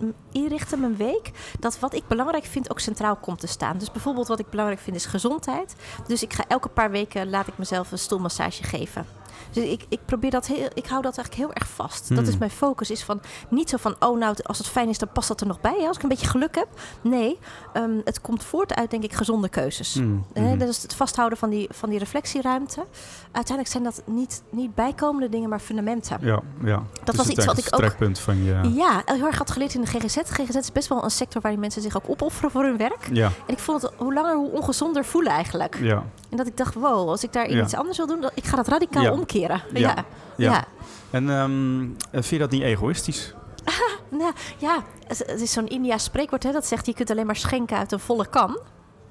mijn 0.77 0.95
week 0.95 1.31
dat 1.59 1.79
wat 1.79 1.93
ik 1.93 2.07
belangrijk 2.07 2.45
vind 2.45 2.71
ook 2.71 2.79
centraal 2.79 3.15
komt 3.15 3.39
te 3.39 3.47
staan. 3.47 3.77
Dus 3.77 3.91
bijvoorbeeld 3.91 4.27
wat 4.27 4.39
ik 4.39 4.49
belangrijk 4.49 4.81
vind 4.81 4.95
is 4.95 5.05
gezondheid. 5.05 5.75
Dus 6.07 6.23
ik 6.23 6.33
ga 6.33 6.43
elke 6.47 6.69
paar 6.69 6.91
weken 6.91 7.29
laat 7.29 7.47
ik 7.47 7.57
mezelf 7.57 7.91
een 7.91 7.99
stoelmassage 7.99 8.63
geven. 8.63 9.05
Dus 9.51 9.63
ik, 9.63 9.85
ik 9.89 9.99
probeer 10.05 10.31
dat 10.31 10.47
heel, 10.47 10.67
ik 10.73 10.85
hou 10.87 11.01
dat 11.01 11.17
eigenlijk 11.17 11.35
heel 11.35 11.53
erg 11.53 11.67
vast. 11.69 12.09
Dat 12.09 12.17
Hmm. 12.17 12.27
is 12.27 12.37
mijn 12.37 12.51
focus. 12.51 12.89
Is 12.91 13.03
van 13.03 13.21
niet 13.49 13.69
zo 13.69 13.77
van 13.77 13.95
oh 13.99 14.17
nou 14.17 14.35
als 14.43 14.57
het 14.57 14.67
fijn 14.67 14.89
is 14.89 14.97
dan 14.97 15.09
past 15.13 15.27
dat 15.27 15.41
er 15.41 15.47
nog 15.47 15.61
bij. 15.61 15.75
Hè? 15.79 15.87
Als 15.87 15.97
ik 15.97 16.03
een 16.03 16.09
beetje 16.09 16.27
geluk 16.27 16.55
heb. 16.55 16.67
Nee, 17.01 17.39
ehm, 17.73 17.91
het 18.03 18.21
komt 18.21 18.43
voort 18.43 18.75
uit 18.75 18.91
denk 18.91 19.03
ik 19.03 19.13
gezonde 19.13 19.49
keuzes. 19.49 19.93
Mm, 19.95 20.25
Hè, 20.33 20.41
mhm. 20.41 20.57
dat 20.57 20.67
is 20.69 20.81
het 20.81 20.93
vasthouden 20.95 21.37
van 21.37 21.49
die, 21.49 21.67
van 21.71 21.89
die 21.89 21.99
reflectieruimte. 21.99 22.85
Uiteindelijk 23.31 23.67
zijn 23.67 23.83
dat 23.83 24.01
niet, 24.05 24.43
niet 24.49 24.75
bijkomende 24.75 25.29
dingen, 25.29 25.49
maar 25.49 25.59
fundamenten. 25.59 26.17
Ja, 26.21 26.39
ja. 26.63 26.75
Dat 26.75 27.05
Dus 27.05 27.15
was 27.15 27.27
iets 27.27 27.45
wat 27.45 27.57
ik 27.57 27.65
ook 27.65 27.73
strekpunt 27.73 28.19
van 28.19 28.43
je... 28.43 28.71
ja, 28.73 29.01
heel 29.05 29.25
erg 29.25 29.37
had 29.37 29.51
geleerd 29.51 29.73
in 29.73 29.81
de 29.81 29.87
GGZ. 29.87 30.17
GGZ 30.23 30.55
is 30.55 30.71
best 30.71 30.87
wel 30.87 31.03
een 31.03 31.11
sector 31.11 31.41
waarin 31.41 31.59
mensen 31.59 31.81
zich 31.81 31.97
ook 31.97 32.09
opofferen 32.09 32.51
voor 32.51 32.63
hun 32.63 32.77
werk. 32.77 33.07
Ja, 33.11 33.25
En 33.25 33.53
ik 33.53 33.59
vond 33.59 33.81
het 33.81 33.91
hoe 33.97 34.13
langer 34.13 34.35
hoe 34.35 34.51
ongezonder 34.51 35.05
voelen 35.05 35.31
eigenlijk. 35.31 35.77
ja, 35.81 36.03
En 36.37 36.43
dat 36.43 36.47
ik 36.53 36.57
dacht, 36.57 36.73
wow, 36.73 37.09
als 37.09 37.23
ik 37.23 37.33
daarin 37.33 37.55
Ja. 37.55 37.63
iets 37.63 37.73
anders 37.75 37.97
wil 37.97 38.07
doen, 38.07 38.21
dan, 38.21 38.29
ik 38.33 38.45
ga 38.45 38.55
dat 38.55 38.67
radicaal 38.67 39.03
Ja. 39.03 39.11
omkeren. 39.11 39.61
Ja. 39.73 40.05
Ja. 40.37 40.65
En 41.09 41.29
ehm, 41.29 41.79
vind 42.11 42.27
je 42.29 42.37
dat 42.37 42.49
niet 42.51 42.61
egoïstisch? 42.61 43.33
Nou, 44.09 44.33
ja, 44.57 44.83
het, 45.07 45.41
is 45.41 45.51
zo'n 45.51 45.67
India 45.67 45.97
spreekwoord 45.97 46.43
hè, 46.43 46.51
dat 46.51 46.65
zegt 46.65 46.85
je 46.85 46.93
kunt 46.93 47.11
alleen 47.11 47.25
maar 47.25 47.35
schenken 47.35 47.77
uit 47.77 47.91
een 47.91 47.99
volle 47.99 48.27
kan. 48.29 48.59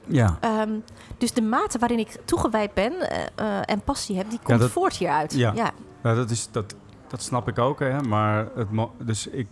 Ja. 0.07 0.37
Ehm, 0.41 0.71
dus 1.19 1.33
de 1.33 1.43
mate 1.43 1.79
waarin 1.79 1.99
ik 1.99 2.17
toegewijd 2.25 2.75
ben 2.75 3.11
eh, 3.11 3.23
eh, 3.35 3.63
en 3.65 3.81
passie 3.81 4.17
heb, 4.17 4.31
die 4.31 4.39
komt 4.43 4.61
dat- 4.61 4.71
voort 4.71 4.97
hieruit. 4.97 5.33
Ja. 5.33 5.53
ja. 5.55 5.71
Nou, 6.03 6.17
dat, 6.17 6.31
is, 6.31 6.49
dat, 6.51 6.75
dat 7.09 7.23
snap 7.23 7.49
ik 7.49 7.59
ook, 7.59 7.79
hè. 7.81 8.01
Maar 8.01 8.47
het, 8.55 8.69
dus 8.99 9.27
ik, 9.27 9.47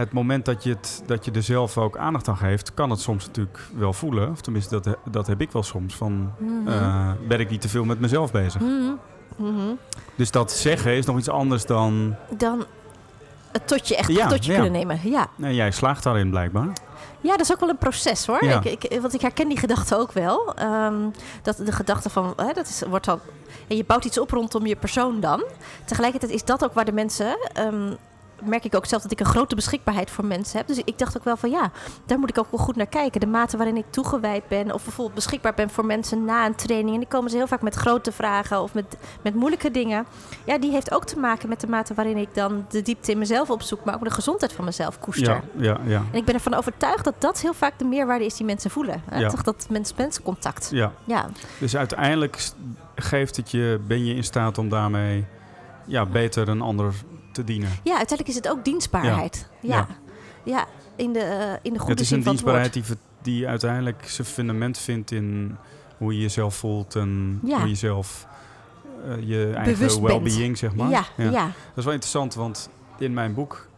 het 0.00 0.12
moment 0.12 0.44
dat 0.44 0.62
je, 0.62 0.70
het, 0.70 1.02
dat 1.06 1.24
je 1.24 1.30
er 1.30 1.42
zelf 1.42 1.78
ook 1.78 1.96
aandacht 1.96 2.28
aan 2.28 2.36
geeft... 2.36 2.74
kan 2.74 2.90
het 2.90 3.00
soms 3.00 3.26
natuurlijk 3.26 3.58
wel 3.76 3.92
voelen. 3.92 4.30
Of 4.30 4.40
tenminste, 4.40 4.80
dat, 4.80 4.96
dat 5.10 5.26
heb 5.26 5.40
ik 5.40 5.50
wel 5.52 5.62
soms. 5.62 5.94
Van, 5.94 6.32
Mhm. 6.38 6.68
eh, 6.68 7.10
ben 7.28 7.40
ik 7.40 7.50
niet 7.50 7.60
te 7.60 7.68
veel 7.68 7.84
met 7.84 8.00
mezelf 8.00 8.32
bezig? 8.32 8.60
Mhm. 8.60 8.92
Mhm. 9.36 9.70
Dus 10.14 10.30
dat 10.30 10.52
zeggen 10.52 10.92
is 10.96 11.06
nog 11.06 11.18
iets 11.18 11.28
anders 11.28 11.66
dan... 11.66 12.14
Dan 12.28 12.64
het 13.52 13.66
tot 13.66 13.88
je 13.88 13.96
echt 13.96 14.08
Ja, 14.12 14.26
tot 14.28 14.44
je 14.44 14.52
ja. 14.52 14.60
kunnen 14.60 14.78
nemen. 14.78 15.00
Ja. 15.10 15.28
Jij 15.36 15.70
slaagt 15.70 16.02
daarin 16.02 16.30
blijkbaar. 16.30 16.68
Ja, 17.20 17.30
dat 17.30 17.40
is 17.40 17.52
ook 17.52 17.60
wel 17.60 17.68
een 17.68 17.78
proces 17.78 18.26
hoor. 18.26 18.44
Ja. 18.44 18.60
Ik, 18.62 18.84
ik, 18.84 19.00
want 19.00 19.14
ik 19.14 19.20
herken 19.20 19.48
die 19.48 19.58
gedachte 19.58 19.96
ook 19.96 20.12
wel. 20.12 20.54
Ehm, 20.54 20.94
dat 21.42 21.56
de 21.56 21.72
gedachte 21.72 22.10
van, 22.10 22.32
hè, 22.36 22.52
dat 22.52 22.68
is, 22.68 22.82
wordt 22.88 23.04
dan, 23.04 23.20
en 23.68 23.76
je 23.76 23.84
bouwt 23.84 24.04
iets 24.04 24.18
op 24.18 24.30
rondom 24.30 24.66
je 24.66 24.76
persoon 24.76 25.20
dan. 25.20 25.44
Tegelijkertijd 25.84 26.32
is 26.32 26.44
dat 26.44 26.64
ook 26.64 26.74
waar 26.74 26.84
de 26.84 26.92
mensen, 26.92 27.36
ehm, 27.52 27.92
merk 28.44 28.64
ik 28.64 28.74
ook 28.74 28.86
zelf 28.86 29.02
dat 29.02 29.10
ik 29.12 29.20
een 29.20 29.26
grote 29.26 29.54
beschikbaarheid 29.54 30.10
voor 30.10 30.24
mensen 30.24 30.58
heb. 30.58 30.66
Dus 30.66 30.80
ik 30.84 30.98
dacht 30.98 31.16
ook 31.16 31.24
wel 31.24 31.36
van 31.36 31.50
ja, 31.50 31.70
daar 32.06 32.18
moet 32.18 32.28
ik 32.30 32.38
ook 32.38 32.50
wel 32.50 32.60
goed 32.60 32.76
naar 32.76 32.86
kijken. 32.86 33.20
De 33.20 33.26
mate 33.26 33.56
waarin 33.56 33.76
ik 33.76 33.84
toegewijd 33.90 34.48
ben 34.48 34.72
of 34.72 34.82
bijvoorbeeld 34.82 35.14
beschikbaar 35.14 35.54
ben 35.54 35.70
voor 35.70 35.84
mensen 35.84 36.24
na 36.24 36.46
een 36.46 36.54
training. 36.54 36.94
En 36.94 37.00
die 37.00 37.08
komen 37.08 37.30
ze 37.30 37.36
heel 37.36 37.46
vaak 37.46 37.62
met 37.62 37.74
grote 37.74 38.12
vragen 38.12 38.62
of 38.62 38.74
met, 38.74 38.96
met 39.22 39.34
moeilijke 39.34 39.70
dingen. 39.70 40.06
Ja, 40.44 40.58
die 40.58 40.70
heeft 40.70 40.94
ook 40.94 41.04
te 41.04 41.18
maken 41.18 41.48
met 41.48 41.60
de 41.60 41.66
mate 41.66 41.94
waarin 41.94 42.16
ik 42.16 42.34
dan 42.34 42.66
de 42.68 42.82
diepte 42.82 43.10
in 43.10 43.18
mezelf 43.18 43.50
opzoek, 43.50 43.84
maar 43.84 43.94
ook 43.94 44.04
de 44.04 44.10
gezondheid 44.10 44.52
van 44.52 44.64
mezelf 44.64 44.98
koester. 44.98 45.26
Ja, 45.26 45.42
ja, 45.56 45.80
ja. 45.84 46.02
En 46.12 46.18
ik 46.18 46.24
ben 46.24 46.34
ervan 46.34 46.54
overtuigd 46.54 47.04
dat 47.04 47.14
dat 47.18 47.40
heel 47.40 47.54
vaak 47.54 47.78
de 47.78 47.84
meerwaarde 47.84 48.24
is 48.24 48.34
die 48.36 48.46
mensen 48.46 48.70
voelen. 48.70 49.02
Hè? 49.10 49.18
Ja. 49.18 49.28
Toch 49.28 49.42
dat 49.42 49.66
mens-mens 49.70 50.22
contact. 50.22 50.68
ja. 50.72 50.92
Ja. 51.04 51.28
Dus 51.58 51.76
uiteindelijk 51.76 52.50
geeft 52.94 53.36
het 53.36 53.50
je, 53.50 53.80
ben 53.86 54.04
je 54.04 54.14
in 54.14 54.24
staat 54.24 54.58
om 54.58 54.68
daarmee 54.68 55.26
ja, 55.86 56.06
beter 56.06 56.48
een 56.48 56.60
ander 56.60 56.94
te 57.40 57.52
dienen. 57.52 57.70
ja, 57.82 57.96
uiteindelijk 57.96 58.28
is 58.28 58.34
het 58.34 58.48
ook 58.48 58.64
dienstbaarheid. 58.64 59.48
Ja, 59.60 59.76
Ja. 59.76 59.86
ja. 60.44 60.66
in, 60.96 61.12
de, 61.12 61.18
eh, 61.20 61.52
in 61.62 61.72
de 61.72 61.78
goede 61.78 61.92
het 61.92 62.00
is 62.00 62.08
zin 62.08 62.18
een 62.18 62.24
dienstbaarheid 62.24 62.72
die, 62.72 62.82
die 63.22 63.48
uiteindelijk 63.48 64.08
zijn 64.08 64.26
fundament 64.26 64.78
vindt 64.78 65.10
in 65.10 65.56
hoe 65.98 66.14
je 66.14 66.20
jezelf 66.20 66.54
voelt 66.54 66.94
en 66.94 67.38
hoe 67.42 67.68
je 67.68 67.74
zelf 67.74 68.26
eh, 69.06 69.28
je 69.28 69.52
eigen 69.54 70.02
well-being, 70.02 70.58
zeg 70.58 70.74
maar. 70.74 70.90
Ja, 70.90 71.04
ja. 71.16 71.44
Dat 71.44 71.76
is 71.76 71.84
wel 71.84 71.92
interessant, 71.92 72.34
want 72.34 72.70
in 72.98 73.12
mijn 73.14 73.34
boek 73.34 73.68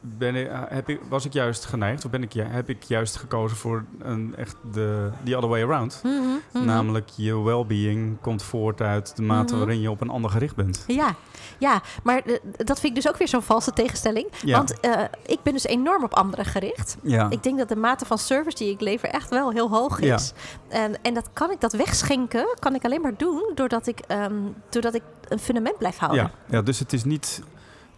ben 0.00 0.34
ik, 0.34 0.48
eh, 0.48 0.60
heb 0.68 0.88
ik, 0.88 1.00
was 1.08 1.24
ik 1.24 1.32
juist 1.32 1.64
geneigd, 1.64 2.04
of 2.04 2.10
ben 2.10 2.22
ik, 2.22 2.32
heb 2.32 2.68
ik 2.68 2.82
juist 2.82 3.16
gekozen 3.16 3.56
voor 3.56 3.84
een 3.98 4.34
echt 4.36 4.56
de 4.72 5.10
the 5.24 5.36
other 5.36 5.48
way 5.48 5.62
around. 5.62 6.00
Mhm, 6.02 6.14
mhm. 6.52 6.64
Namelijk, 6.64 7.08
je 7.16 7.40
well-being 7.42 8.20
komt 8.20 8.42
voort 8.42 8.80
uit 8.80 9.16
de 9.16 9.22
mate 9.22 9.52
Mhm. 9.54 9.62
waarin 9.62 9.80
je 9.80 9.90
op 9.90 10.00
een 10.00 10.10
ander 10.10 10.30
gericht 10.30 10.56
bent. 10.56 10.84
Ja, 10.86 11.14
ja, 11.58 11.82
maar 12.02 12.22
eh, 12.24 12.38
dat 12.56 12.80
vind 12.80 12.96
ik 12.96 13.02
dus 13.02 13.08
ook 13.12 13.16
weer 13.18 13.28
zo'n 13.28 13.42
valse 13.42 13.72
tegenstelling. 13.72 14.26
Ja. 14.44 14.56
Want 14.56 14.80
eh, 14.80 15.00
ik 15.26 15.38
ben 15.42 15.52
dus 15.52 15.64
enorm 15.64 16.04
op 16.04 16.14
anderen 16.14 16.44
gericht. 16.44 16.96
Ja, 17.02 17.30
Ik 17.30 17.42
denk 17.42 17.58
dat 17.58 17.68
de 17.68 17.76
mate 17.76 18.04
van 18.06 18.18
service 18.18 18.56
die 18.56 18.70
ik 18.72 18.80
lever 18.80 19.08
echt 19.08 19.30
wel 19.30 19.50
heel 19.50 19.70
hoog 19.70 20.00
Ja. 20.02 20.14
is. 20.14 20.32
En, 20.68 21.02
en 21.02 21.14
dat 21.14 21.28
kan 21.32 21.50
ik 21.50 21.60
dat 21.60 21.72
wegschenken, 21.72 22.46
kan 22.58 22.74
ik 22.74 22.84
alleen 22.84 23.00
maar 23.00 23.16
doen 23.16 23.50
doordat 23.54 23.86
ik, 23.86 23.98
ehm, 24.00 24.32
doordat 24.70 24.94
ik 24.94 25.02
een 25.28 25.38
fundament 25.38 25.78
blijf 25.78 25.96
houden. 25.98 26.22
ja. 26.22 26.30
ja, 26.56 26.62
dus 26.62 26.78
het 26.78 26.92
is, 26.92 27.04
niet, 27.04 27.42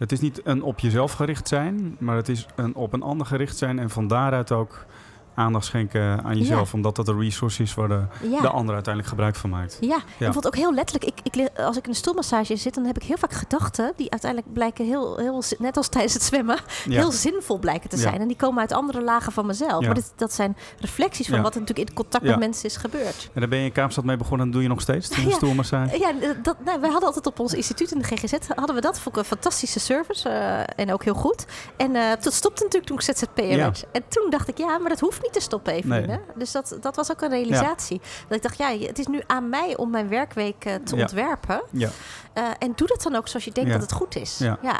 het 0.05 0.13
is 0.13 0.19
niet 0.19 0.41
een 0.43 0.63
op 0.63 0.79
jezelf 0.79 1.11
gericht 1.11 1.47
zijn, 1.47 1.95
maar 1.99 2.15
het 2.15 2.29
is 2.29 2.45
een 2.55 2.75
op 2.75 2.93
een 2.93 3.01
ander 3.01 3.27
gericht 3.27 3.57
zijn 3.57 3.79
en 3.79 3.89
van 3.89 4.07
daaruit 4.07 4.51
ook 4.51 4.85
aandacht 5.35 5.65
schenken 5.65 6.23
aan 6.23 6.37
jezelf. 6.37 6.73
Omdat 6.73 6.95
dat 6.95 7.07
een 7.07 7.19
resource 7.19 7.63
is 7.63 7.73
waar 7.73 7.87
de, 7.87 8.01
Ja. 8.29 8.41
de 8.41 8.49
ander 8.49 8.73
uiteindelijk 8.73 9.07
gebruik 9.13 9.35
van 9.35 9.49
maakt. 9.49 9.77
Ja, 9.81 9.97
ik 10.19 10.33
vond 10.33 10.47
ook 10.47 10.55
heel 10.55 10.73
letterlijk. 10.73 11.19
Ik, 11.23 11.35
ik, 11.35 11.49
als 11.59 11.77
ik 11.77 11.83
in 11.83 11.89
een 11.89 11.95
stoelmassage 11.95 12.55
zit, 12.55 12.73
dan 12.73 12.85
heb 12.85 12.95
ik 12.95 13.03
heel 13.03 13.17
vaak 13.17 13.31
gedachten 13.33 13.93
die 13.95 14.11
uiteindelijk 14.11 14.53
blijken 14.53 14.85
heel, 14.85 15.17
heel 15.17 15.43
net 15.57 15.77
als 15.77 15.87
tijdens 15.87 16.13
het 16.13 16.23
zwemmen, 16.23 16.57
Ja. 16.85 16.99
heel 16.99 17.11
zinvol 17.11 17.57
blijken 17.59 17.89
te 17.89 17.95
Ja. 17.95 18.01
zijn. 18.01 18.19
En 18.21 18.27
die 18.27 18.37
komen 18.37 18.59
uit 18.59 18.71
andere 18.71 19.01
lagen 19.01 19.31
van 19.31 19.45
mezelf. 19.45 19.79
Ja. 19.81 19.85
Maar 19.85 19.95
dit, 19.95 20.11
dat 20.15 20.33
zijn 20.33 20.57
reflecties 20.79 21.27
van 21.27 21.37
Ja. 21.37 21.43
wat 21.43 21.53
er 21.53 21.59
natuurlijk 21.59 21.89
in 21.89 21.95
contact 21.95 22.23
Ja. 22.23 22.29
met 22.29 22.39
mensen 22.39 22.65
is 22.65 22.75
gebeurd. 22.77 23.29
En 23.33 23.39
daar 23.39 23.49
ben 23.49 23.59
je 23.59 23.65
in 23.65 23.71
Kaapstad 23.71 24.03
mee 24.03 24.17
begonnen 24.17 24.45
en 24.45 24.51
doe 24.51 24.61
je 24.61 24.67
nog 24.67 24.81
steeds? 24.81 25.09
De 25.09 25.21
Ja. 25.27 25.35
stoelmassage? 25.35 25.99
Ja, 25.99 26.11
dat, 26.43 26.55
nou, 26.65 26.79
wij 26.79 26.89
hadden 26.89 27.07
altijd 27.07 27.25
op 27.25 27.39
ons 27.39 27.53
instituut 27.53 27.91
in 27.91 27.99
de 27.99 28.05
GGZ 28.05 28.33
hadden 28.55 28.75
we 28.75 28.81
dat. 28.81 28.99
Vond 28.99 29.15
ik 29.15 29.21
een 29.21 29.27
fantastische 29.27 29.79
service 29.79 30.29
eh, 30.29 30.59
en 30.85 30.93
ook 30.93 31.03
heel 31.03 31.13
goed. 31.13 31.45
En 31.77 31.95
eh 31.95 32.09
dat 32.21 32.33
stopte 32.33 32.63
natuurlijk 32.63 32.85
toen 32.91 32.97
ik 32.97 33.15
ZZP'er 33.17 33.49
Ja. 33.49 33.55
werd. 33.57 33.85
En 33.91 34.03
toen 34.09 34.29
dacht 34.29 34.47
ik, 34.47 34.57
ja, 34.57 34.77
maar 34.77 34.89
dat 34.89 34.99
hoeft 34.99 35.21
niet 35.21 35.24
te 35.31 35.39
stoppen 35.39 35.73
even. 35.73 35.89
Nee. 35.89 36.19
Dus 36.35 36.51
dat, 36.51 36.77
dat 36.81 36.95
was 36.95 37.11
ook 37.11 37.21
een 37.21 37.29
realisatie. 37.29 38.01
Dat 38.27 38.37
ik 38.37 38.43
dacht, 38.43 38.57
ja, 38.57 38.77
het 38.87 38.99
is 38.99 39.07
nu 39.07 39.21
aan 39.27 39.49
mij 39.49 39.77
om 39.77 39.89
mijn 39.89 40.09
werkweek 40.09 40.65
eh, 40.65 40.75
te 40.75 40.95
ontwerpen. 40.95 41.63
Ja. 41.71 41.89
Eh, 42.33 42.43
en 42.59 42.73
doe 42.75 42.87
dat 42.87 43.01
dan 43.01 43.15
ook 43.15 43.27
zoals 43.27 43.45
je 43.45 43.51
denkt 43.51 43.71
dat 43.71 43.81
het 43.81 43.91
goed 43.91 44.15
is. 44.15 44.37
Ja. 44.37 44.79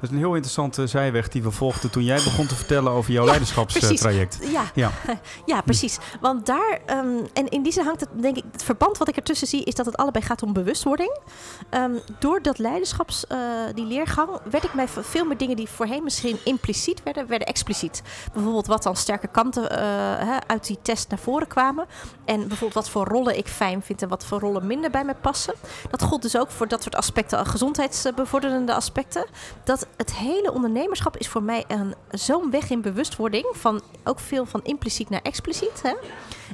Dat 0.00 0.10
is 0.10 0.16
een 0.16 0.22
heel 0.22 0.34
interessante 0.34 0.86
zijweg 0.86 1.28
die 1.28 1.42
we 1.42 1.50
volgden 1.50 1.90
toen 1.90 2.04
jij 2.04 2.16
begon 2.24 2.46
te 2.46 2.54
vertellen 2.54 2.92
over 2.92 3.12
jouw 3.12 3.24
Ja, 3.24 3.28
leiderschapstraject. 3.30 4.38
Ja, 4.40 4.62
Ja. 4.74 4.90
ja, 5.46 5.60
precies. 5.60 5.98
Want 6.20 6.46
daar, 6.46 6.78
ehm, 6.86 7.06
en 7.32 7.48
in 7.48 7.62
die 7.62 7.72
zin 7.72 7.84
hangt 7.84 8.00
het, 8.00 8.08
denk 8.20 8.36
ik, 8.36 8.44
het 8.52 8.62
verband 8.62 8.98
wat 8.98 9.08
ik 9.08 9.16
ertussen 9.16 9.46
zie, 9.46 9.64
is 9.64 9.74
dat 9.74 9.86
het 9.86 9.96
allebei 9.96 10.24
gaat 10.24 10.42
om 10.42 10.52
bewustwording. 10.52 11.18
Ehm, 11.70 11.92
door 12.18 12.42
dat 12.42 12.58
leiderschaps, 12.58 13.26
eh, 13.26 13.38
die 13.74 13.84
leergang, 13.84 14.28
werd 14.50 14.64
ik 14.64 14.74
mij 14.74 14.88
veel 14.88 15.24
meer 15.24 15.36
dingen 15.36 15.56
die 15.56 15.68
voorheen 15.68 16.02
misschien 16.02 16.38
impliciet 16.44 17.02
werden, 17.02 17.26
werden 17.26 17.46
expliciet. 17.48 18.02
Bijvoorbeeld 18.32 18.66
wat 18.66 18.82
dan 18.82 18.96
sterke 18.96 19.26
kanten 19.26 19.70
eh, 19.70 20.36
uit 20.46 20.66
die 20.66 20.78
test 20.82 21.08
naar 21.08 21.18
voren 21.18 21.46
kwamen. 21.46 21.86
En 22.24 22.38
bijvoorbeeld 22.38 22.74
wat 22.74 22.90
voor 22.90 23.06
rollen 23.06 23.38
ik 23.38 23.48
fijn 23.48 23.82
vind 23.82 24.02
en 24.02 24.08
wat 24.08 24.24
voor 24.24 24.40
rollen 24.40 24.66
minder 24.66 24.90
bij 24.90 25.04
me 25.04 25.14
passen. 25.20 25.54
Dat 25.90 26.02
gold 26.02 26.22
dus 26.22 26.36
ook 26.38 26.50
voor 26.50 26.68
dat 26.68 26.82
soort 26.82 26.94
aspecten, 26.96 27.46
gezondheidsbevorderende 27.46 28.74
aspecten. 28.74 29.26
Dat 29.64 29.86
het 29.96 30.14
hele 30.14 30.52
ondernemerschap 30.52 31.16
is 31.16 31.28
voor 31.28 31.42
mij 31.42 31.64
een, 31.68 31.94
zo'n 32.10 32.50
weg 32.50 32.70
in 32.70 32.80
bewustwording. 32.80 33.46
Van 33.52 33.80
ook 34.04 34.18
veel 34.20 34.46
van 34.46 34.60
impliciet 34.62 35.08
naar 35.10 35.22
expliciet. 35.22 35.82
Hè? 35.82 35.94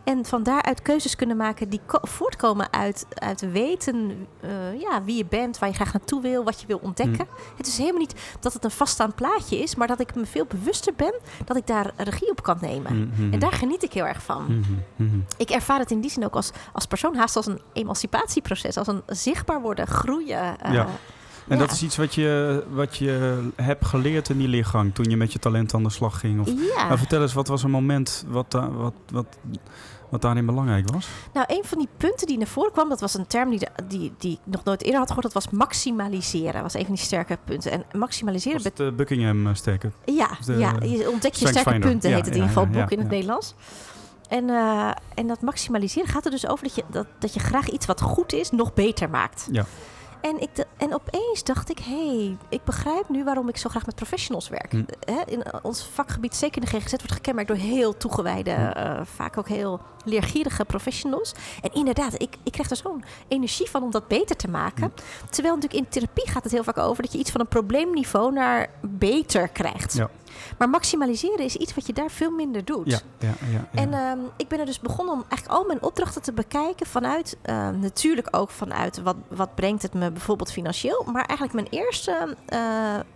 En 0.04 0.24
van 0.24 0.42
daaruit 0.42 0.82
keuzes 0.82 1.16
kunnen 1.16 1.36
maken 1.36 1.68
die 1.68 1.80
ko- 1.86 1.98
voortkomen 2.02 2.72
uit, 2.72 3.06
uit 3.14 3.50
weten 3.52 4.26
eh, 4.40 4.80
ja, 4.80 5.04
wie 5.04 5.16
je 5.16 5.24
bent, 5.24 5.58
waar 5.58 5.68
je 5.68 5.74
graag 5.74 5.92
naartoe 5.92 6.20
wil, 6.22 6.44
wat 6.44 6.60
je 6.60 6.66
wil 6.66 6.78
ontdekken. 6.82 7.26
Het 7.56 7.66
is 7.66 7.78
helemaal 7.78 8.00
niet 8.00 8.14
dat 8.40 8.52
het 8.52 8.64
een 8.64 8.70
vaststaand 8.70 9.14
plaatje 9.14 9.58
is, 9.58 9.74
maar 9.74 9.86
dat 9.86 10.00
ik 10.00 10.14
me 10.14 10.26
veel 10.26 10.44
bewuster 10.46 10.94
ben 10.94 11.14
dat 11.44 11.56
ik 11.56 11.66
daar 11.66 11.92
regie 11.96 12.30
op 12.30 12.42
kan 12.42 12.58
nemen. 12.60 13.08
Mhm. 13.08 13.32
En 13.32 13.38
daar 13.38 13.52
geniet 13.52 13.82
ik 13.82 13.92
heel 13.92 14.06
erg 14.06 14.22
van. 14.22 14.44
Mhm, 14.44 14.72
mhm. 14.96 15.18
Ik 15.36 15.50
ervaar 15.50 15.78
het 15.78 15.90
in 15.90 16.00
die 16.00 16.10
zin 16.10 16.24
ook 16.24 16.34
als, 16.34 16.50
als 16.72 16.86
persoon 16.86 17.16
haast 17.16 17.36
als 17.36 17.46
een 17.46 17.60
emancipatieproces, 17.72 18.76
als 18.76 18.86
een 18.86 19.02
zichtbaar 19.06 19.60
worden, 19.60 19.86
groeien. 19.86 20.58
eh, 20.60 20.72
Ja. 20.72 20.86
En 21.48 21.58
dat 21.58 21.70
is 21.70 21.82
iets 21.82 21.96
wat 21.96 22.14
je, 22.14 22.62
wat 22.70 22.96
je 22.96 23.42
hebt 23.56 23.86
geleerd 23.86 24.28
in 24.28 24.38
die 24.38 24.48
leergang 24.48 24.94
toen 24.94 25.10
je 25.10 25.16
met 25.16 25.32
je 25.32 25.38
talent 25.38 25.74
aan 25.74 25.82
de 25.82 25.90
slag 25.90 26.20
ging? 26.20 26.40
Of, 26.40 26.48
ja. 26.76 26.86
Nou, 26.86 26.98
vertel 26.98 27.22
eens, 27.22 27.32
wat 27.32 27.48
was 27.48 27.62
een 27.62 27.70
moment 27.70 28.24
wat, 28.28 28.52
wat, 28.52 28.94
wat, 29.12 29.26
wat 30.08 30.22
daarin 30.22 30.46
belangrijk 30.46 30.90
was? 30.92 31.08
Nou, 31.32 31.46
een 31.48 31.64
van 31.64 31.78
die 31.78 31.88
punten 31.96 32.26
die 32.26 32.38
naar 32.38 32.46
voren 32.46 32.72
kwam, 32.72 32.88
dat 32.88 33.00
was 33.00 33.14
een 33.14 33.26
term 33.26 33.50
die, 33.50 33.58
de- 33.58 33.70
die, 33.88 34.12
die 34.18 34.32
ik 34.32 34.38
nog 34.44 34.64
nooit 34.64 34.82
eerder 34.82 34.98
had 34.98 35.08
gehoord, 35.08 35.32
dat 35.32 35.44
was 35.44 35.52
maximaliseren. 35.52 36.52
Dat 36.52 36.62
was 36.62 36.74
een 36.74 36.86
van 36.86 36.94
die 36.94 37.04
sterke 37.04 37.38
punten. 37.44 37.72
En 37.72 37.84
maximaliseren 37.98 38.56
Was 38.62 38.64
het 38.66 38.80
uh, 38.80 38.92
Buckingham 38.92 39.46
uh, 39.46 39.54
sterke? 39.54 39.90
Ja, 40.04 40.28
de 40.46 40.52
ja, 40.58 40.72
je 40.82 41.10
ontdekt 41.10 41.38
je 41.40 41.48
sterke 41.48 41.78
punten, 41.78 42.10
heet 42.10 42.18
het 42.18 42.26
in 42.26 42.32
ieder 42.34 42.48
geval, 42.48 42.66
boek 42.66 42.90
in 42.90 42.98
het. 42.98 43.08
Nederlands. 43.10 43.54
En, 44.28 44.50
eh, 44.50 44.90
en 45.14 45.26
dat 45.26 45.40
maximaliseren 45.40 46.08
gaat 46.08 46.24
er 46.24 46.30
dus 46.30 46.48
over 46.48 46.64
dat 46.64 46.74
je, 46.74 46.84
dat, 46.90 47.06
dat 47.18 47.34
je 47.34 47.40
graag 47.40 47.68
iets 47.70 47.86
wat 47.86 48.00
goed 48.00 48.32
is, 48.32 48.50
nog 48.50 48.74
beter 48.74 49.10
maakt. 49.10 49.48
Ja. 49.52 49.64
En, 50.24 50.40
ik 50.40 50.50
en 50.76 50.94
opeens 50.94 51.44
dacht 51.44 51.70
ik, 51.70 51.78
hé, 51.78 52.06
hey, 52.16 52.36
ik 52.48 52.64
begrijp 52.64 53.08
nu 53.08 53.24
waarom 53.24 53.48
ik 53.48 53.56
zo 53.56 53.68
graag 53.68 53.86
met 53.86 53.94
professionals 53.94 54.48
werk. 54.48 54.72
Hm. 54.72 54.84
Hè, 55.00 55.20
in 55.26 55.44
ons 55.62 55.88
vakgebied, 55.92 56.34
zeker 56.34 56.62
in 56.62 56.68
de 56.68 56.76
GGZ, 56.80 56.90
wordt 56.90 57.12
gekenmerkt 57.12 57.48
door 57.48 57.58
heel 57.58 57.96
toegewijde, 57.96 58.50
Hm. 58.50 58.60
eh, 58.60 59.00
vaak 59.04 59.38
ook 59.38 59.48
heel 59.48 59.80
leergierige 60.04 60.64
professionals. 60.64 61.34
En 61.62 61.72
inderdaad, 61.72 62.22
ik, 62.22 62.36
ik 62.42 62.52
krijg 62.52 62.70
er 62.70 62.76
zo'n 62.76 63.04
energie 63.28 63.70
van 63.70 63.82
om 63.82 63.90
dat 63.90 64.08
beter 64.08 64.36
te 64.36 64.48
maken. 64.48 64.92
Hm. 64.94 65.30
Terwijl 65.30 65.54
natuurlijk 65.54 65.84
in 65.84 65.88
therapie 65.90 66.28
gaat 66.28 66.42
het 66.42 66.52
heel 66.52 66.64
vaak 66.64 66.78
over 66.78 67.02
dat 67.02 67.12
je 67.12 67.18
iets 67.18 67.30
van 67.30 67.40
een 67.40 67.48
probleemniveau 67.48 68.32
naar 68.32 68.70
beter 68.80 69.48
krijgt. 69.48 69.92
Ja. 69.92 70.10
Maar 70.58 70.68
maximaliseren 70.68 71.44
is 71.44 71.56
iets 71.56 71.74
wat 71.74 71.86
je 71.86 71.92
daar 71.92 72.10
veel 72.10 72.30
minder 72.30 72.64
doet. 72.64 72.90
Ja, 72.90 72.98
ja, 73.18 73.34
ja. 73.50 73.68
ja. 73.72 73.80
En 73.80 73.92
ehm, 73.92 74.18
ik 74.36 74.48
ben 74.48 74.58
er 74.58 74.66
dus 74.66 74.80
begonnen 74.80 75.14
om 75.14 75.24
eigenlijk 75.28 75.60
al 75.60 75.66
mijn 75.66 75.82
opdrachten 75.82 76.22
te 76.22 76.32
bekijken 76.32 76.86
vanuit, 76.86 77.36
ehm, 77.42 77.78
natuurlijk 77.78 78.28
ook 78.30 78.50
vanuit 78.50 79.02
wat, 79.02 79.16
wat 79.28 79.54
brengt 79.54 79.82
het 79.82 79.94
me 79.94 80.10
bijvoorbeeld 80.10 80.52
financieel. 80.52 81.06
Maar 81.12 81.24
eigenlijk 81.24 81.52
mijn 81.52 81.82
eerste 81.84 82.36
eh, 82.46 82.58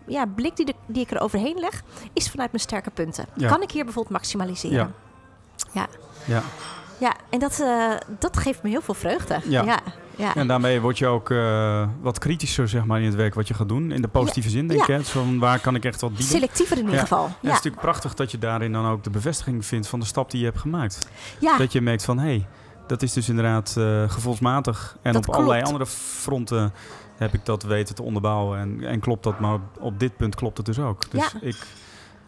ja, 0.07 0.27
blik 0.35 0.57
die, 0.57 0.67
de, 0.67 0.75
die 0.87 1.03
ik 1.03 1.11
er 1.11 1.21
overheen 1.21 1.59
leg, 1.59 1.83
is 2.13 2.31
vanuit 2.31 2.53
mijn 2.53 2.63
sterke 2.63 2.91
punten. 2.91 3.27
Ja. 3.35 3.49
Kan 3.49 3.63
ik 3.63 3.71
hier 3.71 3.85
bijvoorbeeld 3.85 4.15
maximaliseren? 4.15 4.95
Ja, 5.73 5.87
ja. 6.25 6.43
ja. 6.99 7.15
en 7.31 7.39
dat, 7.39 7.61
eh, 7.61 7.93
dat 8.19 8.37
geeft 8.37 8.63
me 8.63 8.69
heel 8.69 8.83
veel 8.83 8.95
vreugde. 8.95 9.41
Ja. 9.45 9.81
Ja. 10.19 10.25
ja. 10.27 10.35
En 10.35 10.47
daarmee 10.47 10.81
word 10.81 10.99
je 10.99 11.07
ook 11.07 11.31
uh, 11.31 11.89
wat 12.01 12.19
kritischer 12.19 12.69
zeg 12.69 12.85
maar, 12.85 12.99
in 13.01 13.07
het 13.07 13.15
werk 13.15 13.35
wat 13.35 13.49
je 13.49 13.55
gaat 13.55 13.69
doen. 13.69 13.93
In 13.93 14.03
de 14.03 14.09
positieve 14.09 14.49
zin, 14.51 14.67
denk 14.69 14.87
Ja. 14.87 14.95
ik. 14.95 15.01
Hè? 15.01 15.07
Zo 15.11 15.23
van, 15.23 15.39
waar 15.39 15.59
kan 15.61 15.75
ik 15.75 15.85
echt 15.85 16.01
wat 16.01 16.11
bieden? 16.11 16.27
Selectiever 16.29 16.77
in 16.77 16.83
ieder 16.83 16.95
Ja. 16.97 17.03
geval. 17.03 17.25
En 17.25 17.31
het 17.31 17.37
is 17.43 17.49
Ja. 17.49 17.55
natuurlijk 17.55 17.83
prachtig 17.83 18.15
dat 18.15 18.31
je 18.31 18.39
daarin 18.39 18.73
dan 18.73 18.87
ook 18.87 19.05
de 19.05 19.11
bevestiging 19.11 19.67
vindt 19.67 19.89
van 19.89 20.01
de 20.01 20.07
stap 20.07 20.31
die 20.31 20.41
je 20.41 20.47
hebt 20.47 20.59
gemaakt. 20.59 21.09
Ja. 21.41 21.57
Dat 21.57 21.73
je 21.73 21.81
merkt 21.81 22.05
van, 22.05 22.19
hé, 22.19 22.25
hey, 22.25 22.47
dat 22.87 23.03
is 23.03 23.13
dus 23.13 23.29
inderdaad 23.29 23.75
eh, 23.79 24.11
gevoelsmatig. 24.11 24.97
En 25.03 25.13
Dat 25.13 25.29
op 25.29 25.35
allerlei 25.35 25.63
andere 25.63 25.87
fronten 25.87 26.73
heb 27.17 27.35
ik 27.35 27.45
dat 27.45 27.63
weten 27.63 27.95
te 27.95 28.03
onderbouwen. 28.03 28.59
En, 28.59 28.85
en 28.85 29.01
klopt 29.01 29.23
dat, 29.23 29.41
maar 29.41 29.59
op, 29.79 29.99
dit 30.01 30.17
punt 30.17 30.35
klopt 30.35 30.57
het 30.57 30.67
dus 30.67 30.79
ook. 30.79 31.11
Dus 31.11 31.33
Ja. 31.33 31.39
ik, 31.49 31.67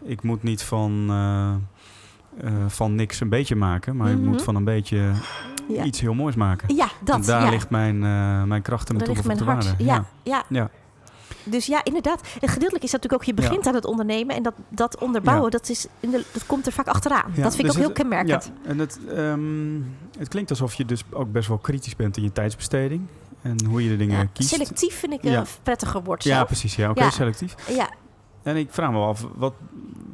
ik 0.03 0.23
moet 0.23 0.43
niet 0.43 0.63
van, 0.63 1.05
eh, 1.09 2.49
van 2.67 2.95
niks 2.95 3.19
een 3.19 3.29
beetje 3.29 3.55
maken, 3.55 3.95
maar 3.95 4.11
ik 4.11 4.17
Mhm. 4.17 4.27
moet 4.27 4.41
van 4.41 4.55
een 4.55 4.63
beetje 4.63 5.11
Ja. 5.73 5.83
iets 5.83 5.99
heel 6.01 6.13
moois 6.13 6.35
maken. 6.35 6.75
Ja, 6.75 6.87
dat. 7.03 7.15
en 7.15 7.21
daar 7.21 7.43
ja. 7.43 7.49
ligt 7.49 7.69
mijn, 7.69 7.95
eh, 8.03 8.43
mijn 8.43 8.61
kracht 8.61 8.89
en 8.89 8.95
mijn 8.95 9.07
Daar 9.07 9.15
ligt 9.15 9.27
mijn 9.27 9.49
hart. 9.49 9.73
Ja, 9.77 10.05
ja. 10.23 10.43
Ja. 10.47 10.69
Dus 11.43 11.65
ja, 11.65 11.83
inderdaad. 11.83 12.21
En 12.21 12.47
gedeeltelijk 12.47 12.83
is 12.83 12.91
dat 12.91 13.01
natuurlijk 13.03 13.13
ook, 13.13 13.23
je 13.23 13.33
begint 13.33 13.67
aan 13.67 13.73
het 13.73 13.85
ondernemen 13.85 14.35
en 14.35 14.43
dat, 14.43 14.53
dat 14.69 14.97
onderbouwen, 14.99 15.51
dat, 15.51 15.69
is 15.69 15.87
in 15.99 16.09
de, 16.11 16.23
dat 16.31 16.45
komt 16.45 16.65
er 16.65 16.71
vaak 16.71 16.87
achteraan. 16.87 17.31
Dat 17.35 17.55
vind 17.55 17.57
ik 17.57 17.61
dus 17.61 17.69
ook 17.71 17.77
heel 17.77 17.87
het- 17.87 17.97
kenmerkend. 17.97 18.51
Ja, 18.63 18.69
en 18.69 18.79
het, 18.79 18.99
ehm, 19.15 19.81
het 20.19 20.27
klinkt 20.27 20.49
alsof 20.49 20.73
je 20.73 20.85
dus 20.85 21.03
ook 21.11 21.31
best 21.31 21.47
wel 21.47 21.57
kritisch 21.57 21.95
bent 21.95 22.17
in 22.17 22.23
je 22.23 22.31
tijdsbesteding. 22.31 23.01
En 23.41 23.65
hoe 23.65 23.83
je 23.83 23.89
de 23.89 23.97
dingen 23.97 24.17
Ja, 24.17 24.25
kiest. 24.33 24.49
Selectief 24.49 24.99
vind 24.99 25.13
ik 25.13 25.23
een 25.23 25.31
Ja. 25.31 25.43
prettiger 25.63 26.03
woord 26.03 26.23
Ja, 26.23 26.43
precies. 26.43 26.75
Ja, 26.75 26.89
oké, 26.89 27.03
Ja. 27.03 27.09
selectief. 27.09 27.55
Ja, 27.69 27.89
En 28.43 28.55
ik 28.55 28.67
vraag 28.71 28.89
me 28.91 28.97
wel 28.97 29.07
af, 29.07 29.25
wat, 29.35 29.53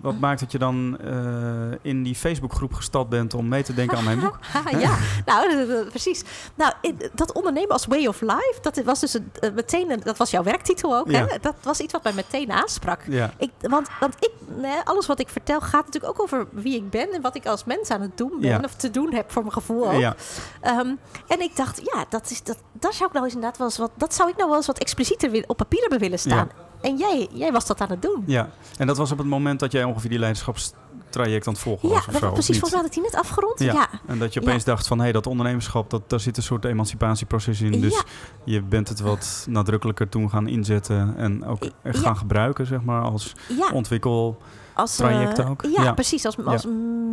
wat 0.02 0.20
maakt 0.26 0.40
dat 0.40 0.52
je 0.52 0.58
dan 0.58 0.98
eh, 1.00 1.78
in 1.82 2.04
die 2.04 2.16
Facebookgroep 2.16 2.74
gestapt 2.74 3.10
bent 3.10 3.34
om 3.34 3.48
mee 3.48 3.64
te 3.64 3.74
denken 3.74 3.98
aan 3.98 4.04
mijn 4.04 4.20
boek? 4.20 4.40
Ja, 4.80 4.96
nou, 5.26 5.56
dat- 5.56 5.68
dat- 5.68 5.90
precies. 5.90 6.24
Nou, 6.56 6.74
dat 7.14 7.32
ondernemen 7.34 7.70
als 7.72 7.86
way 7.86 8.06
of 8.06 8.22
life, 8.22 8.58
dat 8.62 8.82
was 8.84 9.00
dus 9.00 9.14
een, 9.14 9.32
eh, 9.40 9.52
meteen, 9.54 9.92
een- 9.92 10.02
dat 10.04 10.18
was 10.18 10.32
jouw 10.32 10.44
werktitel 10.44 10.96
ook, 10.98 11.10
Ja. 11.12 11.26
hè? 11.26 11.38
Dat 11.42 11.56
was 11.64 11.80
iets 11.80 11.94
wat 11.94 12.04
mij 12.04 12.14
meteen 12.14 12.52
aansprak. 12.52 13.02
Ja, 13.08 13.32
Ik, 13.38 13.52
want, 13.62 13.88
want 14.00 14.16
ik, 14.20 14.32
nee, 14.58 14.76
alles 14.84 15.06
wat 15.06 15.20
ik 15.20 15.30
vertel 15.30 15.62
gaat 15.62 15.86
natuurlijk 15.86 16.14
ook 16.14 16.22
over 16.22 16.48
wie 16.52 16.76
ik 16.76 16.90
ben 16.90 17.12
en 17.14 17.22
wat 17.22 17.36
ik 17.36 17.46
als 17.46 17.64
mens 17.64 17.90
aan 17.90 18.02
het 18.02 18.18
doen 18.18 18.32
ben 18.40 18.50
Ja. 18.50 18.60
of 18.64 18.74
te 18.76 18.92
doen 18.92 19.14
heb 19.14 19.32
voor 19.32 19.42
mijn 19.42 19.54
gevoel 19.54 19.88
ook. 19.92 20.00
ja, 20.00 20.16
Ehm, 20.62 20.96
en 21.28 21.42
ik 21.42 21.56
dacht, 21.56 21.82
ja, 21.94 22.06
dat 22.10 22.30
is, 22.32 22.44
dat, 22.44 22.58
daar 22.72 22.94
zou 22.94 23.06
ik 23.08 23.14
nou 23.14 23.26
eens 23.26 23.34
inderdaad 23.34 23.58
wel 23.60 23.68
eens 23.68 23.78
wat, 23.78 23.92
dat 23.96 24.14
zou 24.14 24.30
ik 24.30 24.36
nou 24.36 24.48
wel 24.48 24.58
eens 24.58 24.68
wat 24.68 24.78
explicieter 24.80 25.44
op 25.48 25.58
papier 25.58 25.80
hebben 25.82 26.00
willen 26.00 26.20
staan. 26.20 26.50
En 26.88 26.98
jij, 26.98 27.28
jij 27.34 27.52
was 27.52 27.66
dat 27.66 27.82
aan 27.82 27.90
het 27.90 28.02
doen. 28.02 28.24
ja. 28.26 28.50
En 28.78 28.88
dat 28.88 28.98
was 28.98 29.12
op 29.12 29.18
het 29.18 29.28
moment 29.28 29.60
dat 29.60 29.72
jij 29.72 29.84
ongeveer 29.84 30.10
die 30.10 30.20
leiderschapstraject 30.20 31.48
aan 31.48 31.54
het 31.54 31.62
volgen 31.62 31.90
Ja, 31.90 31.96
was 31.96 32.06
of 32.08 32.12
dat, 32.12 32.22
zo, 32.22 32.28
of 32.28 32.34
precies. 32.34 32.60
Volgens 32.60 32.72
mij 32.72 32.80
had 32.82 32.90
ik 32.90 33.04
die 33.04 33.12
net 33.12 33.16
afgerond. 33.22 33.60
Ja. 33.60 33.74
Ja. 33.74 33.88
En 34.08 34.20
dat 34.20 34.34
je 34.34 34.42
opeens 34.42 34.64
dacht 34.64 34.88
van, 34.88 34.98
hé, 34.98 35.04
hey, 35.04 35.12
dat 35.12 35.28
ondernemerschap, 35.28 35.90
dat, 35.90 36.10
daar 36.10 36.20
zit 36.20 36.38
een 36.38 36.44
soort 36.44 36.66
emancipatieproces 36.66 37.62
in. 37.62 37.82
Dus 37.82 37.94
Ja. 37.94 38.02
je 38.44 38.62
bent 38.62 38.88
het 38.90 39.00
wat 39.00 39.46
nadrukkelijker 39.50 40.10
toen 40.10 40.30
gaan 40.30 40.48
inzetten 40.48 41.14
en 41.18 41.46
ook 41.46 41.64
Ja. 41.64 41.70
echt 41.84 41.98
gaan 41.98 42.18
gebruiken, 42.18 42.66
zeg 42.66 42.82
maar, 42.82 43.02
als 43.02 43.34
ja. 43.58 43.70
ontwikkel... 43.74 44.38
Als, 44.78 44.96
traject 44.96 45.40
eh, 45.40 45.50
ook. 45.50 45.62
Ja, 45.62 45.84
Ja. 45.84 45.94
precies. 45.94 46.26
Als, 46.26 46.36
als 46.46 46.66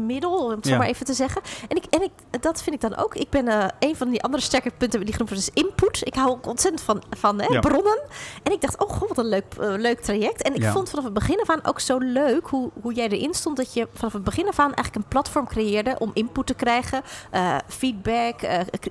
middel, 0.06 0.44
om 0.44 0.50
het 0.50 0.66
zo 0.66 0.76
maar 0.76 0.86
even 0.86 1.06
te 1.06 1.14
zeggen. 1.14 1.42
En, 1.68 1.76
ik, 1.76 1.84
en 1.84 2.02
ik, 2.02 2.10
dat 2.42 2.62
vind 2.62 2.74
ik 2.74 2.90
dan 2.90 2.96
ook. 2.96 3.14
Ik 3.14 3.30
ben 3.30 3.48
eh, 3.48 3.68
een 3.78 3.96
van 3.96 4.10
die 4.10 4.22
andere 4.22 4.42
sterke 4.42 4.70
punten 4.78 5.00
die 5.00 5.12
genoemd 5.12 5.30
wordt, 5.30 5.48
is 5.48 5.62
input. 5.62 6.00
Ik 6.06 6.14
hou 6.14 6.30
ook 6.30 6.46
ontzettend 6.46 6.82
van, 6.82 7.02
van 7.10 7.40
hè, 7.40 7.60
bronnen. 7.60 7.98
En 8.42 8.52
ik 8.52 8.60
dacht, 8.60 8.82
oh 8.84 8.90
god, 8.90 9.08
wat 9.08 9.18
een 9.18 9.28
leuk, 9.28 9.44
eh, 9.60 9.74
leuk 9.76 10.00
traject. 10.00 10.42
En 10.42 10.54
ik 10.54 10.64
vond 10.64 10.88
vanaf 10.90 11.04
het 11.04 11.12
begin 11.14 11.40
af 11.40 11.50
aan 11.50 11.64
ook 11.64 11.80
zo 11.80 11.98
leuk 11.98 12.46
hoe, 12.46 12.70
hoe 12.82 12.94
jij 12.94 13.08
erin 13.08 13.34
stond. 13.34 13.56
Dat 13.56 13.74
je 13.74 13.88
vanaf 13.94 14.12
het 14.12 14.24
begin 14.24 14.48
af 14.48 14.58
aan 14.58 14.74
eigenlijk 14.74 14.96
een 14.96 15.08
platform 15.08 15.46
creëerde 15.46 15.96
om 15.98 16.10
input 16.14 16.46
te 16.46 16.54
krijgen. 16.54 17.02
feedback, 17.68 18.40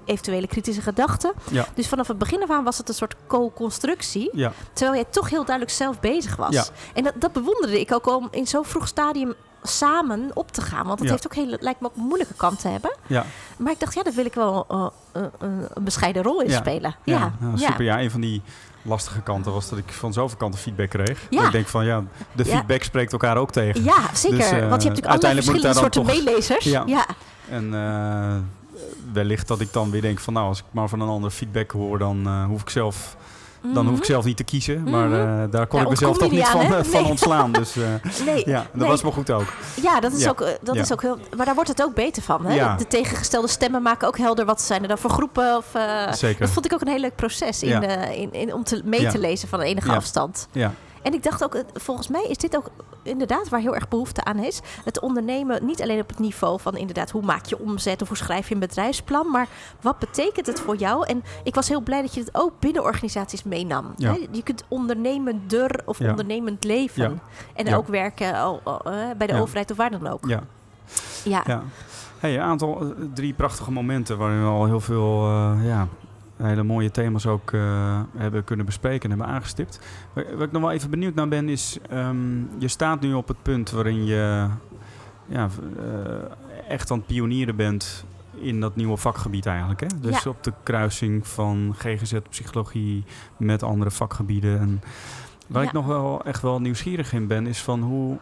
eventuele 0.05 0.47
kritische 0.47 0.81
gedachten. 0.81 1.33
Dus 1.75 1.87
vanaf 1.87 2.07
het 2.07 2.17
begin 2.17 2.43
af 2.43 2.49
aan 2.49 2.63
was 2.63 2.77
het 2.77 2.89
een 2.89 2.95
soort 2.95 3.15
co-constructie. 3.27 4.29
Terwijl 4.73 4.95
jij 5.01 5.05
toch 5.11 5.29
heel 5.29 5.45
duidelijk 5.45 5.75
zelf 5.75 5.99
bezig 5.99 6.35
was. 6.35 6.71
En 6.93 7.03
dat, 7.03 7.13
dat 7.17 7.31
bewonderde 7.33 7.79
ik 7.79 7.91
ook 7.93 8.07
om 8.07 8.27
in 8.31 8.47
zo'n 8.47 8.62
vroeg 8.65 8.87
stadium 8.87 9.33
samen 9.63 10.31
op 10.33 10.51
te 10.51 10.61
gaan. 10.61 10.87
Want 10.87 11.01
Ja. 11.03 11.09
heeft 11.09 11.25
ook 11.25 11.35
heel, 11.35 11.57
lijkt 11.59 11.79
me 11.79 11.87
ook 11.87 11.95
een 11.95 12.01
moeilijke 12.03 12.33
kant 12.33 12.59
te 12.59 12.67
hebben. 12.67 12.95
Ja, 13.07 13.25
Maar 13.57 13.71
ik 13.71 13.79
dacht, 13.79 13.93
ja, 13.93 14.03
daar 14.03 14.13
wil 14.13 14.25
ik 14.25 14.33
wel 14.33 14.65
eh, 14.69 14.85
eh, 15.11 15.23
een, 15.39 15.67
bescheiden 15.83 16.23
rol 16.23 16.41
in 16.41 16.49
Ja. 16.49 16.57
spelen. 16.57 16.95
ja, 17.03 17.17
Ja, 17.17 17.33
nou, 17.39 17.57
ja. 17.59 17.67
super. 17.67 17.83
Ja, 17.83 17.99
een 18.01 18.11
van 18.11 18.21
die 18.21 18.41
lastige 18.81 19.21
kanten 19.21 19.51
was 19.53 19.69
dat 19.69 19.79
ik 19.79 19.91
van 19.93 20.13
zoveel 20.13 20.37
kanten 20.37 20.59
feedback 20.59 20.89
kreeg. 20.89 21.21
Ja. 21.29 21.37
Dat 21.37 21.45
ik 21.45 21.51
denk 21.51 21.67
van 21.67 21.85
ja, 21.85 22.03
de 22.31 22.45
feedback 22.45 22.83
spreekt 22.83 23.11
elkaar 23.11 23.37
ook 23.37 23.51
tegen. 23.51 23.83
Ja, 23.83 23.97
zeker. 24.13 24.37
Dus, 24.37 24.45
eh, 24.51 24.51
Want 24.51 24.81
je 24.83 24.87
hebt 24.89 25.01
natuurlijk 25.01 25.05
allerlei 25.05 25.33
verschillende 25.35 25.73
soorten 25.79 26.03
toch- 26.03 26.13
meelezers. 26.23 26.65
Ja. 26.65 26.83
ja. 26.85 27.05
En 27.49 27.71
wellicht 29.13 29.47
dat 29.47 29.59
ik 29.59 29.73
dan 29.73 29.91
weer 29.91 30.01
denk 30.01 30.19
van 30.19 30.33
nou, 30.33 30.47
als 30.47 30.59
ik 30.59 30.65
maar 30.71 30.87
van 30.89 30.99
een 30.99 31.07
ander 31.07 31.29
feedback 31.31 31.71
hoor, 31.71 31.97
dan 31.99 32.43
hoef 32.45 32.61
ik 32.61 32.69
zelf 32.69 33.15
dan 33.73 33.85
hoef 33.85 33.93
ik 33.95 34.01
Mhm. 34.03 34.11
zelf 34.11 34.25
niet 34.25 34.37
te 34.37 34.43
kiezen. 34.43 34.83
Maar 34.89 35.07
Mhm. 35.07 35.41
eh, 35.43 35.51
daar 35.51 35.67
kon 35.67 35.81
ik 35.81 35.89
mezelf 35.89 36.17
toch 36.17 36.31
niet 36.31 36.47
van, 36.47 36.61
eh, 36.61 36.83
van 36.83 37.05
ontslaan. 37.05 37.51
Dus 37.51 37.75
eh, 37.77 37.83
Nee, 38.25 38.43
ja, 38.49 38.57
dat 38.59 38.67
nee. 38.73 38.87
was 38.87 39.03
maar 39.03 39.11
goed 39.11 39.31
ook. 39.31 39.53
Ja, 39.81 39.99
dat 39.99 40.13
is, 40.13 40.23
Ja. 40.23 40.29
Ook, 40.29 40.39
dat 40.61 40.75
Ja. 40.75 40.81
is 40.81 40.91
ook 40.93 41.01
heel. 41.01 41.17
Maar 41.37 41.45
daar 41.45 41.55
wordt 41.55 41.69
het 41.69 41.83
ook 41.83 41.93
beter 41.95 42.21
van. 42.23 42.45
Hè? 42.45 42.75
De 42.77 42.87
tegengestelde 42.87 43.47
stemmen 43.47 43.81
maken 43.81 44.07
ook 44.07 44.17
helder. 44.17 44.45
Wat 44.45 44.61
zijn 44.61 44.81
er 44.81 44.87
dan 44.87 44.97
voor 44.97 45.09
groepen? 45.09 45.57
Of, 45.57 45.65
Zeker. 46.11 46.39
dat 46.39 46.49
vond 46.49 46.65
ik 46.65 46.73
ook 46.73 46.81
een 46.81 46.87
heel 46.87 46.99
leuk 46.99 47.15
proces 47.15 47.63
in, 47.63 47.69
Ja. 47.69 47.81
in, 48.07 48.33
in, 48.33 48.53
om 48.53 48.63
te, 48.63 48.81
mee 48.85 49.07
te 49.07 49.19
lezen 49.19 49.47
van 49.47 49.59
enige 49.61 49.89
Ja. 49.89 49.95
afstand. 49.95 50.47
Ja, 50.51 50.73
En 51.03 51.13
ik 51.13 51.23
dacht 51.23 51.43
ook, 51.43 51.63
volgens 51.73 52.07
mij 52.07 52.23
is 52.23 52.37
dit 52.37 52.55
ook 52.55 52.69
inderdaad 53.03 53.49
waar 53.49 53.59
heel 53.59 53.75
erg 53.75 53.87
behoefte 53.87 54.23
aan 54.23 54.39
is. 54.39 54.61
Het 54.83 54.99
ondernemen 54.99 55.65
niet 55.65 55.81
alleen 55.81 55.99
op 55.99 56.07
het 56.09 56.19
niveau 56.19 56.59
van 56.59 56.77
inderdaad 56.77 57.11
hoe 57.11 57.21
maak 57.21 57.45
je 57.45 57.59
omzet 57.59 58.01
of 58.01 58.07
hoe 58.07 58.17
schrijf 58.17 58.47
je 58.47 58.53
een 58.53 58.59
bedrijfsplan, 58.59 59.31
maar 59.31 59.47
wat 59.81 59.99
betekent 59.99 60.45
het 60.45 60.59
voor 60.59 60.75
jou? 60.75 61.05
En 61.07 61.23
ik 61.43 61.55
was 61.55 61.67
heel 61.69 61.81
blij 61.81 62.01
dat 62.01 62.13
je 62.13 62.19
het 62.19 62.29
ook 62.35 62.51
binnen 62.59 62.83
organisaties 62.83 63.43
meenam. 63.43 63.93
Ja. 63.97 64.11
Hè? 64.11 64.27
Je 64.31 64.43
kunt 64.43 64.63
ondernemender 64.67 65.81
of 65.85 65.99
Ja. 65.99 66.09
ondernemend 66.09 66.63
leven 66.63 67.11
Ja. 67.11 67.63
en 67.63 67.75
ook 67.75 67.87
werken 67.87 68.33
eh, 68.33 68.53
bij 69.17 69.27
de 69.27 69.35
overheid 69.41 69.71
of 69.71 69.77
waar 69.77 69.91
dan 69.91 70.07
ook. 70.07 70.25
ja, 70.27 70.43
Ja, 71.23 71.43
ja. 71.47 71.63
Hey, 72.19 72.35
een 72.35 72.41
aantal, 72.41 72.81
eh, 72.81 72.87
drie 73.13 73.33
prachtige 73.33 73.71
momenten 73.71 74.17
waarin 74.17 74.41
we 74.43 74.47
al 74.49 74.65
heel 74.65 74.79
veel 74.79 75.25
eh, 75.27 75.57
ja, 75.65 75.87
hele 76.37 76.63
mooie 76.63 76.91
thema's 76.91 77.25
ook 77.25 77.51
eh, 77.51 78.01
hebben 78.17 78.43
kunnen 78.43 78.65
bespreken 78.65 79.09
en 79.11 79.17
hebben 79.17 79.35
aangestipt. 79.35 79.79
Waar, 80.13 80.25
waar 80.35 80.45
ik 80.45 80.51
nog 80.51 80.61
wel 80.61 80.71
even 80.71 80.89
benieuwd 80.89 81.15
naar 81.15 81.27
ben 81.27 81.49
is, 81.49 81.77
ehm, 81.89 82.37
je 82.57 82.67
staat 82.67 83.01
nu 83.01 83.13
op 83.13 83.27
het 83.27 83.41
punt 83.41 83.71
waarin 83.71 84.05
je 84.05 84.47
ja, 85.25 85.49
eh, 85.77 86.71
echt 86.71 86.91
aan 86.91 86.97
het 86.97 87.07
pionieren 87.07 87.55
bent 87.55 88.05
in 88.33 88.59
dat 88.59 88.75
nieuwe 88.75 88.97
vakgebied 88.97 89.45
eigenlijk. 89.45 89.79
Hè? 89.79 89.87
Dus 90.01 90.23
Ja. 90.23 90.29
op 90.29 90.43
de 90.43 90.53
kruising 90.63 91.27
van 91.27 91.73
GGZ 91.77 92.13
psychologie 92.29 93.03
met 93.37 93.63
andere 93.63 93.91
vakgebieden. 93.91 94.59
En 94.59 94.81
waar 95.47 95.61
Ja. 95.61 95.67
ik 95.67 95.73
nog 95.73 95.85
wel 95.85 96.23
echt 96.25 96.41
wel 96.41 96.61
nieuwsgierig 96.61 97.13
in 97.13 97.27
ben, 97.27 97.47
is 97.47 97.61
van 97.61 97.81
hoe, 97.81 98.17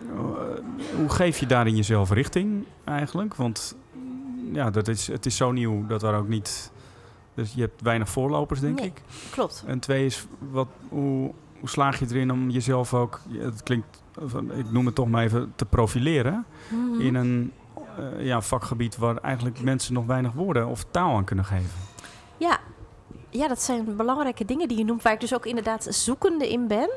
eh, 0.00 0.18
hoe 0.96 1.08
geef 1.08 1.38
je 1.38 1.46
daarin 1.46 1.76
jezelf 1.76 2.10
richting 2.10 2.64
eigenlijk? 2.84 3.34
Want 3.34 3.76
ja, 4.52 4.70
dat 4.70 4.88
is, 4.88 5.06
het 5.06 5.26
is 5.26 5.36
zo 5.36 5.52
nieuw 5.52 5.86
dat 5.86 6.02
er 6.02 6.14
ook 6.14 6.28
niet. 6.28 6.72
Dus 7.36 7.52
je 7.54 7.60
hebt 7.60 7.80
weinig 7.82 8.08
voorlopers, 8.08 8.60
denk 8.60 8.78
Nee. 8.78 8.86
ik. 8.86 9.02
klopt. 9.30 9.64
En 9.66 9.78
twee 9.78 10.04
is, 10.04 10.26
wat, 10.38 10.68
hoe, 10.88 11.32
hoe 11.60 11.68
slaag 11.68 11.98
je 11.98 12.06
erin 12.10 12.32
om 12.32 12.50
jezelf 12.50 12.94
ook, 12.94 13.20
het 13.38 13.62
klinkt, 13.62 14.02
ik 14.56 14.70
noem 14.70 14.86
het 14.86 14.94
toch 14.94 15.08
maar 15.08 15.22
even, 15.24 15.52
te 15.56 15.64
profileren 15.64 16.44
Mhm. 16.68 17.00
in 17.00 17.14
een 17.14 17.52
eh, 17.98 18.24
ja, 18.24 18.40
vakgebied 18.40 18.96
waar 18.96 19.16
eigenlijk 19.16 19.60
mensen 19.62 19.94
nog 19.94 20.06
weinig 20.06 20.32
woorden 20.32 20.66
of 20.66 20.84
taal 20.90 21.16
aan 21.16 21.24
kunnen 21.24 21.44
geven. 21.44 21.70
Ja. 22.36 22.58
ja, 23.30 23.48
dat 23.48 23.62
zijn 23.62 23.96
belangrijke 23.96 24.44
dingen 24.44 24.68
die 24.68 24.78
je 24.78 24.84
noemt, 24.84 25.02
waar 25.02 25.12
ik 25.12 25.20
dus 25.20 25.34
ook 25.34 25.46
inderdaad 25.46 25.86
zoekende 25.90 26.50
in 26.50 26.66
ben. 26.66 26.90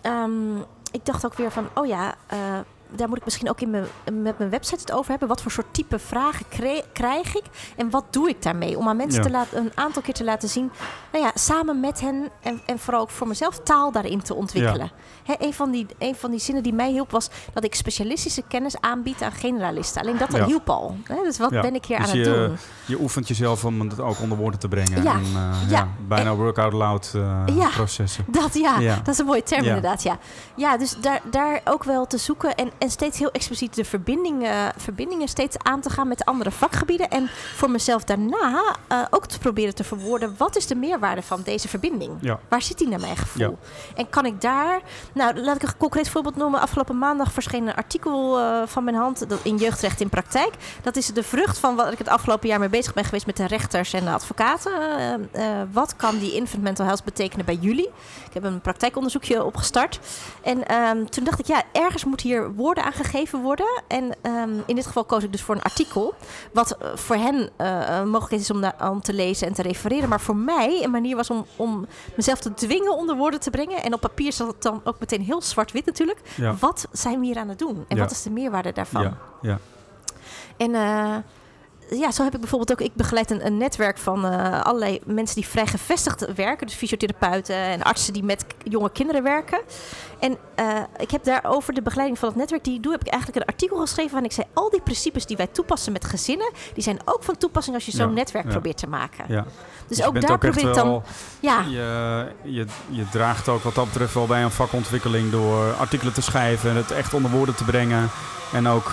Ehm, 0.00 0.56
ik 0.92 1.04
dacht 1.04 1.26
ook 1.26 1.34
weer 1.34 1.50
van, 1.50 1.68
oh 1.74 1.86
ja, 1.86 2.14
eh, 2.26 2.58
daar 2.96 3.08
moet 3.08 3.16
ik 3.18 3.24
misschien 3.24 3.48
ook 3.48 3.60
in 3.60 3.70
mijn, 3.70 3.84
met 4.12 4.38
mijn 4.38 4.50
website 4.50 4.80
het 4.80 4.92
over 4.92 5.10
hebben. 5.10 5.28
Wat 5.28 5.42
voor 5.42 5.50
soort 5.50 5.74
type 5.74 5.98
vragen 5.98 6.44
krijg 6.92 7.36
ik 7.36 7.44
en 7.76 7.90
wat 7.90 8.04
doe 8.10 8.28
ik 8.28 8.42
daarmee? 8.42 8.78
Om 8.78 8.88
aan 8.88 8.96
mensen 8.96 9.22
Ja. 9.22 9.26
te 9.26 9.30
laten, 9.32 9.58
een 9.58 9.72
aantal 9.74 10.02
keer 10.02 10.14
te 10.14 10.24
laten 10.24 10.48
zien, 10.48 10.70
nou 11.12 11.24
ja, 11.24 11.30
samen 11.34 11.80
met 11.80 12.00
hen 12.00 12.28
en, 12.42 12.60
en 12.66 12.78
vooral 12.78 13.00
ook 13.02 13.10
voor 13.10 13.28
mezelf 13.28 13.58
taal 13.62 13.92
daarin 13.92 14.22
te 14.22 14.34
ontwikkelen. 14.34 14.90
Hè, 15.24 15.34
een, 15.38 15.54
van 15.54 15.70
die, 15.70 15.86
een 15.98 16.14
van 16.16 16.30
die 16.30 16.40
zinnen 16.40 16.62
die 16.62 16.72
mij 16.72 16.90
hielp 16.90 17.10
was 17.10 17.30
dat 17.52 17.64
ik 17.64 17.74
specialistische 17.74 18.42
kennis 18.48 18.80
aanbied 18.80 19.22
aan 19.22 19.32
generalisten. 19.32 20.02
Alleen 20.02 20.18
dat 20.18 20.32
Ja. 20.32 20.46
hielp 20.46 20.70
al. 20.70 20.96
Hè? 21.04 21.22
Dus 21.22 21.38
wat 21.38 21.50
ben 21.50 21.74
ik 21.74 21.84
hier 21.84 21.98
Dus 21.98 22.10
aan 22.10 22.16
het 22.16 22.24
doen? 22.24 22.56
Je 22.86 23.00
oefent 23.00 23.28
jezelf 23.28 23.64
om 23.64 23.80
het 23.80 24.00
ook 24.00 24.20
onder 24.20 24.38
woorden 24.38 24.60
te 24.60 24.68
brengen. 24.68 25.02
Ja. 25.02 25.12
En, 25.14 25.24
eh, 25.34 25.70
Ja. 25.70 25.88
bijna 26.08 26.34
work-out 26.34 26.72
loud 26.72 27.10
eh, 27.14 27.42
Ja. 27.56 27.68
processen. 27.68 28.24
Dat 28.28 28.54
ja, 28.54 28.96
dat 28.96 29.08
is 29.08 29.18
een 29.18 29.26
mooie 29.26 29.42
term 29.42 29.64
inderdaad. 29.64 30.02
Ja, 30.02 30.18
ja 30.56 30.76
dus 30.76 30.96
daar, 31.00 31.20
daar 31.30 31.60
ook 31.64 31.84
wel 31.84 32.06
te 32.06 32.16
zoeken 32.18 32.54
en, 32.54 32.70
en 32.80 32.90
steeds 32.90 33.18
heel 33.18 33.30
expliciet 33.30 33.74
de 33.74 33.84
verbindingen, 33.84 34.72
verbindingen 34.76 35.28
steeds 35.28 35.56
aan 35.58 35.80
te 35.80 35.90
gaan 35.90 36.08
met 36.08 36.18
de 36.18 36.24
andere 36.24 36.50
vakgebieden. 36.50 37.10
En 37.10 37.30
voor 37.56 37.70
mezelf 37.70 38.04
daarna 38.04 38.76
eh, 38.88 38.98
ook 39.10 39.26
te 39.26 39.38
proberen 39.38 39.74
te 39.74 39.84
verwoorden, 39.84 40.34
wat 40.36 40.56
is 40.56 40.66
de 40.66 40.74
meerwaarde 40.74 41.22
van 41.22 41.42
deze 41.42 41.68
verbinding? 41.68 42.12
Ja. 42.20 42.40
Waar 42.48 42.62
zit 42.62 42.78
die 42.78 42.88
naar 42.88 43.00
mijn 43.00 43.16
gevoel? 43.16 43.58
En 43.96 44.10
kan 44.10 44.26
ik 44.26 44.40
daar, 44.40 44.80
nou 45.14 45.40
laat 45.40 45.56
ik 45.56 45.62
een 45.62 45.76
concreet 45.76 46.08
voorbeeld 46.08 46.36
noemen. 46.36 46.60
Afgelopen 46.60 46.98
maandag 46.98 47.32
verscheen 47.32 47.66
een 47.66 47.74
artikel 47.74 48.38
eh, 48.38 48.62
van 48.66 48.84
mijn 48.84 48.96
hand 48.96 49.28
dat 49.28 49.38
in 49.42 49.56
Jeugdrecht 49.56 50.00
in 50.00 50.08
Praktijk. 50.08 50.54
Dat 50.82 50.96
is 50.96 51.06
de 51.06 51.22
vrucht 51.22 51.58
van 51.58 51.76
wat 51.76 51.92
ik 51.92 51.98
het 51.98 52.08
afgelopen 52.08 52.48
jaar 52.48 52.58
mee 52.58 52.68
bezig 52.68 52.94
ben 52.94 53.04
geweest 53.04 53.26
met 53.26 53.36
de 53.36 53.46
rechters 53.46 53.92
en 53.92 54.04
de 54.04 54.10
advocaten. 54.10 54.72
Eh, 55.32 55.44
wat 55.72 55.96
kan 55.96 56.18
die 56.18 56.34
infant 56.34 56.62
mental 56.62 56.86
health 56.86 57.04
betekenen 57.04 57.44
bij 57.44 57.58
jullie? 57.60 57.90
Ik 58.30 58.36
heb 58.42 58.44
een 58.44 58.60
praktijkonderzoekje 58.60 59.44
opgestart. 59.44 60.00
En 60.42 60.66
ehm, 60.66 61.04
toen 61.04 61.24
dacht 61.24 61.38
ik, 61.38 61.46
ja, 61.46 61.62
ergens 61.72 62.04
moet 62.04 62.20
hier 62.20 62.52
woorden 62.54 62.84
aan 62.84 62.92
gegeven 62.92 63.40
worden. 63.42 63.82
En 63.88 64.16
ehm, 64.22 64.50
in 64.66 64.74
dit 64.74 64.86
geval 64.86 65.04
koos 65.04 65.22
ik 65.22 65.32
dus 65.32 65.42
voor 65.42 65.54
een 65.54 65.62
artikel. 65.62 66.14
Wat 66.52 66.70
eh, 66.70 66.88
voor 66.94 67.16
hen 67.16 67.50
eh, 67.56 67.86
een 67.88 68.08
mogelijkheid 68.08 68.42
is 68.42 68.50
om, 68.50 68.64
om 68.90 69.00
te 69.00 69.12
lezen 69.12 69.46
en 69.46 69.52
te 69.52 69.62
refereren. 69.62 70.08
Maar 70.08 70.20
voor 70.20 70.36
mij 70.36 70.80
een 70.84 70.90
manier 70.90 71.16
was 71.16 71.30
om, 71.30 71.46
om 71.56 71.86
mezelf 72.16 72.40
te 72.40 72.54
dwingen 72.54 72.96
onder 72.96 73.16
woorden 73.16 73.40
te 73.40 73.50
brengen. 73.50 73.82
En 73.82 73.94
op 73.94 74.00
papier 74.00 74.32
zat 74.32 74.46
het 74.46 74.62
dan 74.62 74.80
ook 74.84 75.00
meteen 75.00 75.22
heel 75.22 75.42
zwart-wit 75.42 75.86
natuurlijk. 75.86 76.20
Ja. 76.36 76.54
Wat 76.60 76.86
zijn 76.92 77.20
we 77.20 77.26
hier 77.26 77.38
aan 77.38 77.48
het 77.48 77.58
doen? 77.58 77.84
En 77.88 77.96
Ja. 77.96 78.02
wat 78.02 78.10
is 78.10 78.22
de 78.22 78.30
meerwaarde 78.30 78.72
daarvan? 78.72 79.02
Ja. 79.02 79.16
Ja. 79.42 79.58
En 80.56 80.74
eh, 80.74 81.16
ja, 81.98 82.10
zo 82.10 82.24
heb 82.24 82.34
ik 82.34 82.40
bijvoorbeeld 82.40 82.72
ook... 82.72 82.86
Ik 82.86 82.94
begeleid 82.94 83.30
een, 83.30 83.46
een 83.46 83.56
netwerk 83.56 83.98
van 83.98 84.26
eh, 84.26 84.60
allerlei 84.60 85.00
mensen 85.06 85.34
die 85.36 85.46
vrij 85.46 85.66
gevestigd 85.66 86.34
werken. 86.34 86.66
Dus 86.66 86.76
fysiotherapeuten 86.76 87.56
en 87.56 87.82
artsen 87.82 88.12
die 88.12 88.22
met 88.24 88.44
jonge 88.64 88.90
kinderen 88.90 89.22
werken. 89.22 89.60
En 90.18 90.36
eh, 90.54 90.66
ik 90.96 91.10
heb 91.10 91.24
daarover 91.24 91.74
de 91.74 91.82
begeleiding 91.82 92.18
van 92.18 92.28
het 92.28 92.38
netwerk 92.38 92.64
die 92.64 92.74
ik 92.74 92.82
doe... 92.82 92.92
heb 92.92 93.00
ik 93.00 93.08
eigenlijk 93.08 93.42
een 93.42 93.48
artikel 93.52 93.76
geschreven 93.78 94.10
waarin 94.12 94.28
ik 94.30 94.36
zei... 94.36 94.46
al 94.54 94.70
die 94.70 94.80
principes 94.80 95.26
die 95.26 95.36
wij 95.36 95.46
toepassen 95.46 95.92
met 95.92 96.04
gezinnen... 96.04 96.50
die 96.74 96.82
zijn 96.82 96.98
ook 97.04 97.22
van 97.22 97.36
toepassing 97.36 97.74
als 97.76 97.84
je 97.86 97.90
zo'n 97.90 98.08
Ja, 98.08 98.14
netwerk 98.14 98.44
ja. 98.44 98.50
probeert 98.50 98.76
te 98.78 98.86
maken. 98.88 99.24
ja. 99.28 99.44
Dus, 99.86 99.98
je 99.98 100.06
ook 100.06 100.20
daar 100.20 100.30
ook 100.30 100.38
probeer 100.38 100.68
ik 100.68 100.74
dan... 100.74 100.88
wel- 100.88 101.02
Ja, 101.40 101.60
Je, 101.68 102.26
je, 102.42 102.66
je 102.88 103.08
draagt 103.10 103.48
ook 103.48 103.62
wat 103.62 103.74
dat 103.74 103.84
betreft 103.84 104.14
wel 104.14 104.26
bij 104.26 104.42
een 104.42 104.50
vakontwikkeling 104.50 105.30
door 105.30 105.72
artikelen 105.72 106.12
te 106.12 106.22
schrijven 106.22 106.70
en 106.70 106.76
het 106.76 106.90
echt 106.90 107.14
onder 107.14 107.30
woorden 107.30 107.54
te 107.54 107.64
brengen. 107.64 108.10
En 108.52 108.68
ook 108.68 108.92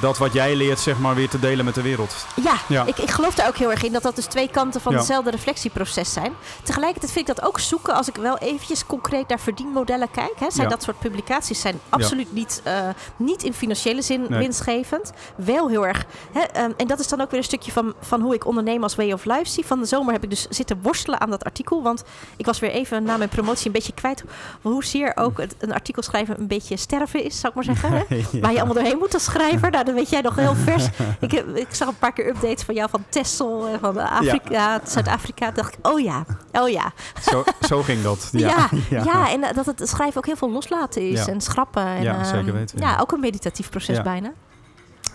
dat 0.00 0.18
wat 0.18 0.32
jij 0.32 0.56
leert, 0.56 0.78
zeg 0.80 0.98
maar, 0.98 1.14
weer 1.14 1.28
te 1.28 1.38
delen 1.38 1.64
met 1.64 1.74
de 1.74 1.82
wereld. 1.82 2.26
Ja, 2.34 2.54
Ja. 2.68 2.84
Ik, 2.84 2.98
ik 2.98 3.10
geloof 3.10 3.34
daar 3.34 3.48
ook 3.48 3.56
heel 3.56 3.70
erg 3.70 3.84
in 3.84 3.92
dat 3.92 4.02
dat 4.02 4.16
dus 4.16 4.24
twee 4.26 4.48
kanten 4.48 4.80
van 4.80 4.94
hetzelfde 4.94 5.30
reflectieproces 5.30 6.12
zijn. 6.12 6.32
Tegelijkertijd 6.62 7.12
vind 7.12 7.28
ik 7.28 7.34
dat 7.36 7.44
ook 7.46 7.58
zoeken 7.60 7.94
als 7.94 8.08
ik 8.08 8.16
wel 8.16 8.38
eventjes 8.38 8.86
concreet 8.86 9.28
naar 9.28 9.40
verdienmodellen 9.40 10.10
kijk. 10.10 10.32
Hè, 10.38 10.50
zijn 10.50 10.68
dat 10.68 10.82
soort 10.82 10.98
publicaties 10.98 11.60
zijn 11.60 11.80
absoluut 11.88 12.32
niet, 12.32 12.60
eh, 12.64 12.72
niet 13.16 13.42
in 13.42 13.52
financiële 13.54 14.02
zin 14.02 14.26
Nee. 14.28 14.38
winstgevend. 14.38 15.12
Wel 15.36 15.68
heel 15.68 15.86
erg. 15.86 16.04
Hè, 16.32 16.40
ehm, 16.40 16.70
en 16.76 16.86
dat 16.86 16.98
is 17.00 17.08
dan 17.08 17.20
ook 17.20 17.30
weer 17.30 17.38
een 17.38 17.44
stukje 17.46 17.72
van, 17.72 17.94
van 18.00 18.20
hoe 18.20 18.34
ik 18.34 18.46
ondernemen 18.46 18.82
als 18.82 18.94
way 18.94 19.12
of 19.12 19.24
life 19.24 19.48
zie. 19.48 19.66
Van 19.66 19.78
de 19.80 19.86
zomer 19.86 20.12
heb 20.12 20.24
ik 20.24 20.30
dus 20.30 20.46
zitten 20.48 20.78
worstelen 20.82 21.20
aan 21.20 21.30
dat 21.30 21.44
artikel. 21.44 21.82
Want 21.82 22.02
ik 22.36 22.46
was 22.46 22.58
weer 22.58 22.70
even 22.70 23.02
na 23.02 23.16
mijn 23.16 23.28
promotie 23.28 23.66
een 23.66 23.72
beetje 23.72 23.92
kwijt 23.92 24.24
hoezeer 24.62 25.12
ook 25.14 25.38
het, 25.38 25.54
een 25.58 25.72
artikel 25.72 26.02
schrijven 26.02 26.38
een 26.40 26.46
beetje 26.46 26.76
sterven 26.76 27.24
is, 27.24 27.40
zou 27.40 27.48
ik 27.48 27.54
maar 27.54 27.76
zeggen. 27.76 27.92
Hè? 27.92 28.04
Waar 28.40 28.52
je 28.52 28.56
allemaal 28.58 28.74
doorheen 28.74 28.98
moet 28.98 29.14
als 29.14 29.24
schrijver. 29.24 29.70
Nou, 29.70 29.84
dan 29.86 29.94
weet 29.94 30.10
jij 30.10 30.20
nog 30.20 30.36
heel 30.36 30.54
vers. 30.54 30.88
ik, 31.20 31.30
heb, 31.30 31.56
ik 31.56 31.66
zag 31.70 31.88
een 31.88 31.98
paar 31.98 32.12
keer 32.12 32.28
updates 32.28 32.62
van 32.62 32.74
jou 32.74 32.90
van 32.90 33.04
Texel 33.08 33.66
en 33.68 33.78
van 33.80 33.98
Afrika, 33.98 34.80
Zuid-Afrika. 34.84 35.50
dacht 35.50 35.74
ik, 35.78 35.86
oh 35.86 36.00
ja, 36.00 36.24
oh 36.52 36.68
ja. 36.68 36.92
Zo, 37.22 37.44
zo 37.68 37.82
ging 37.82 38.02
dat. 38.02 38.28
Ja, 38.32 38.68
Ja, 38.90 39.02
ja. 39.04 39.30
en 39.30 39.42
eh, 39.42 39.54
dat 39.54 39.66
het 39.66 39.88
schrijven 39.88 40.16
ook 40.16 40.26
heel 40.26 40.36
veel 40.36 40.50
loslaten 40.50 41.10
is 41.10 41.26
en 41.26 41.40
schrappen. 41.40 41.86
En, 41.86 42.02
Ja, 42.02 42.14
ehm, 42.14 42.24
zeker 42.24 42.52
weten, 42.52 42.78
Ja, 42.78 42.98
ook 43.00 43.12
een 43.12 43.20
meditatief 43.20 43.70
proces 43.70 44.02
bijna. 44.02 44.32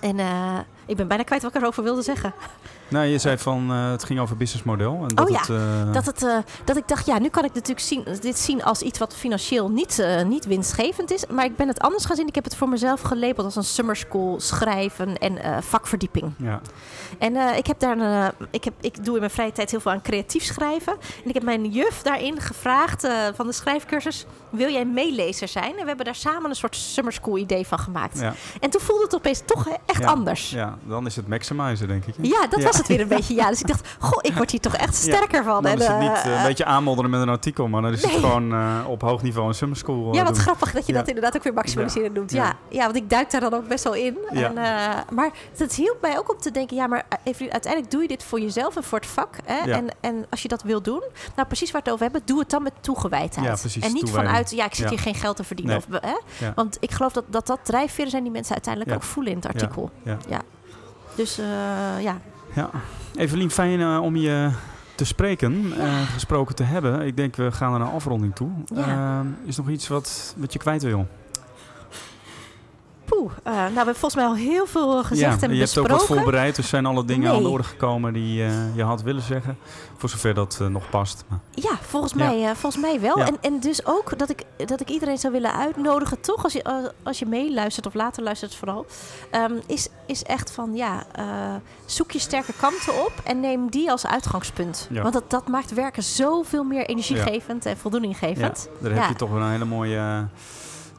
En 0.01 0.19
eh, 0.19 0.59
ik 0.85 0.95
ben 0.95 1.07
bijna 1.07 1.23
kwijt 1.23 1.41
wat 1.41 1.55
ik 1.55 1.61
erover 1.61 1.83
wilde 1.83 2.01
zeggen. 2.01 2.33
Nou, 2.91 3.05
je 3.05 3.17
zei 3.17 3.37
van 3.37 3.71
uh, 3.71 3.91
het 3.91 4.03
ging 4.03 4.19
over 4.19 4.37
businessmodel. 4.37 5.05
En 5.07 5.15
dat 5.15 5.25
oh 5.25 5.31
ja, 5.31 5.39
het, 5.39 5.49
uh... 5.49 5.93
dat, 5.93 6.05
het, 6.05 6.21
uh, 6.23 6.37
dat 6.63 6.77
ik 6.77 6.87
dacht, 6.87 7.05
ja, 7.05 7.19
nu 7.19 7.29
kan 7.29 7.45
ik 7.45 7.53
natuurlijk 7.53 7.79
zien, 7.79 8.05
dit 8.21 8.39
zien 8.39 8.63
als 8.63 8.81
iets 8.81 8.99
wat 8.99 9.15
financieel 9.15 9.69
niet, 9.69 10.05
niet 10.25 10.45
winstgevend 10.45 11.11
is. 11.11 11.25
Maar 11.25 11.45
ik 11.45 11.55
ben 11.55 11.67
het 11.67 11.79
anders 11.79 12.05
gaan 12.05 12.15
zien. 12.15 12.27
Ik 12.27 12.35
heb 12.35 12.43
het 12.43 12.55
voor 12.55 12.69
mezelf 12.69 13.01
gelabeld 13.01 13.45
als 13.45 13.55
een 13.55 13.63
summer 13.63 13.95
school 13.95 14.39
schrijven 14.39 15.17
en 15.17 15.63
vakverdieping. 15.63 16.33
Ja. 16.37 16.61
En 17.17 17.57
ik 17.57 17.67
heb 17.67 17.79
daar 17.79 17.97
een, 17.97 18.31
ik, 18.51 18.63
heb, 18.63 18.73
ik 18.81 19.05
doe 19.05 19.13
in 19.13 19.19
mijn 19.19 19.31
vrije 19.31 19.51
tijd 19.51 19.71
heel 19.71 19.79
veel 19.79 19.91
aan 19.91 20.01
creatief 20.01 20.43
schrijven. 20.43 20.93
En 20.93 21.29
ik 21.29 21.33
heb 21.33 21.43
mijn 21.43 21.69
juf 21.69 22.01
daarin 22.01 22.41
gevraagd 22.41 23.07
van 23.35 23.47
de 23.47 23.53
schrijfcursus: 23.53 24.25
wil 24.49 24.71
jij 24.71 24.85
meelezer 24.85 25.47
zijn? 25.47 25.71
En 25.71 25.81
we 25.81 25.87
hebben 25.87 26.05
daar 26.05 26.15
samen 26.15 26.49
een 26.49 26.55
soort 26.55 26.75
summer 26.75 27.13
school 27.13 27.37
idee 27.37 27.67
van 27.67 27.79
gemaakt. 27.79 28.19
Ja. 28.19 28.33
En 28.59 28.69
toen 28.69 28.81
voelde 28.81 29.03
het 29.03 29.15
opeens 29.15 29.41
toch 29.45 29.67
echt 29.85 30.01
ja. 30.01 30.07
anders. 30.07 30.49
Ja, 30.49 30.77
dan 30.83 31.05
is 31.05 31.15
het 31.15 31.27
maximizer, 31.27 31.87
denk 31.87 32.05
ik. 32.05 32.15
Ja, 32.21 32.47
dat 32.47 32.63
was 32.63 32.77
het 32.81 32.97
weer 32.97 33.01
een 33.01 33.07
beetje. 33.17 33.35
Ja, 33.35 33.49
dus 33.49 33.59
ik 33.59 33.67
dacht, 33.67 33.87
goh, 33.99 34.19
ik 34.21 34.33
word 34.33 34.51
hier 34.51 34.59
toch 34.59 34.75
echt 34.75 34.95
sterker 34.95 35.43
van. 35.43 35.63
Dan 35.63 35.71
en, 35.71 35.79
is 35.79 35.87
het 35.87 35.99
niet 35.99 36.25
uh, 36.25 36.37
een 36.37 36.43
beetje 36.43 36.65
aanmodderen 36.65 37.11
met 37.11 37.21
een 37.21 37.29
artikel, 37.29 37.67
maar 37.67 37.81
dan 37.81 37.91
is 37.91 38.01
het 38.01 38.11
gewoon 38.11 38.53
uh, 38.53 38.77
op 38.87 39.01
hoog 39.01 39.21
niveau 39.21 39.47
een 39.47 39.53
summer 39.53 39.77
school. 39.77 40.13
ja, 40.13 40.23
wat 40.23 40.33
doen. 40.33 40.41
grappig 40.41 40.71
dat 40.71 40.85
je 40.85 40.93
dat 40.93 41.07
inderdaad 41.07 41.35
ook 41.35 41.43
weer 41.43 41.53
maximaliseren 41.53 42.13
noemt. 42.13 42.31
Ja. 42.31 42.55
Ja. 42.69 42.83
want 42.83 42.95
ik 42.95 43.09
duik 43.09 43.31
daar 43.31 43.41
dan 43.41 43.53
ook 43.53 43.67
best 43.67 43.83
wel 43.83 43.93
in. 43.93 44.17
En, 44.29 44.51
uh, 44.57 44.63
maar 45.11 45.31
het 45.57 45.75
hielp 45.75 45.97
mij 46.01 46.17
ook 46.17 46.31
om 46.33 46.39
te 46.39 46.51
denken, 46.51 46.75
ja, 46.75 46.87
maar 46.87 47.03
even, 47.23 47.51
uiteindelijk 47.51 47.91
doe 47.91 48.01
je 48.01 48.07
dit 48.07 48.23
voor 48.23 48.39
jezelf 48.39 48.75
en 48.75 48.83
voor 48.83 48.99
het 48.99 49.07
vak. 49.07 49.35
Hè? 49.45 49.71
En, 49.71 49.87
en 49.99 50.25
als 50.29 50.41
je 50.41 50.47
dat 50.47 50.63
wil 50.63 50.81
doen, 50.81 51.03
nou 51.35 51.47
precies 51.47 51.71
waar 51.71 51.81
het 51.81 51.91
over 51.91 52.03
hebben, 52.03 52.21
doe 52.25 52.39
het 52.39 52.49
dan 52.49 52.63
met 52.63 52.73
toegewijdheid. 52.81 53.47
Ja, 53.47 53.55
precies, 53.55 53.83
en 53.83 53.93
niet 53.93 54.05
toewijding. 54.05 54.27
vanuit, 54.27 54.51
ja, 54.51 54.65
ik 54.65 54.75
zit 54.75 54.89
hier 54.89 54.99
geen 54.99 55.15
geld 55.15 55.35
te 55.35 55.43
verdienen. 55.43 55.83
Nee. 55.89 55.99
Of, 56.01 56.09
hè? 56.09 56.51
Want 56.55 56.77
ik 56.79 56.91
geloof 56.91 57.13
dat, 57.13 57.23
dat 57.27 57.47
dat 57.47 57.59
drijfveren 57.63 58.09
zijn 58.11 58.23
die 58.23 58.31
mensen 58.31 58.53
uiteindelijk 58.53 58.95
ook 58.95 59.03
voelen 59.03 59.31
in 59.31 59.37
het 59.37 59.47
artikel. 59.47 59.89
Ja. 60.03 60.17
ja. 60.27 60.41
Dus 61.15 61.39
uh, 61.39 61.45
ja. 62.01 62.19
Ja. 62.55 62.69
Evelien, 63.15 63.51
fijn 63.51 63.79
uh, 63.79 64.01
om 64.01 64.15
je 64.15 64.49
te 64.95 65.05
spreken, 65.05 65.53
uh, 65.53 66.01
gesproken 66.13 66.55
te 66.55 66.63
hebben. 66.63 67.01
Ik 67.01 67.17
denk, 67.17 67.35
we 67.35 67.51
gaan 67.51 67.71
naar 67.71 67.81
een 67.81 67.93
afronding 67.93 68.35
toe. 68.35 68.49
Ja. 68.75 69.25
is 69.45 69.57
nog 69.57 69.69
iets 69.69 69.87
wat, 69.87 70.35
wat 70.37 70.53
je 70.53 70.59
kwijt 70.59 70.83
wil? 70.83 71.07
Poeh, 73.11 73.31
uh, 73.47 73.53
nou, 73.53 73.69
we 73.69 73.75
hebben 73.75 73.95
volgens 73.95 74.15
mij 74.15 74.25
al 74.25 74.35
heel 74.35 74.65
veel 74.65 75.03
gezegd 75.03 75.41
ja, 75.41 75.47
en 75.47 75.53
je 75.53 75.59
besproken. 75.59 75.91
hebt 75.91 76.01
ook 76.01 76.07
wat 76.07 76.17
voorbereid. 76.17 76.57
Er 76.57 76.63
zijn 76.63 76.85
alle 76.85 77.05
dingen 77.05 77.27
nee. 77.27 77.37
aan 77.37 77.43
de 77.43 77.49
orde 77.49 77.63
gekomen 77.63 78.13
die 78.13 78.43
uh, 78.43 78.75
je 78.75 78.83
had 78.83 79.01
willen 79.01 79.21
zeggen. 79.21 79.57
Voor 79.97 80.09
zover 80.09 80.33
dat 80.33 80.59
uh, 80.61 80.67
nog 80.67 80.89
past. 80.89 81.23
Maar. 81.27 81.39
Ja, 81.51 81.77
volgens 81.81 82.13
mij, 82.13 82.55
volgens 82.55 82.81
mij 82.81 82.99
wel. 82.99 83.17
Ja. 83.17 83.25
En, 83.25 83.37
en 83.41 83.59
dus 83.59 83.85
ook 83.85 84.17
dat 84.17 84.29
ik, 84.29 84.43
dat 84.65 84.81
ik 84.81 84.89
iedereen 84.89 85.17
zou 85.17 85.33
willen 85.33 85.53
uitnodigen, 85.53 86.21
toch, 86.21 86.43
als 86.43 86.53
je, 86.53 86.91
als 87.03 87.19
je 87.19 87.25
meeluistert 87.25 87.85
of 87.85 87.93
later 87.93 88.23
luistert 88.23 88.55
vooral, 88.55 88.85
um, 89.31 89.59
is, 89.65 89.87
is 90.05 90.23
echt 90.23 90.51
van, 90.51 90.75
ja, 90.75 91.05
zoek 91.85 92.11
je 92.11 92.19
sterke 92.19 92.53
kanten 92.59 93.05
op 93.05 93.13
en 93.23 93.39
neem 93.39 93.69
die 93.69 93.91
als 93.91 94.05
uitgangspunt. 94.05 94.87
Want 94.91 95.13
dat, 95.13 95.29
dat 95.29 95.47
maakt 95.47 95.73
werken 95.73 96.03
zoveel 96.03 96.63
meer 96.63 96.85
energiegevend 96.85 97.65
en 97.65 97.77
voldoeninggevend. 97.77 98.69
Daar 98.79 98.91
heb 98.91 99.09
je 99.09 99.15
toch 99.15 99.29
wel 99.29 99.41
een 99.41 99.51
hele 99.51 99.65
mooie 99.65 100.27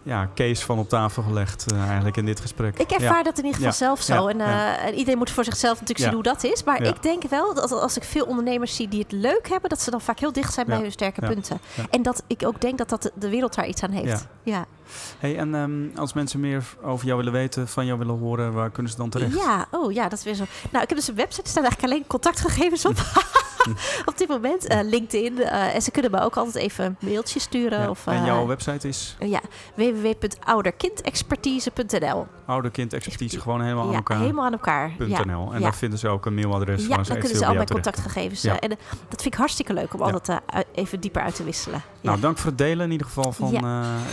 ja, 0.02 0.28
case 0.34 0.64
van 0.64 0.78
op 0.78 0.88
tafel 0.88 1.22
gelegd 1.22 1.72
uh, 1.72 1.84
eigenlijk 1.84 2.16
in 2.16 2.24
dit 2.24 2.40
gesprek. 2.40 2.78
Ik 2.78 2.90
ervaar 2.90 3.16
ja. 3.16 3.22
dat 3.22 3.38
in 3.38 3.44
ieder 3.44 3.60
geval 3.60 3.72
ja. 3.72 3.76
zelf 3.76 4.02
zo. 4.02 4.28
Ja. 4.28 4.76
En, 4.76 4.90
uh, 4.90 4.98
iedereen 4.98 5.18
moet 5.18 5.30
voor 5.30 5.44
zichzelf 5.44 5.72
natuurlijk 5.72 5.98
zien 5.98 6.14
hoe 6.14 6.22
dat 6.22 6.44
is. 6.44 6.64
Maar 6.64 6.82
ik 6.82 7.02
denk 7.02 7.22
wel 7.22 7.54
dat 7.54 7.72
als 7.72 7.96
ik 7.96 8.04
veel 8.04 8.24
ondernemers 8.24 8.76
zie 8.76 8.88
die 8.88 9.00
het 9.00 9.12
leuk 9.12 9.48
hebben... 9.48 9.70
dat 9.70 9.80
ze 9.80 9.90
dan 9.90 10.00
vaak 10.00 10.18
heel 10.18 10.32
dicht 10.32 10.52
zijn 10.52 10.66
bij 10.66 10.80
hun 10.80 10.92
sterke 10.92 11.20
punten. 11.20 11.60
En 11.90 12.02
dat 12.02 12.22
ik 12.26 12.46
ook 12.46 12.60
denk 12.60 12.78
dat, 12.78 12.88
dat 12.88 13.10
de 13.14 13.28
wereld 13.28 13.54
daar 13.54 13.66
iets 13.66 13.82
aan 13.82 13.90
heeft. 13.90 14.26
Ja. 14.42 14.66
Hey, 15.18 15.38
en 15.38 15.54
um, 15.54 15.92
als 15.96 16.12
mensen 16.12 16.40
meer 16.40 16.64
over 16.82 17.06
jou 17.06 17.18
willen 17.18 17.32
weten, 17.32 17.68
van 17.68 17.86
jou 17.86 17.98
willen 17.98 18.18
horen... 18.18 18.52
waar 18.52 18.70
kunnen 18.70 18.92
ze 18.92 18.98
dan 18.98 19.08
terecht? 19.08 19.34
Ja, 19.34 19.66
oh 19.70 19.92
ja, 19.92 20.08
dat 20.08 20.18
is 20.18 20.24
weer 20.24 20.34
zo. 20.34 20.44
Nou, 20.70 20.82
ik 20.82 20.88
heb 20.88 20.98
dus 20.98 21.08
een 21.08 21.14
website. 21.14 21.42
Er 21.42 21.48
staan 21.48 21.62
eigenlijk 21.62 21.92
alleen 21.92 22.06
contactgegevens 22.06 22.84
op. 22.84 22.96
op 24.10 24.18
dit 24.18 24.28
moment. 24.28 24.70
Uh, 24.70 24.78
LinkedIn. 24.82 25.38
Uh, 25.38 25.74
en 25.74 25.82
ze 25.82 25.90
kunnen 25.90 26.10
me 26.10 26.20
ook 26.20 26.36
altijd 26.36 26.54
even 26.54 26.84
een 26.84 26.96
mailtje 27.00 27.40
sturen. 27.40 27.80
Ja. 27.80 27.90
Of, 27.90 28.06
en 28.06 28.16
eh, 28.16 28.26
jouw 28.26 28.46
website 28.46 28.88
is? 28.88 29.16
ja, 29.18 29.40
www.ouderkindexpertise.nl 29.74 32.26
Ouderkindexpertise, 32.46 33.40
gewoon 33.40 33.60
helemaal 33.60 33.88
aan 33.88 33.94
elkaar. 33.94 34.18
helemaal 34.18 34.44
aan 34.44 34.52
elkaar. 34.52 34.92
.nl. 34.98 35.54
En 35.54 35.60
daar 35.60 35.74
vinden 35.74 35.98
ze 35.98 36.08
ook 36.08 36.26
een 36.26 36.34
mailadres. 36.34 36.86
Ja, 36.86 36.96
dan 36.96 37.18
kunnen 37.18 37.38
ze 37.38 37.46
al 37.46 37.54
mijn 37.54 37.68
contactgegevens. 37.68 38.44
En 38.44 38.68
dat 39.08 39.22
vind 39.22 39.24
ik 39.24 39.34
hartstikke 39.34 39.72
leuk 39.72 39.94
om 39.94 40.00
altijd 40.00 40.40
even 40.74 41.00
dieper 41.00 41.22
uit 41.22 41.34
te 41.34 41.44
wisselen. 41.44 41.82
Nou, 42.02 42.20
dank 42.20 42.38
voor 42.38 42.48
het 42.48 42.58
delen 42.58 42.84
in 42.84 42.90
ieder 42.90 43.06
geval 43.06 43.32
van 43.32 43.60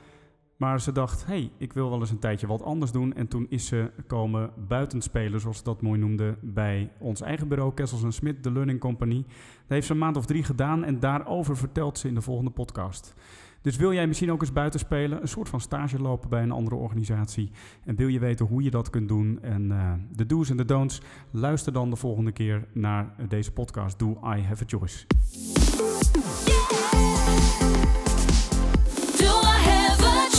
Maar 0.60 0.80
ze 0.80 0.92
dacht, 0.92 1.26
hey, 1.26 1.50
ik 1.56 1.72
wil 1.72 1.90
wel 1.90 2.00
eens 2.00 2.10
een 2.10 2.18
tijdje 2.18 2.46
wat 2.46 2.62
anders 2.62 2.92
doen. 2.92 3.14
En 3.14 3.28
toen 3.28 3.46
is 3.48 3.66
ze 3.66 3.90
komen 4.06 4.50
buitenspelen, 4.68 5.40
zoals 5.40 5.56
ze 5.56 5.64
dat 5.64 5.82
mooi 5.82 6.00
noemde, 6.00 6.36
bij 6.40 6.92
ons 6.98 7.20
eigen 7.20 7.48
bureau, 7.48 7.74
Kessels 7.74 8.14
Smit, 8.14 8.42
de 8.42 8.52
Learning 8.52 8.80
Company. 8.80 9.22
Dat 9.22 9.68
heeft 9.68 9.86
ze 9.86 9.92
een 9.92 9.98
maand 9.98 10.16
of 10.16 10.26
drie 10.26 10.44
gedaan 10.44 10.84
en 10.84 11.00
daarover 11.00 11.56
vertelt 11.56 11.98
ze 11.98 12.08
in 12.08 12.14
de 12.14 12.20
volgende 12.20 12.50
podcast. 12.50 13.14
Dus 13.62 13.76
wil 13.76 13.92
jij 13.92 14.06
misschien 14.06 14.32
ook 14.32 14.40
eens 14.40 14.52
buiten 14.52 14.80
spelen, 14.80 15.20
een 15.20 15.28
soort 15.28 15.48
van 15.48 15.60
stage 15.60 15.98
lopen 15.98 16.28
bij 16.28 16.42
een 16.42 16.50
andere 16.50 16.76
organisatie 16.76 17.50
en 17.84 17.96
wil 17.96 18.08
je 18.08 18.18
weten 18.18 18.46
hoe 18.46 18.62
je 18.62 18.70
dat 18.70 18.90
kunt 18.90 19.08
doen 19.08 19.38
en 19.42 19.62
uh, 19.70 19.92
de 20.12 20.26
do's 20.26 20.50
en 20.50 20.56
de 20.56 20.64
don'ts, 20.64 21.00
luister 21.30 21.72
dan 21.72 21.90
de 21.90 21.96
volgende 21.96 22.32
keer 22.32 22.66
naar 22.72 23.14
deze 23.28 23.52
podcast 23.52 23.98
Do 23.98 24.10
I 24.10 24.42
Have 24.42 24.64
a 24.64 24.66
Choice. 24.66 25.06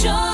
sure. 0.01 0.30